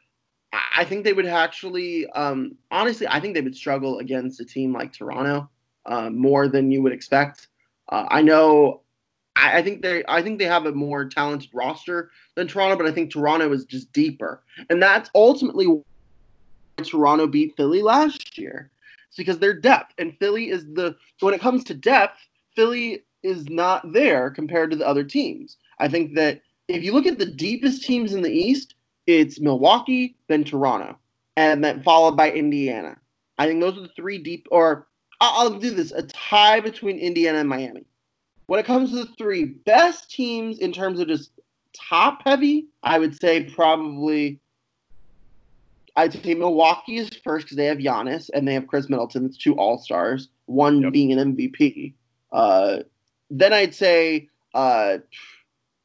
I 0.77 0.85
think 0.85 1.03
they 1.03 1.13
would 1.13 1.27
actually, 1.27 2.07
um, 2.11 2.57
honestly, 2.71 3.09
I 3.09 3.19
think 3.19 3.35
they 3.35 3.41
would 3.41 3.57
struggle 3.57 3.99
against 3.99 4.41
a 4.41 4.45
team 4.45 4.73
like 4.73 4.93
Toronto 4.93 5.51
uh, 5.85 6.11
more 6.11 6.47
than 6.47 6.71
you 6.71 6.81
would 6.81 6.93
expect. 6.93 7.49
Uh, 7.89 8.07
I 8.09 8.23
know. 8.23 8.83
I, 9.35 9.59
I 9.59 9.63
think 9.63 9.83
they. 9.83 10.05
I 10.07 10.23
think 10.23 10.39
they 10.39 10.45
have 10.45 10.67
a 10.67 10.73
more 10.73 11.07
talented 11.09 11.51
roster 11.53 12.11
than 12.37 12.47
Toronto, 12.47 12.77
but 12.77 12.87
I 12.87 12.93
think 12.93 13.13
Toronto 13.13 13.53
is 13.53 13.65
just 13.65 13.93
deeper, 13.93 14.45
and 14.71 14.81
that's 14.81 15.11
ultimately 15.15 15.67
why 15.67 15.83
Toronto 16.85 17.27
beat 17.27 17.57
Philly 17.57 17.83
last 17.83 18.39
year. 18.39 18.71
It's 19.09 19.17
because 19.17 19.41
their 19.41 19.55
depth, 19.55 19.95
and 19.99 20.17
Philly 20.19 20.51
is 20.51 20.65
the 20.65 20.97
when 21.21 21.35
it 21.35 21.41
comes 21.41 21.65
to 21.65 21.75
depth, 21.75 22.21
Philly 22.55 23.03
is 23.25 23.49
not 23.49 23.93
there 23.93 24.31
compared 24.31 24.71
to 24.71 24.77
the 24.77 24.87
other 24.87 25.03
teams. 25.03 25.57
I 25.79 25.89
think 25.89 26.15
that 26.15 26.43
if 26.69 26.85
you 26.85 26.93
look 26.93 27.07
at 27.07 27.19
the 27.19 27.27
deepest 27.27 27.83
teams 27.83 28.13
in 28.13 28.23
the 28.23 28.31
East, 28.31 28.75
it's 29.07 29.41
Milwaukee, 29.41 30.17
then 30.29 30.45
Toronto, 30.45 30.97
and 31.37 31.65
then 31.65 31.83
followed 31.83 32.17
by 32.17 32.31
Indiana. 32.31 32.97
I 33.39 33.47
think 33.47 33.61
those 33.61 33.77
are 33.77 33.83
the 33.83 33.89
three 33.97 34.19
deep, 34.19 34.47
or 34.51 34.87
I'll, 35.21 35.59
do 35.59 35.71
this 35.71 35.93
a 35.93 36.03
tie 36.03 36.61
between 36.61 36.99
Indiana 36.99 37.39
and 37.39 37.49
Miami. 37.49 37.85
When 38.47 38.61
it 38.61 38.67
comes 38.67 38.91
to 38.91 38.97
the 38.97 39.13
three 39.19 39.45
best 39.45 40.11
teams 40.11 40.59
in 40.59 40.73
terms 40.73 41.01
of 41.01 41.09
just 41.09 41.31
top 41.73 42.23
heavy, 42.25 42.67
I 42.83 42.99
would 42.99 43.19
say 43.21 43.45
probably 43.45 44.39
I'd 45.97 46.13
say 46.13 46.35
Milwaukee 46.35 46.97
is 46.97 47.09
first 47.23 47.47
because 47.47 47.57
they 47.57 47.67
have 47.67 47.79
Giannis 47.79 48.29
and 48.35 48.47
they 48.47 48.55
have 48.55 48.67
Khris 48.67 48.89
Middleton. 48.89 49.25
It's 49.27 49.37
two 49.37 49.55
All 49.55 49.79
Stars, 49.79 50.29
one 50.47 50.83
yep. 50.83 50.93
being 50.93 51.13
an 51.13 51.37
MVP. 51.37 51.95
Uh, 52.33 52.79
then 53.41 53.53
I'd 53.53 53.75
say 53.75 54.29
uh, 54.55 54.99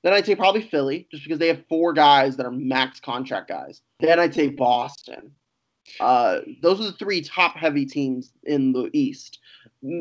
then 0.03 0.13
I'd 0.13 0.25
say 0.25 0.35
probably 0.35 0.61
Philly, 0.61 1.07
just 1.11 1.23
because 1.23 1.39
they 1.39 1.47
have 1.47 1.65
four 1.67 1.93
guys 1.93 2.37
that 2.37 2.45
are 2.45 2.51
max 2.51 2.99
contract 2.99 3.49
guys. 3.49 3.81
Then 3.99 4.19
I'd 4.19 4.33
say 4.33 4.49
Boston. 4.49 5.31
Uh, 5.99 6.39
those 6.61 6.79
are 6.79 6.85
the 6.85 6.91
three 6.93 7.21
top 7.21 7.55
heavy 7.57 7.85
teams 7.85 8.31
in 8.43 8.71
the 8.71 8.89
East. 8.93 9.39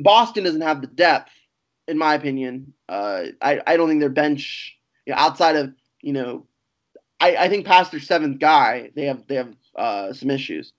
Boston 0.03 0.45
doesn't 0.45 0.61
have 0.61 0.83
the 0.83 0.87
depth, 0.87 1.33
in 1.89 1.97
my 1.97 2.15
opinion. 2.15 2.73
Uh, 2.89 3.25
I, 3.41 3.61
I 3.67 3.77
don't 3.77 3.89
think 3.89 4.01
their 4.01 4.11
bench, 4.11 4.77
you 5.07 5.15
know, 5.15 5.19
outside 5.19 5.57
of 5.57 5.73
you 6.03 6.13
know, 6.13 6.47
I, 7.21 7.37
I 7.37 7.49
think 7.49 7.67
past 7.67 7.91
their 7.91 8.01
seventh 8.01 8.39
guy, 8.39 8.91
they 8.95 9.07
have 9.07 9.27
they 9.27 9.37
have 9.37 9.55
uh, 9.75 10.13
some 10.13 10.31
issues. 10.31 10.73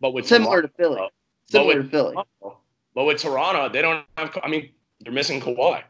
But 0.00 0.12
with 0.12 0.26
similar 0.26 0.62
Toronto, 0.62 0.68
to 0.68 0.74
Philly, 0.74 1.08
similar 1.50 1.76
with, 1.76 1.84
to 1.86 1.90
Philly. 1.90 2.16
But 2.94 3.04
with 3.04 3.20
Toronto, 3.20 3.68
they 3.68 3.82
don't 3.82 4.04
have. 4.16 4.38
I 4.42 4.48
mean, 4.48 4.70
they're 5.00 5.12
missing 5.12 5.40
Kawhi, 5.40 5.82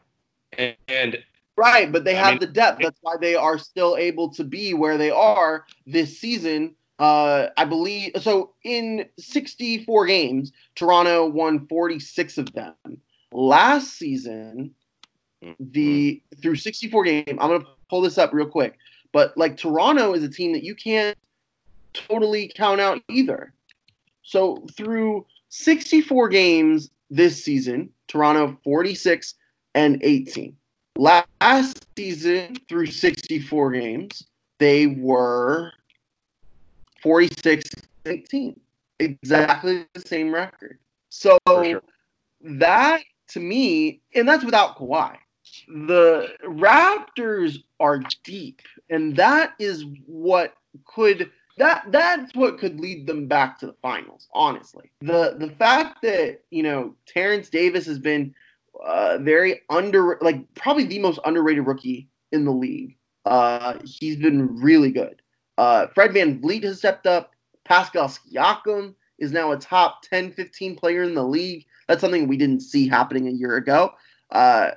and, 0.57 0.75
and 0.87 1.23
right, 1.55 1.91
but 1.91 2.03
they 2.03 2.15
have 2.15 2.33
mean, 2.33 2.39
the 2.39 2.47
depth. 2.47 2.81
That's 2.81 2.99
why 3.01 3.15
they 3.19 3.35
are 3.35 3.57
still 3.57 3.97
able 3.97 4.29
to 4.33 4.43
be 4.43 4.73
where 4.73 4.97
they 4.97 5.11
are 5.11 5.65
this 5.85 6.19
season. 6.19 6.75
Uh, 6.99 7.47
I 7.57 7.65
believe 7.65 8.11
so. 8.21 8.53
In 8.63 9.05
64 9.17 10.05
games, 10.05 10.51
Toronto 10.75 11.27
won 11.27 11.67
46 11.67 12.37
of 12.37 12.53
them. 12.53 12.75
Last 13.31 13.93
season, 13.97 14.75
the 15.59 16.21
through 16.41 16.55
64 16.55 17.03
game, 17.03 17.23
I'm 17.27 17.35
gonna 17.35 17.65
pull 17.89 18.01
this 18.01 18.17
up 18.17 18.33
real 18.33 18.47
quick. 18.47 18.77
But 19.11 19.37
like 19.37 19.57
Toronto 19.57 20.13
is 20.13 20.23
a 20.23 20.29
team 20.29 20.53
that 20.53 20.63
you 20.63 20.75
can't 20.75 21.17
totally 21.93 22.51
count 22.55 22.79
out 22.79 23.01
either. 23.09 23.53
So 24.23 24.65
through 24.75 25.25
64 25.49 26.29
games 26.29 26.89
this 27.09 27.43
season, 27.43 27.89
Toronto 28.07 28.57
46 28.63 29.35
and 29.75 29.99
18. 30.03 30.55
Last 30.97 31.85
season, 31.97 32.57
through 32.67 32.87
64 32.87 33.71
games, 33.71 34.23
they 34.59 34.87
were 34.87 35.71
46 37.01 37.69
18. 38.05 38.59
Exactly 38.99 39.85
the 39.93 40.01
same 40.01 40.33
record. 40.33 40.77
So 41.09 41.37
sure. 41.47 41.81
that 42.41 43.01
to 43.29 43.39
me, 43.39 44.01
and 44.13 44.27
that's 44.27 44.43
without 44.43 44.77
Kawhi. 44.77 45.17
The 45.67 46.29
Raptors 46.43 47.63
are 47.79 48.01
deep, 48.23 48.61
and 48.89 49.15
that 49.15 49.53
is 49.59 49.85
what 50.05 50.53
could 50.85 51.31
that 51.57 51.91
that's 51.91 52.33
what 52.35 52.57
could 52.57 52.79
lead 52.79 53.05
them 53.05 53.27
back 53.27 53.59
to 53.59 53.67
the 53.67 53.75
finals. 53.81 54.27
Honestly, 54.33 54.91
the 55.01 55.35
the 55.37 55.49
fact 55.57 56.01
that 56.03 56.41
you 56.49 56.63
know 56.63 56.95
Terence 57.05 57.49
Davis 57.49 57.85
has 57.85 57.99
been 57.99 58.33
uh, 58.85 59.17
very 59.21 59.61
under, 59.69 60.17
like 60.21 60.41
probably 60.55 60.85
the 60.85 60.99
most 60.99 61.19
underrated 61.25 61.67
rookie 61.67 62.09
in 62.31 62.45
the 62.45 62.51
league. 62.51 62.97
Uh, 63.25 63.77
he's 63.83 64.17
been 64.17 64.55
really 64.57 64.91
good. 64.91 65.21
Uh, 65.57 65.87
Fred 65.93 66.11
VanVleet 66.11 66.63
has 66.63 66.79
stepped 66.79 67.05
up. 67.05 67.31
Pascal 67.65 68.07
Siakam 68.09 68.95
is 69.19 69.31
now 69.31 69.51
a 69.51 69.57
top 69.57 70.01
10, 70.03 70.31
15 70.31 70.75
player 70.75 71.03
in 71.03 71.13
the 71.13 71.23
league. 71.23 71.65
That's 71.87 72.01
something 72.01 72.27
we 72.27 72.37
didn't 72.37 72.61
see 72.61 72.87
happening 72.87 73.27
a 73.27 73.31
year 73.31 73.57
ago. 73.57 73.91
Uh, 74.31 74.71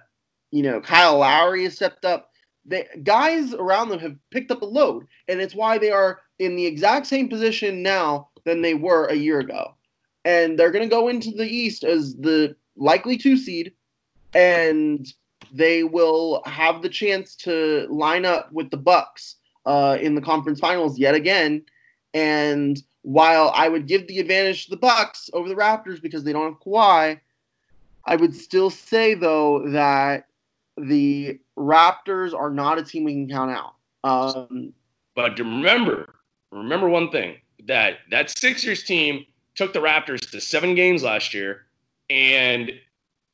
you 0.50 0.62
know, 0.62 0.80
Kyle 0.80 1.18
Lowry 1.18 1.64
has 1.64 1.74
stepped 1.74 2.04
up. 2.04 2.30
The 2.66 2.86
guys 3.02 3.54
around 3.54 3.88
them 3.88 3.98
have 3.98 4.16
picked 4.30 4.50
up 4.50 4.62
a 4.62 4.66
load, 4.66 5.06
and 5.28 5.40
it's 5.40 5.54
why 5.54 5.78
they 5.78 5.90
are 5.90 6.20
in 6.38 6.56
the 6.56 6.66
exact 6.66 7.06
same 7.06 7.28
position 7.28 7.82
now 7.82 8.28
than 8.44 8.62
they 8.62 8.74
were 8.74 9.06
a 9.06 9.14
year 9.14 9.40
ago. 9.40 9.74
And 10.24 10.58
they're 10.58 10.70
going 10.70 10.88
to 10.88 10.94
go 10.94 11.08
into 11.08 11.30
the 11.30 11.46
East 11.46 11.84
as 11.84 12.14
the 12.16 12.56
likely 12.76 13.16
two 13.16 13.36
seed, 13.36 13.72
and 14.34 15.06
they 15.52 15.84
will 15.84 16.42
have 16.46 16.82
the 16.82 16.88
chance 16.88 17.36
to 17.36 17.86
line 17.88 18.24
up 18.24 18.52
with 18.52 18.70
the 18.70 18.76
Bucks 18.76 19.36
uh, 19.66 19.96
in 20.00 20.14
the 20.14 20.20
conference 20.20 20.60
finals 20.60 20.98
yet 20.98 21.14
again. 21.14 21.64
And 22.12 22.82
while 23.02 23.52
I 23.54 23.68
would 23.68 23.86
give 23.86 24.06
the 24.06 24.18
advantage 24.18 24.64
to 24.64 24.70
the 24.70 24.76
Bucks 24.76 25.30
over 25.32 25.48
the 25.48 25.54
Raptors 25.54 26.00
because 26.00 26.24
they 26.24 26.32
don't 26.32 26.52
have 26.52 26.60
Kawhi, 26.60 27.20
I 28.04 28.16
would 28.16 28.34
still 28.34 28.70
say 28.70 29.14
though 29.14 29.70
that 29.70 30.26
the 30.76 31.38
Raptors 31.56 32.34
are 32.34 32.50
not 32.50 32.78
a 32.78 32.82
team 32.82 33.04
we 33.04 33.12
can 33.12 33.28
count 33.28 33.50
out. 33.50 33.74
Um, 34.02 34.72
but 35.14 35.38
remember, 35.38 36.14
remember 36.50 36.88
one 36.88 37.10
thing 37.10 37.36
that 37.66 37.98
that 38.10 38.36
Sixers 38.36 38.82
team 38.82 39.24
took 39.54 39.72
the 39.72 39.78
Raptors 39.78 40.30
to 40.30 40.40
seven 40.40 40.74
games 40.74 41.02
last 41.02 41.32
year, 41.32 41.66
and 42.10 42.72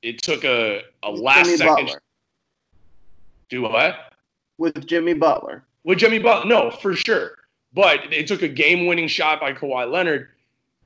it 0.02 0.22
took 0.22 0.44
a, 0.44 0.82
a 1.02 1.10
last 1.10 1.46
Jimmy 1.46 1.56
second. 1.58 1.86
Butler. 1.86 2.02
Do 3.48 3.62
what? 3.62 4.14
With 4.58 4.86
Jimmy 4.86 5.14
Butler. 5.14 5.64
With 5.84 5.98
Jimmy 5.98 6.18
Butler, 6.18 6.48
no, 6.48 6.70
for 6.70 6.94
sure. 6.94 7.32
But 7.72 8.12
it 8.12 8.26
took 8.26 8.42
a 8.42 8.48
game-winning 8.48 9.08
shot 9.08 9.40
by 9.40 9.52
Kawhi 9.52 9.90
Leonard. 9.90 10.28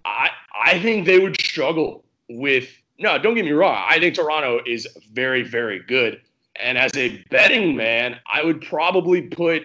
I 0.04 0.30
I 0.54 0.78
think 0.80 1.06
they 1.06 1.18
would 1.18 1.40
struggle 1.40 2.04
with. 2.28 2.68
No, 2.98 3.18
don't 3.18 3.34
get 3.34 3.44
me 3.44 3.52
wrong. 3.52 3.84
I 3.88 3.98
think 3.98 4.14
Toronto 4.14 4.60
is 4.66 4.86
very, 5.12 5.42
very 5.42 5.80
good. 5.80 6.20
And 6.56 6.78
as 6.78 6.96
a 6.96 7.24
betting 7.30 7.74
man, 7.74 8.20
I 8.26 8.44
would 8.44 8.60
probably 8.60 9.22
put. 9.22 9.64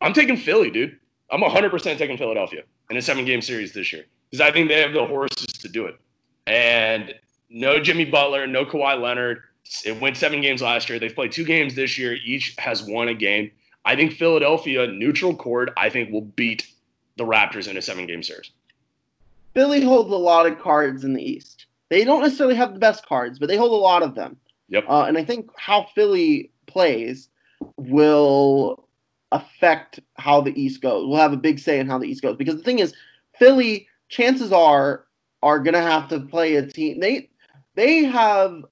I'm 0.00 0.12
taking 0.12 0.36
Philly, 0.36 0.70
dude. 0.70 0.98
I'm 1.30 1.40
100% 1.40 1.96
taking 1.96 2.18
Philadelphia 2.18 2.62
in 2.90 2.96
a 2.96 3.02
seven 3.02 3.24
game 3.24 3.40
series 3.40 3.72
this 3.72 3.92
year 3.92 4.04
because 4.30 4.40
I 4.46 4.52
think 4.52 4.68
they 4.68 4.80
have 4.82 4.92
the 4.92 5.06
horses 5.06 5.46
to 5.46 5.68
do 5.68 5.86
it. 5.86 5.98
And 6.46 7.14
no 7.52 7.80
Jimmy 7.80 8.04
Butler, 8.04 8.46
no 8.46 8.64
Kawhi 8.64 9.00
Leonard. 9.00 9.42
It 9.84 10.00
went 10.00 10.16
seven 10.16 10.40
games 10.40 10.62
last 10.62 10.88
year. 10.88 10.98
They've 10.98 11.14
played 11.14 11.32
two 11.32 11.44
games 11.44 11.74
this 11.74 11.96
year. 11.96 12.16
Each 12.24 12.54
has 12.58 12.82
won 12.82 13.08
a 13.08 13.14
game. 13.14 13.50
I 13.84 13.96
think 13.96 14.12
Philadelphia, 14.12 14.86
neutral 14.86 15.34
court, 15.34 15.70
I 15.76 15.88
think 15.88 16.10
will 16.10 16.22
beat 16.22 16.66
the 17.16 17.24
Raptors 17.24 17.68
in 17.68 17.76
a 17.76 17.82
seven 17.82 18.06
game 18.06 18.22
series. 18.22 18.50
Philly 19.54 19.82
holds 19.82 20.10
a 20.10 20.16
lot 20.16 20.46
of 20.46 20.58
cards 20.60 21.04
in 21.04 21.12
the 21.12 21.22
East. 21.22 21.66
They 21.90 22.04
don't 22.04 22.22
necessarily 22.22 22.54
have 22.54 22.72
the 22.72 22.78
best 22.78 23.06
cards, 23.06 23.38
but 23.38 23.48
they 23.48 23.56
hold 23.56 23.72
a 23.72 23.76
lot 23.76 24.02
of 24.02 24.14
them. 24.14 24.36
Yep. 24.68 24.84
Uh, 24.88 25.02
and 25.02 25.18
I 25.18 25.24
think 25.24 25.50
how 25.56 25.88
Philly 25.94 26.50
plays 26.66 27.28
will 27.76 28.88
affect 29.30 30.00
how 30.14 30.40
the 30.40 30.58
East 30.58 30.80
goes. 30.80 31.06
We'll 31.06 31.18
have 31.18 31.32
a 31.32 31.36
big 31.36 31.58
say 31.58 31.78
in 31.78 31.86
how 31.86 31.98
the 31.98 32.06
East 32.06 32.22
goes 32.22 32.36
because 32.36 32.56
the 32.56 32.62
thing 32.62 32.78
is, 32.78 32.94
Philly 33.38 33.88
chances 34.08 34.52
are 34.52 35.04
are 35.42 35.58
gonna 35.58 35.82
have 35.82 36.08
to 36.08 36.20
play 36.20 36.54
a 36.56 36.66
team. 36.66 37.00
They 37.00 37.28
they 37.74 38.04
have 38.04 38.64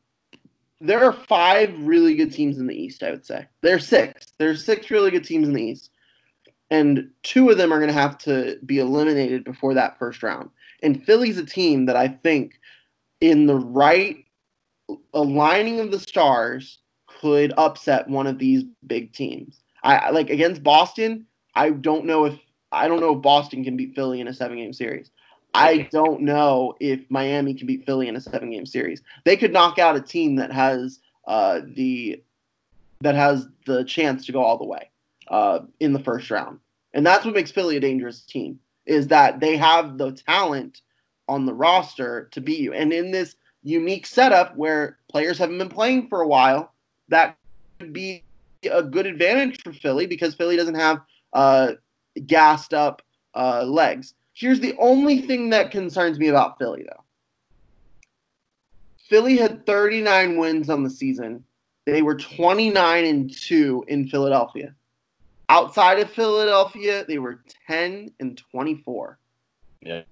there 0.80 1.04
are 1.04 1.12
five 1.12 1.74
really 1.78 2.14
good 2.14 2.32
teams 2.32 2.58
in 2.58 2.66
the 2.66 2.74
East. 2.74 3.02
I 3.02 3.10
would 3.10 3.26
say 3.26 3.46
there's 3.60 3.86
six. 3.86 4.32
There's 4.38 4.64
six 4.64 4.90
really 4.90 5.10
good 5.10 5.24
teams 5.24 5.46
in 5.46 5.54
the 5.54 5.62
East, 5.62 5.90
and 6.70 7.10
two 7.22 7.50
of 7.50 7.58
them 7.58 7.72
are 7.72 7.78
going 7.78 7.92
to 7.92 8.00
have 8.00 8.18
to 8.18 8.58
be 8.64 8.78
eliminated 8.78 9.44
before 9.44 9.74
that 9.74 9.98
first 9.98 10.22
round. 10.22 10.50
And 10.82 11.04
Philly's 11.04 11.38
a 11.38 11.44
team 11.44 11.86
that 11.86 11.96
I 11.96 12.08
think, 12.08 12.58
in 13.20 13.46
the 13.46 13.56
right 13.56 14.24
aligning 15.12 15.80
of 15.80 15.90
the 15.90 16.00
stars, 16.00 16.78
could 17.20 17.52
upset 17.58 18.08
one 18.08 18.26
of 18.26 18.38
these 18.38 18.64
big 18.86 19.12
teams. 19.12 19.60
I 19.82 20.10
like 20.10 20.30
against 20.30 20.62
Boston. 20.62 21.26
I 21.54 21.70
don't 21.70 22.04
know 22.04 22.24
if 22.26 22.38
I 22.72 22.88
don't 22.88 23.00
know 23.00 23.16
if 23.16 23.22
Boston 23.22 23.64
can 23.64 23.76
beat 23.76 23.94
Philly 23.94 24.20
in 24.20 24.28
a 24.28 24.34
seven 24.34 24.58
game 24.58 24.72
series. 24.72 25.10
I 25.54 25.88
don't 25.90 26.22
know 26.22 26.74
if 26.80 27.00
Miami 27.10 27.54
can 27.54 27.66
beat 27.66 27.84
Philly 27.86 28.08
in 28.08 28.16
a 28.16 28.20
seven 28.20 28.50
game 28.50 28.66
series. 28.66 29.02
They 29.24 29.36
could 29.36 29.52
knock 29.52 29.78
out 29.78 29.96
a 29.96 30.00
team 30.00 30.36
that 30.36 30.52
has 30.52 31.00
uh, 31.26 31.60
the 31.74 32.22
that 33.00 33.14
has 33.14 33.48
the 33.66 33.84
chance 33.84 34.26
to 34.26 34.32
go 34.32 34.42
all 34.42 34.58
the 34.58 34.64
way 34.64 34.90
uh, 35.28 35.60
in 35.80 35.92
the 35.92 35.98
first 35.98 36.30
round, 36.30 36.60
and 36.94 37.04
that's 37.06 37.24
what 37.24 37.34
makes 37.34 37.50
Philly 37.50 37.76
a 37.76 37.80
dangerous 37.80 38.20
team. 38.20 38.60
Is 38.86 39.08
that 39.08 39.40
they 39.40 39.56
have 39.56 39.98
the 39.98 40.12
talent 40.12 40.82
on 41.28 41.46
the 41.46 41.54
roster 41.54 42.28
to 42.32 42.40
beat 42.40 42.60
you, 42.60 42.72
and 42.72 42.92
in 42.92 43.10
this 43.10 43.36
unique 43.62 44.06
setup 44.06 44.56
where 44.56 44.98
players 45.08 45.38
haven't 45.38 45.58
been 45.58 45.68
playing 45.68 46.08
for 46.08 46.22
a 46.22 46.28
while, 46.28 46.72
that 47.08 47.36
could 47.78 47.92
be 47.92 48.24
a 48.70 48.82
good 48.82 49.06
advantage 49.06 49.62
for 49.62 49.72
Philly 49.72 50.06
because 50.06 50.34
Philly 50.34 50.56
doesn't 50.56 50.74
have 50.74 51.00
uh, 51.32 51.72
gassed 52.26 52.74
up 52.74 53.02
uh, 53.34 53.64
legs. 53.64 54.14
Here's 54.40 54.58
the 54.58 54.74
only 54.78 55.20
thing 55.20 55.50
that 55.50 55.70
concerns 55.70 56.18
me 56.18 56.28
about 56.28 56.58
Philly, 56.58 56.82
though. 56.88 57.04
Philly 58.96 59.36
had 59.36 59.66
39 59.66 60.38
wins 60.38 60.70
on 60.70 60.82
the 60.82 60.88
season. 60.88 61.44
They 61.84 62.00
were 62.00 62.14
29 62.14 63.04
and 63.04 63.30
2 63.30 63.84
in 63.88 64.08
Philadelphia. 64.08 64.74
Outside 65.50 65.98
of 65.98 66.10
Philadelphia, 66.10 67.04
they 67.06 67.18
were 67.18 67.42
10 67.66 68.12
and 68.18 68.42
24. 68.50 69.18
Yeah. 69.82 70.02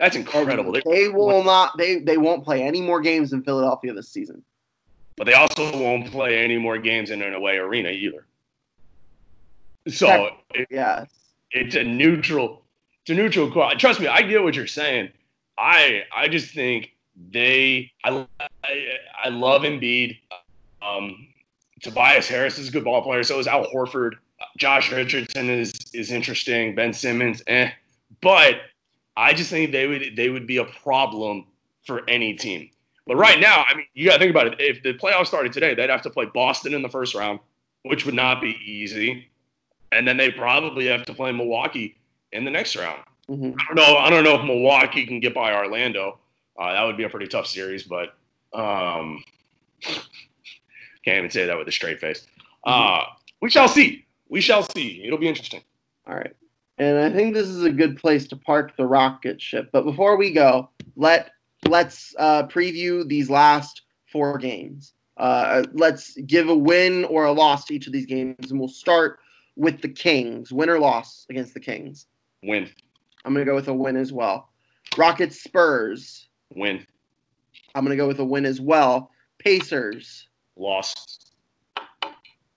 That's 0.00 0.16
incredible. 0.16 0.72
They, 0.72 0.82
they 0.84 1.08
will 1.08 1.44
not 1.44 1.76
they 1.78 1.98
they 1.98 2.18
won't 2.18 2.44
play 2.44 2.62
any 2.62 2.80
more 2.80 3.00
games 3.00 3.32
in 3.32 3.42
Philadelphia 3.42 3.92
this 3.92 4.08
season. 4.08 4.42
But 5.16 5.26
they 5.26 5.34
also 5.34 5.72
won't 5.76 6.10
play 6.10 6.38
any 6.38 6.56
more 6.56 6.78
games 6.78 7.10
in 7.10 7.22
an 7.22 7.34
away 7.34 7.58
arena 7.58 7.90
either. 7.90 8.26
So 9.88 10.30
it, 10.54 10.68
yeah, 10.70 11.04
it's 11.50 11.74
a 11.74 11.82
neutral 11.82 12.62
it's 13.08 13.18
a 13.18 13.22
neutral 13.22 13.50
call. 13.50 13.70
Trust 13.76 14.00
me, 14.00 14.06
I 14.06 14.20
get 14.20 14.42
what 14.42 14.54
you're 14.54 14.66
saying. 14.66 15.10
I 15.56 16.02
I 16.14 16.28
just 16.28 16.54
think 16.54 16.92
they 17.30 17.90
I 18.04 18.26
I, 18.38 18.98
I 19.24 19.28
love 19.30 19.62
Embiid. 19.62 20.18
Um, 20.82 21.28
Tobias 21.80 22.28
Harris 22.28 22.58
is 22.58 22.68
a 22.68 22.70
good 22.70 22.84
ball 22.84 23.00
player. 23.00 23.22
So 23.22 23.38
is 23.38 23.46
Al 23.46 23.64
Horford. 23.72 24.12
Josh 24.58 24.92
Richardson 24.92 25.48
is 25.48 25.72
is 25.94 26.10
interesting. 26.12 26.74
Ben 26.74 26.92
Simmons, 26.92 27.42
eh. 27.46 27.70
But 28.20 28.56
I 29.16 29.32
just 29.32 29.48
think 29.48 29.72
they 29.72 29.86
would 29.86 30.14
they 30.14 30.28
would 30.28 30.46
be 30.46 30.58
a 30.58 30.66
problem 30.66 31.46
for 31.86 32.08
any 32.10 32.34
team. 32.34 32.68
But 33.06 33.16
right 33.16 33.40
now, 33.40 33.64
I 33.66 33.74
mean, 33.74 33.86
you 33.94 34.06
got 34.06 34.14
to 34.14 34.18
think 34.18 34.30
about 34.30 34.48
it. 34.48 34.56
If 34.58 34.82
the 34.82 34.92
playoffs 34.92 35.28
started 35.28 35.54
today, 35.54 35.74
they'd 35.74 35.88
have 35.88 36.02
to 36.02 36.10
play 36.10 36.26
Boston 36.26 36.74
in 36.74 36.82
the 36.82 36.90
first 36.90 37.14
round, 37.14 37.40
which 37.84 38.04
would 38.04 38.14
not 38.14 38.42
be 38.42 38.58
easy, 38.62 39.30
and 39.92 40.06
then 40.06 40.18
they 40.18 40.30
probably 40.30 40.88
have 40.88 41.06
to 41.06 41.14
play 41.14 41.32
Milwaukee 41.32 41.97
in 42.32 42.44
the 42.44 42.50
next 42.50 42.76
round. 42.76 43.00
Mm-hmm. 43.28 43.52
I 43.58 43.74
don't 43.74 43.76
know. 43.76 43.96
I 43.96 44.10
don't 44.10 44.24
know 44.24 44.34
if 44.34 44.44
Milwaukee 44.44 45.06
can 45.06 45.20
get 45.20 45.34
by 45.34 45.54
Orlando. 45.54 46.18
Uh, 46.58 46.72
that 46.72 46.82
would 46.84 46.96
be 46.96 47.04
a 47.04 47.08
pretty 47.08 47.28
tough 47.28 47.46
series, 47.46 47.84
but 47.84 48.14
um, 48.52 49.22
can't 49.82 51.18
even 51.18 51.30
say 51.30 51.46
that 51.46 51.56
with 51.56 51.68
a 51.68 51.72
straight 51.72 52.00
face. 52.00 52.26
Uh, 52.64 53.04
we 53.40 53.50
shall 53.50 53.68
see. 53.68 54.06
We 54.28 54.40
shall 54.40 54.62
see. 54.62 55.02
It'll 55.04 55.18
be 55.18 55.28
interesting. 55.28 55.62
All 56.06 56.16
right. 56.16 56.34
And 56.78 56.98
I 56.98 57.10
think 57.10 57.34
this 57.34 57.48
is 57.48 57.64
a 57.64 57.70
good 57.70 57.96
place 57.96 58.26
to 58.28 58.36
park 58.36 58.76
the 58.76 58.86
rocket 58.86 59.40
ship. 59.40 59.70
But 59.72 59.84
before 59.84 60.16
we 60.16 60.32
go, 60.32 60.70
let 60.96 61.30
let's 61.66 62.14
uh, 62.18 62.46
preview 62.46 63.06
these 63.06 63.28
last 63.28 63.82
four 64.10 64.38
games. 64.38 64.92
Uh, 65.16 65.64
let's 65.72 66.16
give 66.26 66.48
a 66.48 66.56
win 66.56 67.04
or 67.06 67.24
a 67.24 67.32
loss 67.32 67.64
to 67.66 67.74
each 67.74 67.88
of 67.88 67.92
these 67.92 68.06
games, 68.06 68.50
and 68.50 68.58
we'll 68.58 68.68
start 68.68 69.18
with 69.56 69.82
the 69.82 69.88
Kings. 69.88 70.52
Win 70.52 70.70
or 70.70 70.78
loss 70.78 71.26
against 71.28 71.52
the 71.52 71.60
Kings? 71.60 72.06
Win. 72.42 72.70
I'm 73.24 73.32
gonna 73.32 73.44
go 73.44 73.54
with 73.54 73.68
a 73.68 73.74
win 73.74 73.96
as 73.96 74.12
well. 74.12 74.50
Rockets 74.96 75.42
Spurs. 75.42 76.28
Win. 76.54 76.86
I'm 77.74 77.84
gonna 77.84 77.96
go 77.96 78.08
with 78.08 78.20
a 78.20 78.24
win 78.24 78.46
as 78.46 78.60
well. 78.60 79.10
Pacers. 79.38 80.28
Loss. 80.56 80.94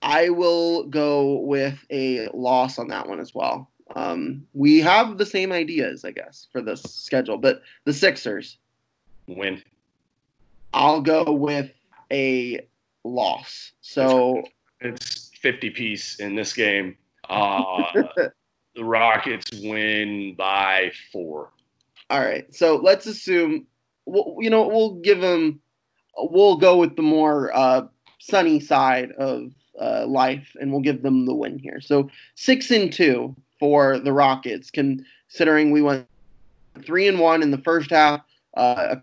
I 0.02 0.30
will 0.30 0.86
go 0.86 1.40
with 1.42 1.78
a 1.92 2.28
loss 2.34 2.80
on 2.80 2.88
that 2.88 3.08
one 3.08 3.20
as 3.20 3.36
well. 3.36 3.70
Um, 3.96 4.48
we 4.54 4.80
have 4.80 5.18
the 5.18 5.26
same 5.26 5.52
ideas, 5.52 6.06
I 6.06 6.12
guess, 6.12 6.48
for 6.52 6.62
the 6.62 6.76
schedule, 6.76 7.38
but 7.38 7.62
the 7.86 7.94
Sixers. 7.94 8.58
Win. 9.28 9.62
I'll 10.74 11.02
go 11.02 11.32
with 11.32 11.72
a 12.12 12.62
loss. 13.04 13.74
So 13.82 14.44
it's 14.80 15.32
50 15.42 15.70
piece 15.72 16.20
in 16.20 16.36
this 16.36 16.54
game. 16.54 16.98
Uh, 17.30 17.84
the 18.76 18.84
Rockets 18.84 19.52
win 19.62 20.36
by 20.36 20.92
four. 21.12 21.50
All 22.10 22.20
right. 22.20 22.54
So 22.54 22.76
let's 22.78 23.06
assume, 23.06 23.66
you 24.06 24.50
know, 24.50 24.68
we'll 24.68 24.96
give 24.96 25.22
them, 25.22 25.62
we'll 26.18 26.58
go 26.58 26.78
with 26.78 26.96
the 26.96 27.02
more 27.02 27.56
uh, 27.56 27.84
sunny 28.20 28.60
side 28.60 29.12
of 29.14 29.52
uh, 29.80 30.06
life, 30.08 30.56
and 30.60 30.72
we'll 30.72 30.82
give 30.82 31.02
them 31.02 31.26
the 31.26 31.34
win 31.34 31.58
here. 31.58 31.82
So 31.82 32.10
six 32.36 32.72
and 32.72 32.92
two 32.92 33.36
for 33.60 34.00
the 34.00 34.14
Rockets, 34.14 34.72
considering 34.72 35.72
we 35.72 35.82
went 35.82 36.08
three 36.84 37.08
and 37.08 37.20
one 37.20 37.42
in 37.42 37.52
the 37.52 37.58
first 37.60 37.90
half. 37.90 38.22
Uh, 38.56 38.98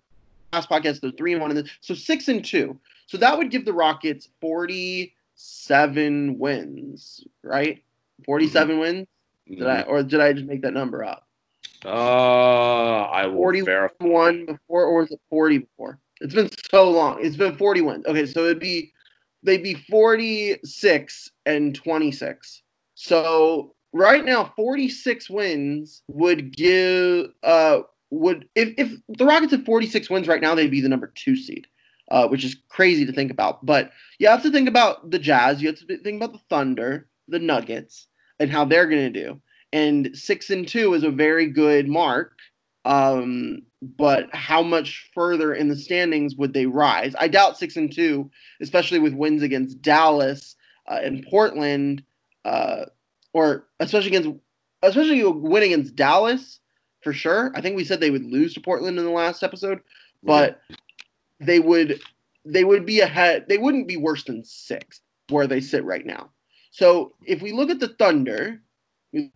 last 0.53 0.69
podcast, 0.69 1.01
they're 1.01 1.11
three 1.13 1.33
and 1.33 1.41
one 1.41 1.51
in 1.51 1.57
the 1.57 1.71
so 1.81 1.95
six 1.95 2.29
and 2.29 2.45
two. 2.45 2.79
So 3.07 3.17
that 3.19 3.37
would 3.39 3.51
give 3.51 3.65
the 3.65 3.73
Rockets 3.73 4.29
forty-seven 4.41 6.39
wins, 6.39 7.25
right? 7.43 7.83
47 8.25 8.73
mm-hmm. 8.73 8.81
wins. 8.81 9.07
Did 9.49 9.67
I 9.67 9.83
or 9.83 10.03
did 10.03 10.21
I 10.21 10.33
just 10.33 10.47
make 10.47 10.63
that 10.63 10.75
number 10.75 11.05
up? 11.05 11.27
Uh, 11.85 13.03
I 13.05 13.27
will 13.27 13.37
41 13.37 14.47
before, 14.47 14.85
or 14.85 15.01
was 15.01 15.11
it 15.11 15.21
40 15.31 15.59
before? 15.59 15.99
It's 16.21 16.35
been 16.35 16.51
so 16.71 16.91
long. 16.91 17.25
It's 17.25 17.37
been 17.37 17.57
40 17.57 17.81
wins. 17.83 18.07
Okay, 18.07 18.27
so 18.27 18.45
it'd 18.45 18.59
be 18.59 18.93
they'd 19.43 19.63
be 19.63 19.75
46 19.75 21.31
and 21.47 21.75
26. 21.75 22.63
So 22.95 23.75
right 23.93 24.25
now, 24.25 24.53
46 24.57 25.31
wins 25.31 26.03
would 26.09 26.55
give 26.57 27.29
uh 27.43 27.81
would 28.11 28.49
if 28.55 28.75
if 28.77 28.93
the 29.17 29.25
Rockets 29.25 29.53
had 29.53 29.65
46 29.65 30.11
wins 30.11 30.29
right 30.29 30.43
now, 30.43 30.55
they'd 30.55 30.71
be 30.71 30.81
the 30.81 30.89
number 30.89 31.13
two 31.15 31.37
seed. 31.37 31.67
Uh, 32.11 32.27
which 32.27 32.43
is 32.43 32.57
crazy 32.71 33.05
to 33.05 33.13
think 33.13 33.31
about. 33.31 33.67
But 33.67 33.91
you 34.19 34.29
have 34.29 34.43
to 34.43 34.51
think 34.51 34.67
about 34.67 35.11
the 35.11 35.19
Jazz. 35.19 35.61
You 35.61 35.69
have 35.69 35.79
to 35.81 35.99
think 35.99 36.17
about 36.17 36.33
the 36.33 36.41
Thunder, 36.49 37.07
the 37.29 37.39
Nuggets, 37.39 38.08
and 38.41 38.51
how 38.51 38.65
they're 38.65 38.87
going 38.87 39.13
to 39.13 39.25
do. 39.25 39.41
And 39.73 40.11
six 40.15 40.51
and 40.51 40.67
two 40.67 40.95
is 40.95 41.03
a 41.03 41.11
very 41.11 41.47
good 41.47 41.89
mark. 41.89 42.39
Um, 42.85 43.63
but 43.83 44.35
how 44.35 44.63
much 44.63 45.11
further 45.15 45.55
in 45.55 45.69
the 45.69 45.77
standings 45.77 46.37
would 46.37 46.53
they 46.53 46.67
rise? 46.67 47.15
I 47.19 47.29
doubt 47.29 47.59
six 47.59 47.77
and 47.77 47.93
two, 47.93 48.31
especially 48.61 48.99
with 48.99 49.15
wins 49.15 49.43
against 49.43 49.83
Dallas 49.83 50.57
uh, 50.89 51.01
and 51.03 51.25
Portland, 51.29 52.03
uh, 52.45 52.87
or 53.33 53.67
especially 53.79 54.09
against, 54.09 54.31
especially 54.83 55.21
a 55.21 55.31
win 55.31 55.63
against 55.63 55.95
Dallas 55.97 56.61
for 57.03 57.13
sure. 57.13 57.53
I 57.55 57.61
think 57.61 57.77
we 57.77 57.85
said 57.85 58.01
they 58.01 58.11
would 58.11 58.25
lose 58.25 58.55
to 58.55 58.61
Portland 58.61 58.99
in 58.99 59.05
the 59.05 59.11
last 59.11 59.43
episode, 59.43 59.81
but 60.23 60.61
they 61.41 61.61
would 61.61 62.01
they 62.45 62.65
would 62.65 62.87
be 62.87 63.01
ahead. 63.01 63.45
They 63.49 63.59
wouldn't 63.59 63.89
be 63.89 63.97
worse 63.97 64.25
than 64.25 64.45
six 64.45 65.01
where 65.29 65.47
they 65.47 65.61
sit 65.61 65.85
right 65.85 66.07
now. 66.07 66.31
So 66.71 67.13
if 67.25 67.43
we 67.43 67.53
look 67.53 67.71
at 67.71 67.81
the 67.81 67.89
Thunder, 67.89 68.61
we 69.13 69.31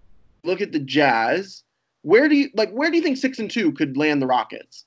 look 0.45 0.61
at 0.61 0.73
the 0.73 0.79
Jazz. 0.79 1.63
Where 2.03 2.29
do 2.29 2.37
you 2.37 2.51
like? 2.55 2.71
Where 2.71 2.91
do 2.91 2.97
you 2.97 3.03
think 3.03 3.17
six 3.17 3.39
and 3.39 3.51
two 3.51 3.73
could 3.73 3.97
land 3.97 4.21
the 4.21 4.27
Rockets? 4.27 4.85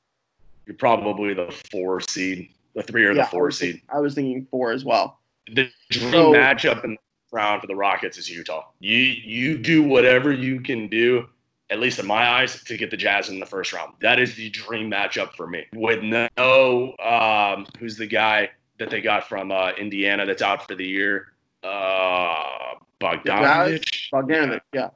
You're 0.66 0.76
probably 0.76 1.34
the 1.34 1.54
four 1.72 2.02
seed, 2.02 2.50
the 2.74 2.84
three 2.84 3.06
or 3.06 3.12
Yeah, 3.14 3.24
the 3.26 3.30
four 3.30 3.48
I 3.48 3.52
seed. 3.52 3.72
thinking- 3.76 3.90
I 3.94 4.00
was 4.00 4.16
thinking 4.16 4.48
four 4.50 4.72
as 4.72 4.84
well. 4.84 5.20
The 5.48 5.70
dream 5.92 6.12
So- 6.12 6.34
matchup 6.34 6.84
in 6.84 6.92
the 6.92 6.98
round 7.32 7.62
for 7.62 7.68
the 7.68 7.76
Rockets 7.76 8.18
is 8.18 8.30
Utah. 8.30 8.66
You 8.80 8.98
you 8.98 9.58
do 9.58 9.84
whatever 9.84 10.32
you 10.32 10.60
can 10.62 10.88
do, 10.88 11.28
at 11.70 11.80
least 11.80 12.00
in 12.00 12.06
my 12.06 12.28
eyes, 12.28 12.64
to 12.64 12.78
get 12.78 12.90
the 12.92 12.98
Jazz 12.98 13.30
in 13.30 13.40
the 13.40 13.46
first 13.46 13.72
round. 13.74 13.94
That 14.02 14.20
is 14.20 14.36
the 14.36 14.50
dream 14.50 14.90
matchup 14.92 15.34
for 15.36 15.48
me. 15.48 15.66
With 15.74 16.02
no, 16.04 16.96
um, 17.00 17.68
who's 17.80 17.96
the 17.98 18.08
guy 18.08 18.50
that 18.78 18.90
they 18.90 19.02
got 19.02 19.30
from 19.30 19.52
uh, 19.52 19.72
Indiana 19.78 20.26
that's 20.26 20.42
out 20.42 20.68
for 20.68 20.76
the 20.76 20.86
year? 20.86 21.28
Uh, 21.66 22.76
Bogdanovich. 23.02 24.10
Bogdanovich, 24.12 24.62
yeah. 24.74 24.90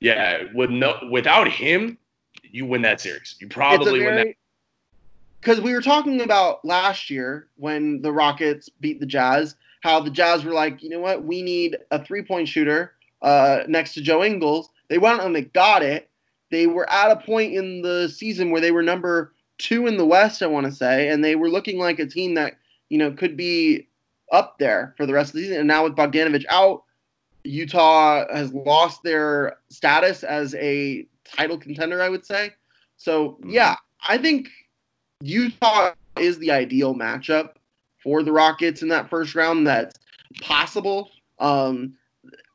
Yeah, 0.00 0.44
with 0.54 0.70
no, 0.70 0.98
without 1.10 1.48
him, 1.48 1.98
you 2.42 2.66
win 2.66 2.82
that 2.82 3.00
series. 3.00 3.36
You 3.40 3.48
probably 3.48 4.00
win 4.00 4.14
that. 4.16 4.34
because 5.40 5.60
we 5.60 5.72
were 5.72 5.80
talking 5.80 6.20
about 6.20 6.64
last 6.64 7.10
year 7.10 7.48
when 7.56 8.02
the 8.02 8.12
Rockets 8.12 8.68
beat 8.68 9.00
the 9.00 9.06
Jazz, 9.06 9.56
how 9.80 10.00
the 10.00 10.10
Jazz 10.10 10.44
were 10.44 10.52
like, 10.52 10.82
you 10.82 10.90
know 10.90 11.00
what, 11.00 11.24
we 11.24 11.42
need 11.42 11.78
a 11.90 12.04
three 12.04 12.22
point 12.22 12.48
shooter 12.48 12.92
uh, 13.22 13.60
next 13.68 13.94
to 13.94 14.02
Joe 14.02 14.22
Ingles. 14.22 14.68
They 14.88 14.98
went 14.98 15.22
and 15.22 15.34
they 15.34 15.42
got 15.42 15.82
it. 15.82 16.10
They 16.50 16.66
were 16.66 16.88
at 16.90 17.10
a 17.10 17.16
point 17.16 17.54
in 17.54 17.82
the 17.82 18.08
season 18.08 18.50
where 18.50 18.60
they 18.60 18.70
were 18.70 18.82
number 18.82 19.32
two 19.58 19.86
in 19.86 19.96
the 19.96 20.06
West, 20.06 20.42
I 20.42 20.46
want 20.46 20.66
to 20.66 20.72
say, 20.72 21.08
and 21.08 21.24
they 21.24 21.34
were 21.34 21.50
looking 21.50 21.78
like 21.78 21.98
a 21.98 22.06
team 22.06 22.34
that 22.34 22.58
you 22.88 22.98
know 22.98 23.10
could 23.10 23.36
be 23.36 23.88
up 24.32 24.58
there 24.58 24.94
for 24.96 25.06
the 25.06 25.12
rest 25.12 25.30
of 25.30 25.34
the 25.34 25.42
season. 25.42 25.58
And 25.58 25.68
now 25.68 25.84
with 25.84 25.94
Bogdanovich 25.94 26.44
out, 26.48 26.84
Utah 27.44 28.24
has 28.32 28.52
lost 28.52 29.02
their 29.02 29.58
status 29.70 30.24
as 30.24 30.54
a 30.56 31.06
title 31.24 31.58
contender, 31.58 32.02
I 32.02 32.08
would 32.08 32.26
say. 32.26 32.50
So 32.96 33.38
yeah, 33.46 33.76
I 34.08 34.18
think 34.18 34.48
Utah 35.20 35.92
is 36.18 36.38
the 36.38 36.50
ideal 36.50 36.94
matchup 36.94 37.52
for 38.02 38.22
the 38.22 38.32
Rockets 38.32 38.82
in 38.82 38.88
that 38.88 39.10
first 39.10 39.34
round. 39.34 39.66
That's 39.66 39.98
possible. 40.40 41.10
Um, 41.38 41.94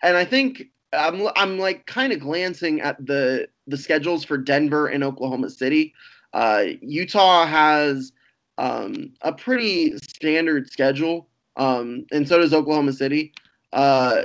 and 0.03 0.17
I 0.17 0.25
think 0.25 0.63
I'm 0.93 1.27
I'm 1.35 1.57
like 1.57 1.85
kind 1.85 2.11
of 2.11 2.19
glancing 2.19 2.81
at 2.81 3.03
the 3.05 3.47
the 3.67 3.77
schedules 3.77 4.23
for 4.23 4.37
Denver 4.37 4.87
and 4.87 5.03
Oklahoma 5.03 5.49
City. 5.49 5.93
Uh, 6.33 6.63
Utah 6.81 7.45
has 7.45 8.11
um, 8.57 9.13
a 9.21 9.33
pretty 9.33 9.97
standard 9.97 10.69
schedule, 10.71 11.27
um, 11.55 12.05
and 12.11 12.27
so 12.27 12.39
does 12.39 12.53
Oklahoma 12.53 12.93
City. 12.93 13.33
Uh, 13.73 14.23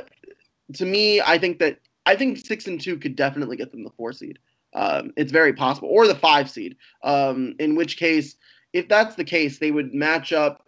to 0.74 0.85
me, 0.85 1.20
I 1.20 1.39
think 1.39 1.59
that 1.59 1.78
I 2.07 2.16
think 2.16 2.39
six 2.39 2.66
and 2.66 2.81
two 2.81 2.98
could 2.98 3.16
definitely 3.16 3.57
get 3.57 3.70
them 3.70 3.85
the 3.85 3.90
four 3.90 4.12
seed. 4.12 4.39
Um, 4.74 5.12
it's 5.16 5.32
very 5.32 5.53
possible, 5.53 5.89
or 5.90 6.07
the 6.07 6.15
five 6.15 6.51
seed. 6.51 6.77
Um, 7.03 7.55
in 7.59 7.77
which 7.77 7.97
case, 7.97 8.36
if 8.73 8.89
that's 8.89 9.16
the 9.16 9.24
case, 9.24 9.59
they 9.59 9.70
would 9.70 9.94
match 9.94 10.32
up 10.32 10.66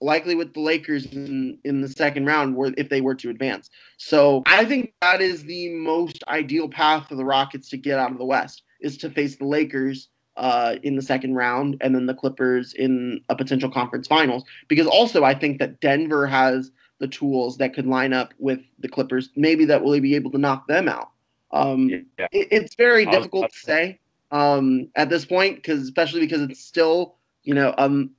likely 0.00 0.34
with 0.34 0.52
the 0.52 0.60
Lakers 0.60 1.06
in, 1.06 1.58
in 1.64 1.80
the 1.80 1.88
second 1.88 2.26
round 2.26 2.54
where 2.54 2.72
if 2.76 2.88
they 2.88 3.00
were 3.00 3.14
to 3.14 3.30
advance. 3.30 3.70
So 3.96 4.42
I 4.46 4.64
think 4.64 4.92
that 5.00 5.20
is 5.20 5.44
the 5.44 5.70
most 5.70 6.22
ideal 6.28 6.68
path 6.68 7.08
for 7.08 7.14
the 7.14 7.24
Rockets 7.24 7.68
to 7.70 7.76
get 7.76 7.98
out 7.98 8.12
of 8.12 8.18
the 8.18 8.24
West 8.24 8.62
is 8.80 8.98
to 8.98 9.10
face 9.10 9.36
the 9.36 9.46
Lakers 9.46 10.08
uh, 10.36 10.76
in 10.82 10.96
the 10.96 11.02
second 11.02 11.34
round 11.34 11.76
and 11.80 11.94
then 11.94 12.06
the 12.06 12.14
Clippers 12.14 12.74
in 12.74 13.20
a 13.28 13.36
potential 13.36 13.70
conference 13.70 14.06
finals. 14.06 14.44
Because 14.68 14.86
also 14.86 15.24
I 15.24 15.34
think 15.34 15.58
that 15.58 15.80
Denver 15.80 16.26
has 16.26 16.70
the 16.98 17.08
tools 17.08 17.58
that 17.58 17.74
could 17.74 17.86
line 17.86 18.12
up 18.12 18.32
with 18.38 18.60
the 18.78 18.88
Clippers. 18.88 19.30
Maybe 19.36 19.64
that 19.66 19.82
will 19.82 20.00
be 20.00 20.14
able 20.14 20.30
to 20.32 20.38
knock 20.38 20.66
them 20.66 20.88
out. 20.88 21.10
Um, 21.52 21.88
yeah. 21.88 22.26
it, 22.32 22.48
it's 22.50 22.74
very 22.74 23.06
difficult 23.06 23.52
to 23.52 23.58
say 23.58 24.00
um, 24.30 24.88
at 24.96 25.08
this 25.08 25.24
point 25.24 25.56
because 25.56 25.82
especially 25.82 26.20
because 26.20 26.42
it's 26.42 26.62
still 26.62 27.16
you 27.44 27.54
know 27.54 27.74
um, 27.78 28.10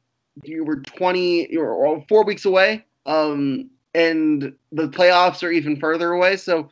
you 0.44 0.64
were 0.64 0.78
20 0.78 1.52
you 1.52 1.60
were 1.60 2.02
four 2.08 2.24
weeks 2.24 2.46
away 2.46 2.86
um, 3.06 3.70
and 3.94 4.54
the 4.72 4.88
playoffs 4.88 5.44
are 5.44 5.52
even 5.52 5.80
further 5.80 6.14
away 6.14 6.38
so 6.38 6.70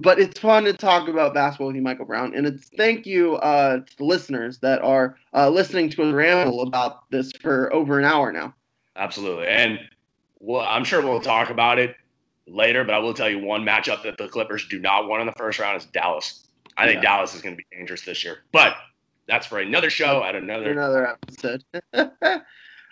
but 0.00 0.18
it's 0.18 0.38
fun 0.38 0.64
to 0.64 0.72
talk 0.72 1.08
about 1.08 1.34
basketball 1.34 1.68
with 1.68 1.76
you 1.76 1.82
michael 1.82 2.04
brown 2.04 2.34
and 2.34 2.46
it's 2.46 2.68
thank 2.76 3.06
you 3.06 3.36
uh, 3.36 3.78
to 3.78 3.96
the 3.98 4.04
listeners 4.04 4.58
that 4.58 4.80
are 4.82 5.16
uh, 5.34 5.48
listening 5.48 5.88
to 5.88 6.02
us 6.02 6.12
ramble 6.12 6.62
about 6.62 7.08
this 7.10 7.32
for 7.40 7.72
over 7.72 7.98
an 7.98 8.04
hour 8.04 8.32
now 8.32 8.54
absolutely 8.96 9.46
and 9.46 9.78
well 10.40 10.66
i'm 10.68 10.84
sure 10.84 11.02
we'll 11.02 11.20
talk 11.20 11.50
about 11.50 11.78
it 11.78 11.96
later 12.46 12.84
but 12.84 12.94
i 12.94 12.98
will 12.98 13.14
tell 13.14 13.30
you 13.30 13.38
one 13.38 13.62
matchup 13.62 14.02
that 14.02 14.16
the 14.18 14.28
clippers 14.28 14.66
do 14.68 14.78
not 14.78 15.08
want 15.08 15.20
in 15.20 15.26
the 15.26 15.32
first 15.34 15.58
round 15.58 15.76
is 15.76 15.86
dallas 15.86 16.48
i 16.76 16.86
think 16.86 17.02
yeah. 17.02 17.16
dallas 17.16 17.34
is 17.34 17.42
going 17.42 17.54
to 17.54 17.58
be 17.58 17.76
dangerous 17.76 18.02
this 18.02 18.24
year 18.24 18.38
but 18.52 18.76
that's 19.26 19.46
for 19.46 19.58
another 19.58 19.90
show 19.90 20.22
at 20.22 20.34
another 20.34 20.70
another 20.70 21.06
episode 21.08 21.64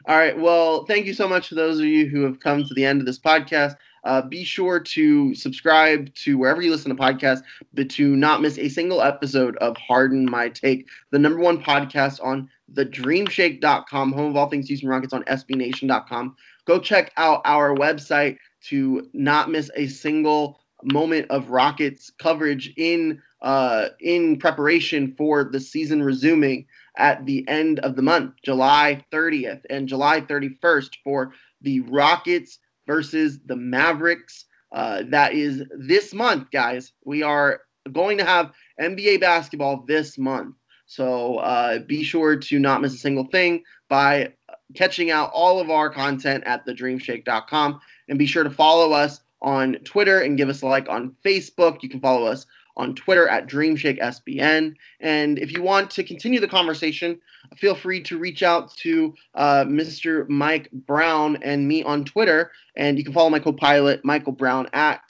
All 0.07 0.17
right. 0.17 0.39
Well, 0.39 0.85
thank 0.85 1.07
you 1.07 1.15
so 1.15 1.27
much 1.27 1.49
for 1.49 1.55
those 1.55 1.79
of 1.79 1.87
you 1.87 2.07
who 2.07 2.25
have 2.25 2.39
come 2.39 2.63
to 2.63 2.75
the 2.75 2.85
end 2.85 3.01
of 3.01 3.07
this 3.07 3.19
podcast. 3.19 3.77
Uh, 4.05 4.23
be 4.23 4.45
sure 4.45 4.79
to 4.79 5.35
subscribe 5.35 6.15
to 6.15 6.37
wherever 6.37 6.61
you 6.61 6.71
listen 6.71 6.95
to 6.95 7.03
podcasts, 7.03 7.43
but 7.73 7.89
to 7.91 8.17
not 8.17 8.43
miss 8.43 8.59
a 8.59 8.69
single 8.69 9.03
episode 9.03 9.57
of 9.57 9.77
Harden 9.77 10.31
My 10.31 10.49
Take, 10.49 10.89
the 11.11 11.19
number 11.19 11.41
one 11.41 11.63
podcast 11.63 12.23
on 12.23 12.49
thedreamshake.com, 12.75 14.13
home 14.13 14.31
of 14.31 14.37
all 14.37 14.49
things 14.49 14.69
Houston 14.69 14.89
Rockets 14.89 15.13
on 15.13 15.25
SBNation.com. 15.25 16.37
Go 16.67 16.79
check 16.79 17.13
out 17.17 17.43
our 17.45 17.75
website 17.75 18.39
to 18.69 19.09
not 19.13 19.51
miss 19.51 19.71
a 19.77 19.87
single 19.87 20.61
moment 20.83 21.27
of 21.31 21.51
Rockets 21.51 22.11
coverage 22.19 22.73
in 22.77 23.21
uh, 23.43 23.89
in 24.01 24.39
preparation 24.39 25.15
for 25.19 25.45
the 25.45 25.61
season 25.61 26.03
resuming 26.03 26.67
at 26.97 27.27
the 27.27 27.47
end 27.47 27.79
of 27.81 27.95
the 27.95 28.03
month, 28.03 28.33
July 28.43 29.05
30th 29.13 29.61
and 29.69 29.89
July 29.89 30.21
31st 30.23 30.97
for 31.05 31.33
the 31.61 31.81
Rockets 31.81 32.59
versus 32.87 33.39
the 33.47 33.57
Mavericks. 33.57 34.47
Uh, 34.73 35.03
that 35.09 35.35
is 35.35 35.63
this 35.79 36.13
month, 36.13 36.51
guys. 36.51 36.93
We 37.05 37.23
are 37.23 37.61
going 37.93 38.19
to 38.19 38.25
have 38.25 38.53
NBA 38.81 39.21
basketball 39.21 39.85
this 39.87 40.19
month. 40.19 40.57
So 40.87 41.37
uh, 41.39 41.81
be 41.81 42.03
sure 42.03 42.37
to 42.37 42.59
not 42.59 42.83
miss 42.83 42.95
a 42.95 42.99
single 42.99 43.27
thing 43.27 43.63
by 43.89 44.33
catching 44.75 45.11
out 45.11 45.31
all 45.33 45.61
of 45.61 45.71
our 45.71 45.89
content 45.91 46.45
at 46.45 46.67
thedreamshake.com. 46.67 47.81
And 48.09 48.19
be 48.19 48.27
sure 48.27 48.45
to 48.45 48.51
follow 48.51 48.93
us 48.93 49.21
on 49.41 49.75
Twitter 49.85 50.21
and 50.21 50.37
give 50.37 50.49
us 50.49 50.63
a 50.63 50.67
like 50.67 50.89
on 50.89 51.15
Facebook. 51.25 51.83
You 51.83 51.89
can 51.89 52.01
follow 52.01 52.27
us 52.27 52.47
on 52.77 52.95
Twitter 52.95 53.29
at 53.29 53.47
DreamShakeSBN. 53.49 54.75
And 55.01 55.39
if 55.39 55.53
you 55.53 55.63
want 55.63 55.91
to 55.93 56.05
continue 56.05 56.41
the 56.41 56.49
conversation, 56.49 57.21
feel 57.57 57.75
free 57.75 58.03
to 58.03 58.19
reach 58.19 58.43
out 58.43 58.75
to 58.79 59.15
uh, 59.35 59.65
Mr. 59.65 60.29
Mike 60.29 60.71
Brown 60.73 61.37
and 61.43 61.69
me 61.69 61.83
on 61.83 62.05
Twitter. 62.05 62.51
And 62.77 62.99
you 62.99 63.05
can 63.05 63.13
follow 63.13 63.31
my 63.31 63.39
co 63.39 63.53
pilot, 63.53 64.05
Michael 64.05 64.33
Brown, 64.33 64.69
at 64.73 65.03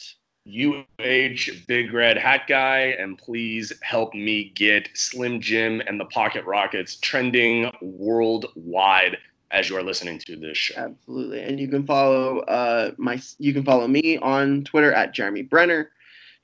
UH 0.46 1.52
Big 1.66 1.92
Red 1.94 2.18
Hat 2.18 2.42
Guy. 2.46 2.96
And 2.98 3.16
please 3.16 3.72
help 3.82 4.14
me 4.14 4.52
get 4.54 4.88
Slim 4.94 5.40
Jim 5.40 5.80
and 5.86 5.98
the 5.98 6.04
Pocket 6.06 6.44
Rockets 6.44 6.96
trending 6.96 7.70
worldwide 7.80 9.16
as 9.50 9.70
you 9.70 9.76
are 9.76 9.82
listening 9.82 10.18
to 10.18 10.36
this 10.36 10.58
show. 10.58 10.74
Absolutely. 10.76 11.42
And 11.42 11.58
you 11.58 11.68
can 11.68 11.86
follow 11.86 12.40
uh, 12.40 12.90
my 12.98 13.20
you 13.38 13.54
can 13.54 13.64
follow 13.64 13.86
me 13.88 14.18
on 14.18 14.64
Twitter 14.64 14.92
at 14.92 15.14
Jeremy 15.14 15.44
Brener. 15.44 15.86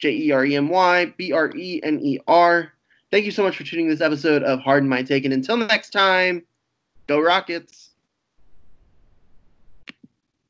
J 0.01 0.11
E 0.11 0.33
R 0.33 0.45
E 0.45 0.57
M 0.57 0.69
Y 0.69 1.07
B 1.17 1.33
R 1.33 1.51
E 1.57 1.81
N 1.83 2.01
E 2.01 2.19
R. 2.27 2.73
Thank 3.11 3.25
you 3.25 3.31
so 3.31 3.43
much 3.43 3.57
for 3.57 3.65
tuning 3.65 3.89
this 3.89 4.01
episode 4.01 4.43
of 4.43 4.61
Harden 4.61 4.89
My 4.89 5.03
Take. 5.03 5.25
And 5.25 5.35
until 5.35 5.57
next 5.57 5.91
time, 5.91 6.45
go 7.07 7.21
Rockets. 7.21 7.90